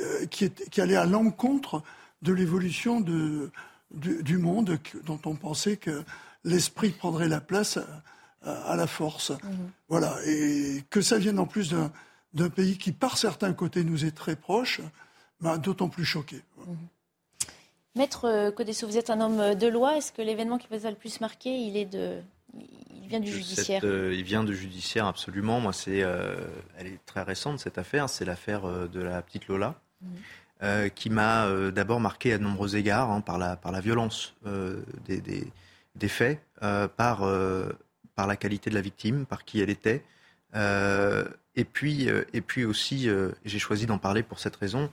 [0.77, 1.83] allait à l'encontre
[2.21, 6.05] de l'évolution du, monde dont on pensait que
[6.45, 7.79] l'esprit prendrait la place
[8.45, 9.31] à la force.
[9.31, 9.71] Mhm.
[9.89, 10.17] Voilà.
[10.27, 11.75] Et que ça vienne en plus
[12.33, 14.81] d'un pays qui, par certains côtés, nous est très proche,
[15.41, 16.43] m'a d'autant plus choqué.
[16.67, 16.77] Mhm.
[17.97, 19.97] Maître Codesso, vous êtes un homme de loi.
[19.97, 22.21] Est-ce que l'événement qui vous a le plus marqué, il est de,
[23.05, 25.61] il vient du judiciaire euh, Il vient du judiciaire, absolument.
[25.61, 26.37] Moi, c'est, euh,
[26.79, 28.09] elle est très récente cette affaire.
[28.09, 30.91] C'est l'affaire euh, de la petite Lola, mhm.
[30.91, 34.35] qui m'a d'abord marqué à de nombreux égards hein, par la par la violence
[35.07, 35.47] des, des,
[35.95, 36.41] des, faits,
[36.97, 37.23] par
[38.15, 40.05] par la qualité de la victime, par qui elle était.
[40.55, 41.25] Euh,
[41.57, 44.91] et, puis, euh, et puis aussi, euh, j'ai choisi d'en parler pour cette raison,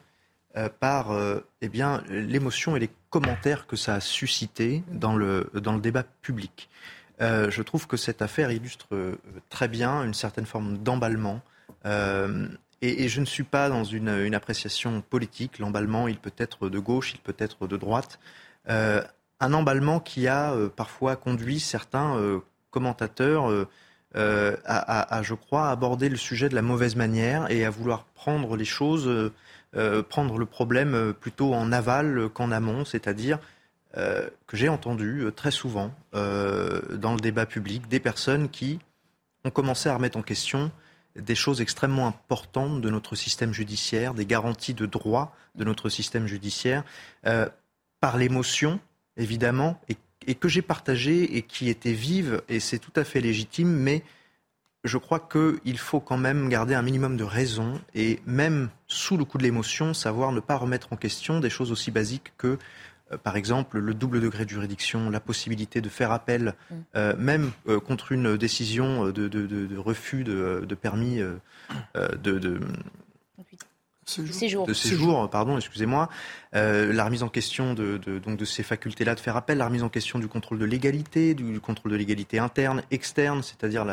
[0.82, 1.18] par
[1.62, 6.04] eh bien, l'émotion et les commentaires que ça a suscité dans le, dans le débat
[6.04, 6.70] public.
[7.22, 9.18] je trouve que cette affaire illustre
[9.48, 11.40] très bien une certaine forme d'emballement.
[11.86, 15.58] Et, je ne suis pas dans une appréciation politique.
[15.58, 18.20] L'emballement, il peut être de gauche, il peut être de droite.
[18.66, 22.42] un emballement qui a parfois conduit certains
[22.72, 23.68] commentateur euh,
[24.16, 28.58] euh, a, je crois, abordé le sujet de la mauvaise manière et à vouloir prendre
[28.58, 29.08] les choses,
[29.76, 33.40] euh, prendre le problème plutôt en aval qu'en amont, c'est-à-dire
[33.94, 38.80] que j'ai entendu très souvent dans le débat public des personnes qui
[39.44, 40.72] ont commencé à remettre en question
[41.18, 46.26] des choses extrêmement importantes de notre système judiciaire, des garanties de droit de notre système
[46.26, 46.86] judiciaire,
[48.00, 48.80] par l'émotion,
[49.18, 53.22] évidemment, et et que j'ai partagé et qui était vive, et c'est tout à fait
[53.22, 54.04] légitime, mais
[54.84, 59.26] je crois qu'il faut quand même garder un minimum de raison et même sous le
[59.26, 62.58] coup de l'émotion, savoir ne pas remettre en question des choses aussi basiques que,
[63.12, 66.76] euh, par exemple, le double degré de juridiction, la possibilité de faire appel, mm.
[66.96, 71.20] euh, même euh, contre une décision de, refus de, permis
[72.24, 72.60] de,
[74.06, 74.66] séjour.
[74.66, 76.10] De séjour, pardon, excusez-moi.
[76.54, 79.84] Euh, la remise en question de, donc de ces facultés-là de faire appel, la remise
[79.84, 83.86] en question du contrôle de légalité, du, contrôle de légalité interne, externe, c'est-à-dire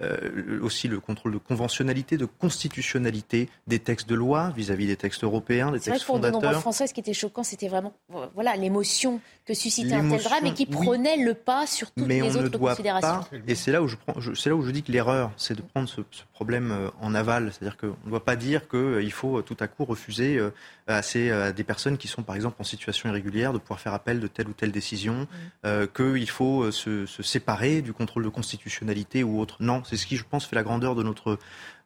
[0.00, 5.24] euh, aussi le contrôle de conventionnalité, de constitutionnalité des textes de loi vis-à-vis des textes
[5.24, 6.32] européens, des textes fondateurs.
[6.32, 7.92] Pour de nombreux Français, ce qui était choquant, c'était vraiment
[8.34, 12.20] voilà l'émotion que suscitait un tel drame et qui prenait le pas sur toutes mais
[12.20, 13.24] les on autres ne doit considérations.
[13.28, 15.54] Pas, et c'est là où je prends, c'est là où je dis que l'erreur, c'est
[15.54, 16.00] de prendre ce,
[16.32, 19.84] problème euh, en aval, c'est-à-dire qu'on ne doit pas dire qu'il faut tout à coup
[19.84, 20.40] refuser
[20.86, 23.80] à, ces, à des personnes qui qui sont par exemple en situation irrégulière de pouvoir
[23.80, 25.26] faire appel de telle ou telle décision, mmh.
[25.64, 29.56] euh, qu'il faut euh, se, se, séparer du contrôle de constitutionnalité ou autre.
[29.60, 31.38] Non, c'est ce qui, je pense, fait la grandeur de notre,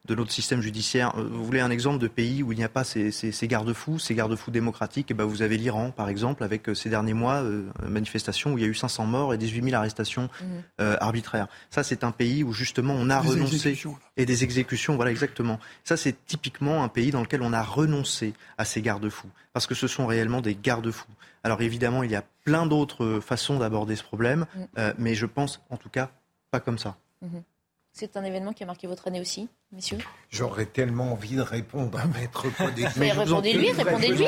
[0.05, 1.13] de notre système judiciaire.
[1.17, 3.99] Euh, vous voulez un exemple de pays où il n'y a pas ces, ces, garde-fous,
[3.99, 5.11] ces garde-fous démocratiques?
[5.11, 8.53] Et eh ben Vous avez l'Iran, par exemple, avec euh, ces derniers mois, euh, manifestations
[8.53, 10.83] où il y a eu 500 morts et 18 000 arrestations mmh.
[10.99, 11.47] arbitraires.
[11.69, 13.77] Ça, c'est un pays où justement on a renoncé.
[14.17, 15.59] Et des exécutions, voilà exactement.
[15.83, 19.75] Ça, c'est typiquement un pays dans lequel on a renoncé à ces garde-fous, parce que
[19.75, 21.07] ce sont réellement des garde-fous.
[21.43, 24.81] Alors évidemment, il y a plein d'autres façons d'aborder ce problème, mmh.
[24.97, 26.11] mais je pense en tout cas
[26.51, 26.97] pas comme ça.
[27.21, 27.39] Mmh.
[27.93, 29.49] C'est un événement qui a marqué votre année aussi?
[29.71, 29.97] Messieurs
[30.31, 32.85] J'aurais tellement envie de répondre à Maître Codé.
[32.97, 34.25] Mais répondez-lui, répondez-lui.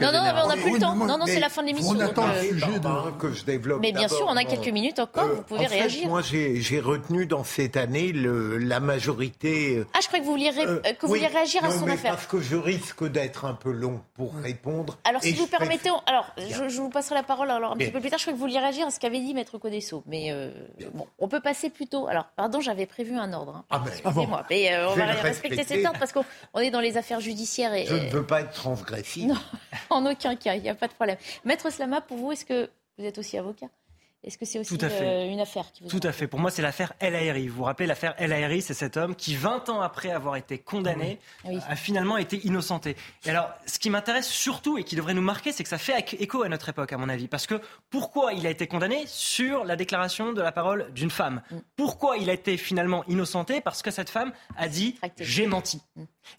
[0.00, 0.94] Non, non, mais on n'a plus le temps.
[0.94, 1.90] Non, non, c'est la fin de l'émission.
[1.96, 3.80] On attend le euh, sujet de- que je développe.
[3.82, 6.06] Mais bien sûr, on a quelques minutes encore, vous pouvez En fait, réagir.
[6.08, 9.78] moi, j'ai retenu dans cette année le- la majorité.
[9.78, 11.64] euh, Ah, je croyais que vous vouliez, ré- euh, euh, que vous oui, vouliez réagir
[11.64, 12.12] à son mais affaire.
[12.14, 14.98] Parce que je risque d'être un peu long pour répondre.
[15.02, 17.88] Alors, si vous permettez, alors, je, je vous passerai la parole alors, un Bien.
[17.88, 18.20] petit peu plus tard.
[18.20, 20.04] Je crois que vous vouliez réagir à ce qu'avait dit Maître Codesso.
[20.06, 20.52] Mais euh,
[20.94, 22.06] bon, on peut passer plutôt.
[22.06, 23.56] Alors, pardon, j'avais prévu un ordre.
[23.56, 23.64] hein.
[23.70, 24.44] Ah ben, Excusez-moi.
[24.48, 25.64] Mais euh, on va respecter respecter.
[25.64, 27.86] cet ordre parce qu'on on est dans les affaires judiciaires et.
[27.86, 29.26] Je ne veux pas être transgressif.
[29.26, 29.38] Non,
[29.90, 31.16] en aucun cas, il n'y a pas de problème.
[31.44, 33.66] Maître Slama, pour vous, est-ce que vous êtes aussi avocat?
[34.24, 35.04] Est-ce que c'est aussi Tout à fait.
[35.04, 36.26] euh, une affaire qui vous Tout à fait.
[36.26, 37.48] Pour moi, c'est l'affaire El Aeri.
[37.48, 40.58] Vous vous rappelez, l'affaire El Aeri, c'est cet homme qui, 20 ans après avoir été
[40.58, 41.58] condamné, Oui.
[41.68, 42.96] a finalement été innocenté.
[43.26, 46.12] Et alors, ce qui m'intéresse surtout et qui devrait nous marquer, c'est que ça fait
[46.20, 47.28] écho à notre époque, à mon avis.
[47.28, 47.60] Parce que
[47.90, 51.42] pourquoi il a été condamné sur la déclaration de la parole d'une femme?
[51.76, 53.60] Pourquoi il a été finalement innocenté?
[53.60, 55.82] Parce que cette femme a dit j'ai menti.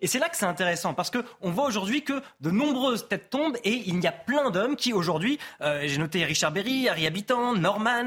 [0.01, 3.29] Et c'est là que c'est intéressant parce que on voit aujourd'hui que de nombreuses têtes
[3.29, 7.05] tombent et il y a plein d'hommes qui aujourd'hui, euh, j'ai noté Richard Berry, Harry
[7.05, 7.53] Habitant,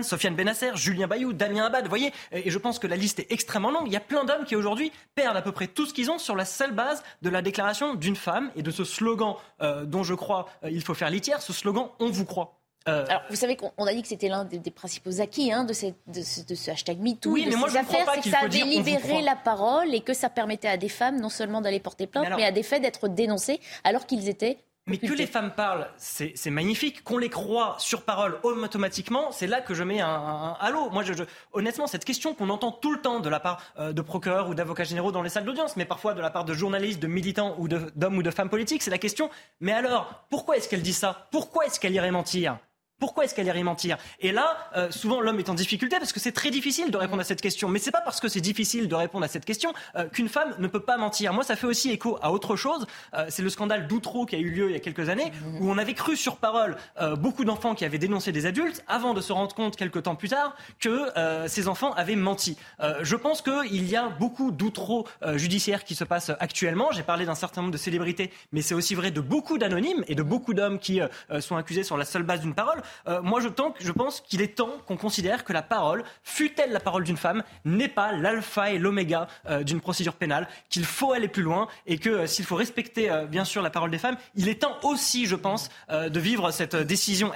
[0.03, 3.31] Sofiane Benasser, Julien Bayou, Damien Abad, vous voyez, et je pense que la liste est
[3.31, 3.86] extrêmement longue.
[3.86, 6.19] Il y a plein d'hommes qui aujourd'hui perdent à peu près tout ce qu'ils ont
[6.19, 10.03] sur la seule base de la déclaration d'une femme et de ce slogan euh, dont
[10.03, 12.55] je crois euh, il faut faire litière, ce slogan on vous croit.
[12.89, 15.53] Euh, Alors, vous savez qu'on on a dit que c'était l'un des, des principaux acquis
[15.53, 18.01] hein, de, cette- de ce, de ce hashtag MeToo, Oui, de mais moi, ces crois
[18.01, 21.20] affaires, c'est que ça avait libéré la parole et que ça permettait à des femmes
[21.20, 24.59] non seulement d'aller porter plainte, Mais mais, à des faits d'être dénoncés alors qu'ils étaient
[24.89, 27.05] Mais que les femmes parlent, c'est magnifique.
[27.05, 30.90] Qu'on les croit sur parole automatiquement, c'est là que je mets un, un- un halo.
[30.90, 33.93] Moi, je, je- honnêtement, cette question qu'on entend tout le temps de la part euh,
[33.93, 36.55] de procureurs ou d'avocats généraux dans les salles d'audience, mais parfois de la part de
[36.55, 39.31] journalistes, de militants ou d'hommes ou de femmes politiques, c'est la question.
[39.60, 41.28] Mais alors, pourquoi est-ce qu'elle dit ça?
[41.31, 42.59] Pourquoi est-ce qu'elle irait mentir?
[42.99, 43.97] Pourquoi est-ce qu'elle irait mentir?
[44.20, 47.20] Et là, euh, souvent l'homme est en difficulté parce que c'est très difficile de répondre
[47.20, 47.69] à cette question.
[47.69, 50.55] Mais c'est pas parce que c'est difficile de répondre à cette question euh, qu'une femme
[50.59, 51.33] ne peut pas mentir.
[51.33, 52.87] Moi, ça fait aussi écho à autre chose.
[53.15, 55.70] Euh, c'est le scandale d'Outreau qui a eu lieu il y a quelques années, où
[55.70, 56.77] on avait cru sur parole
[57.19, 60.29] beaucoup d'enfants qui avaient dénoncé des adultes, avant de se rendre compte quelques temps plus
[60.29, 61.09] tard que
[61.47, 62.57] ces enfants avaient menti.
[63.03, 66.91] Je pense qu'il y a beaucoup d'Outreau judiciaires qui se passent actuellement.
[66.93, 70.15] J'ai parlé d'un certain nombre de célébrités, mais c'est aussi vrai de beaucoup d'anonymes et
[70.15, 71.01] de beaucoup d'hommes qui
[71.41, 72.83] sont accusés sur la seule base d'une parole.
[73.06, 73.48] Euh, moi, je,
[73.93, 77.89] pense qu'il est temps qu'on considère que la parole, fût-elle la parole d'une femme, n'est
[77.89, 82.10] pas l'alpha et l'oméga euh, d'une procédure pénale, qu'il faut aller plus loin et que
[82.10, 85.36] euh, s'il faut respecter bien sûr la parole des femmes, il est temps aussi, je
[85.36, 87.32] pense, de vivre cette décision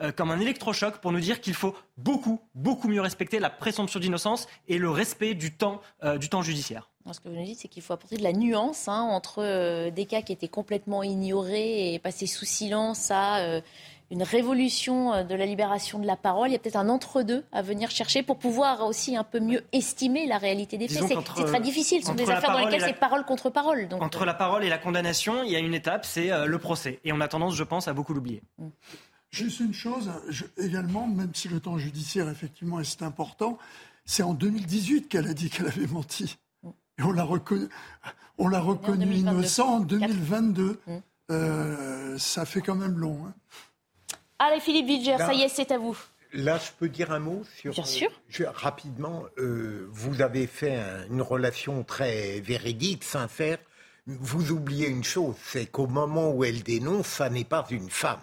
[0.00, 4.00] euh, comme un électrochoc pour nous dire qu'il faut beaucoup, beaucoup mieux respecter la présomption
[4.00, 5.80] d'innocence et le respect du temps,
[6.18, 6.88] du temps judiciaire.
[7.10, 10.04] Ce que vous nous dites, c'est qu'il faut apporter de la nuance hein, entre des
[10.04, 13.60] cas qui étaient complètement ignorés et passés sous silence à
[14.10, 16.48] une révolution euh, de la libération de la parole.
[16.48, 19.62] Il y a peut-être un entre-deux à venir chercher pour pouvoir aussi un peu mieux
[19.72, 21.04] estimer la réalité des faits.
[21.08, 22.00] C'est très difficile.
[22.00, 23.86] Ce sont des affaires dans lesquelles la- c'est parole contre parole.
[23.88, 26.58] Donc, Entre la parole et la condamnation, il y a une étape, c'est euh, le
[26.58, 27.00] procès.
[27.04, 28.42] Et on a tendance, je pense, à beaucoup l'oublier.
[29.30, 33.58] Juste une chose, je- également, même si le temps judiciaire, effectivement, est important,
[34.06, 36.38] c'est en 2018 qu'elle a dit qu'elle avait menti.
[36.98, 37.68] Et on l'a reconnu,
[38.38, 39.38] on l'a reconnu 2022.
[39.38, 40.80] innocent en 2022.
[40.86, 40.92] Mm.
[41.30, 43.18] Euh, ça fait quand même long.
[43.28, 43.34] hein.
[44.38, 45.96] Allez, Philippe Vidger, ça y est, c'est à vous.
[46.32, 47.72] Là, je peux dire un mot sur.
[47.72, 48.10] Bien sûr.
[48.28, 53.58] je- rapidement, euh, vous avez fait un- une relation très véridique, sincère.
[54.06, 58.20] Vous oubliez une chose, c'est qu'au moment où elle dénonce, ça n'est pas une femme.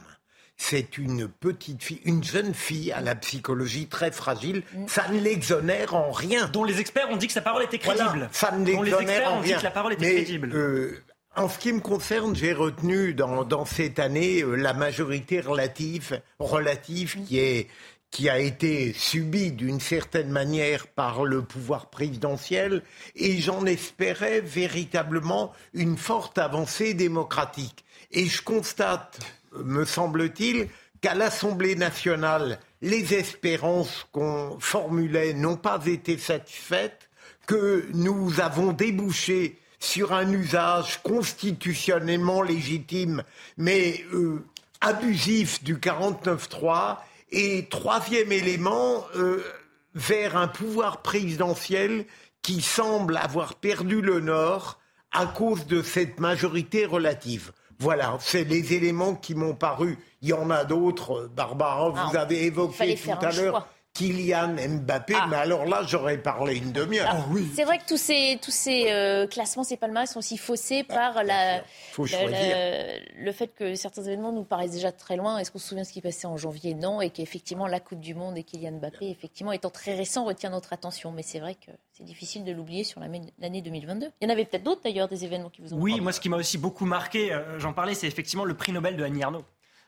[0.58, 4.64] C'est une petite fille, une jeune fille à la psychologie très fragile.
[4.88, 6.48] Ça ne l'exonère en rien.
[6.48, 8.06] Dont les experts ont dit que sa parole était crédible.
[8.08, 9.58] Voilà, ça ne Dont les l'exonère experts en ont dit rien.
[9.58, 10.52] que la parole était Mais, crédible.
[10.56, 11.04] euh,
[11.36, 16.22] en ce qui me concerne, j'ai retenu dans, dans cette année euh, la majorité relative,
[16.40, 17.68] relative qui, est,
[18.12, 22.84] qui a été subie d'une certaine manière par le pouvoir présidentiel
[23.16, 27.84] et j'en espérais véritablement une forte avancée démocratique.
[28.12, 29.20] Et je constate,
[29.54, 30.70] me semble-t-il,
[31.02, 37.10] qu'à l'Assemblée nationale, les espérances qu'on formulait n'ont pas été satisfaites,
[37.46, 43.24] que nous avons débouché sur un usage constitutionnellement légitime,
[43.58, 44.44] mais euh,
[44.82, 46.98] abusif du 49.3.
[47.32, 49.44] Et troisième élément, euh,
[49.94, 52.06] vers un pouvoir présidentiel
[52.42, 54.80] qui semble avoir perdu le nord
[55.12, 57.52] à cause de cette majorité relative.
[57.80, 59.98] Voilà, c'est les éléments qui m'ont paru.
[60.22, 63.68] Il y en a d'autres, Barbara, Ah, vous avez évoqué tout à l'heure.
[63.96, 65.28] Kylian Mbappé, Ah.
[65.30, 67.08] mais alors là, j'aurais parlé une demi-heure.
[67.10, 70.84] Ah, C'est vrai que tous ces, tous ces euh, classements, ces palmarès sont aussi faussés
[70.84, 71.64] par la,
[71.94, 75.38] Faut la- la- le fait que certains événements nous paraissent déjà très loin.
[75.38, 76.74] Est-ce qu'on se souvient de ce qui passait en janvier?
[76.76, 77.00] Non.
[77.02, 80.74] Et qu'effectivement, la Coupe du Monde et Kylian Mbappé, effectivement, étant très récent, retient notre
[80.74, 81.12] attention.
[81.14, 84.10] Mais c'est vrai que c'est difficile de l'oublier sur l'année l'année 2022.
[84.20, 86.20] Il y en avait peut-être d'autres d'ailleurs, des événements qui vous ont Oui, moi ce
[86.20, 89.24] qui m'a aussi beaucoup marqué, euh, j'en parlais, c'est effectivement le prix Nobel de Annie
[89.24, 89.46] Arnaud.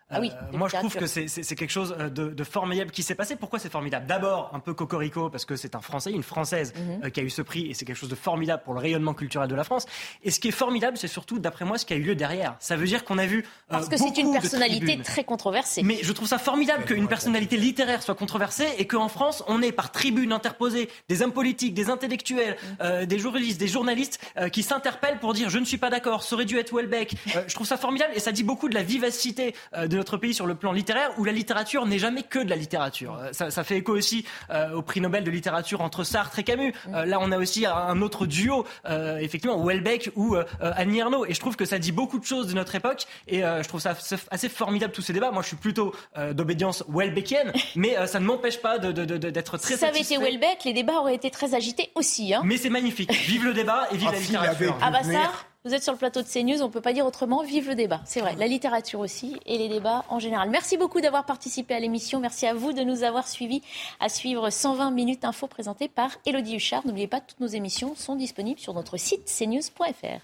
[0.09, 2.91] Ah oui, Euh, de moi, je trouve que c'est- quelque chose euh, de, de formidable
[2.91, 3.35] qui s'est passé.
[3.35, 4.05] Pourquoi c'est formidable?
[4.07, 7.01] D'abord, un peu cocorico, parce que c'est un Français, une Française Mhm.
[7.03, 9.13] euh, qui a eu ce prix, et c'est quelque chose de formidable pour le rayonnement
[9.13, 9.85] culturel de la France.
[10.23, 12.55] Et ce qui est formidable, c'est surtout, d'après moi, ce qui a eu lieu derrière.
[12.59, 13.39] Ça veut dire qu'on a vu.
[13.39, 15.03] euh, Parce que c'est une de personnalité tribunes.
[15.03, 15.84] très controversée.
[15.84, 19.73] Mais je trouve ça formidable qu'une personnalité littéraire soit controversée et qu'en France, on ait
[19.73, 24.63] par tribune interposée des hommes politiques, des intellectuels, euh, des journalistes, des journalistes euh, qui
[24.63, 27.15] s'interpellent pour dire je ne suis pas d'accord, ça aurait dû être Welbeck.
[27.35, 30.18] Euh, je trouve ça formidable et ça dit beaucoup de la vivacité euh, de notre
[30.18, 33.18] pays sur le plan littéraire où la littérature n'est jamais que de la littérature.
[33.19, 36.44] Euh, ça, ça fait écho aussi euh, au prix Nobel de littérature entre Sartre et
[36.44, 36.74] Camus.
[36.94, 41.26] Euh, là, on a aussi un- autre duo, euh, effectivement, Welbeck ou Annie Ernaux.
[41.26, 43.06] Et je trouve que ça dit beaucoup de choses de notre époque.
[43.28, 43.95] Et euh, je trouve ça
[44.32, 45.32] assez- formidable tous ces débats.
[45.32, 49.06] Moi, je suis plutôt euh, d'obédience Welbeckienne, mais euh, ça ne m'empêche pas de- de-
[49.06, 50.18] de- de- d'être très Si ça avait été.
[50.18, 52.34] Welbeck, les débats auraient été très agités aussi.
[52.34, 52.41] Hein.
[52.45, 53.11] Mais c'est magnifique.
[53.11, 54.78] Vive le débat et vive Ah, la littérature.
[54.82, 55.32] Ah bah ça,
[55.68, 58.02] vous êtes sur le plateau de CNews, on peut pas dire autrement, vive le débat.
[58.06, 60.49] C'est vrai, la littérature aussi et les débats en général.
[60.49, 63.61] Merci beaucoup d'avoir participé à l'émission, merci à vous de nous avoir suivis,
[63.99, 66.88] à suivre 120 minutes info présentées par Elodie Huchard.
[66.88, 70.22] N'oubliez pas, toutes nos émissions sont disponibles sur notre site cnews.fr.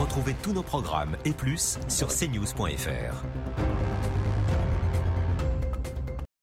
[0.00, 3.22] Retrouvez tous nos programmes et plus sur cnews.fr.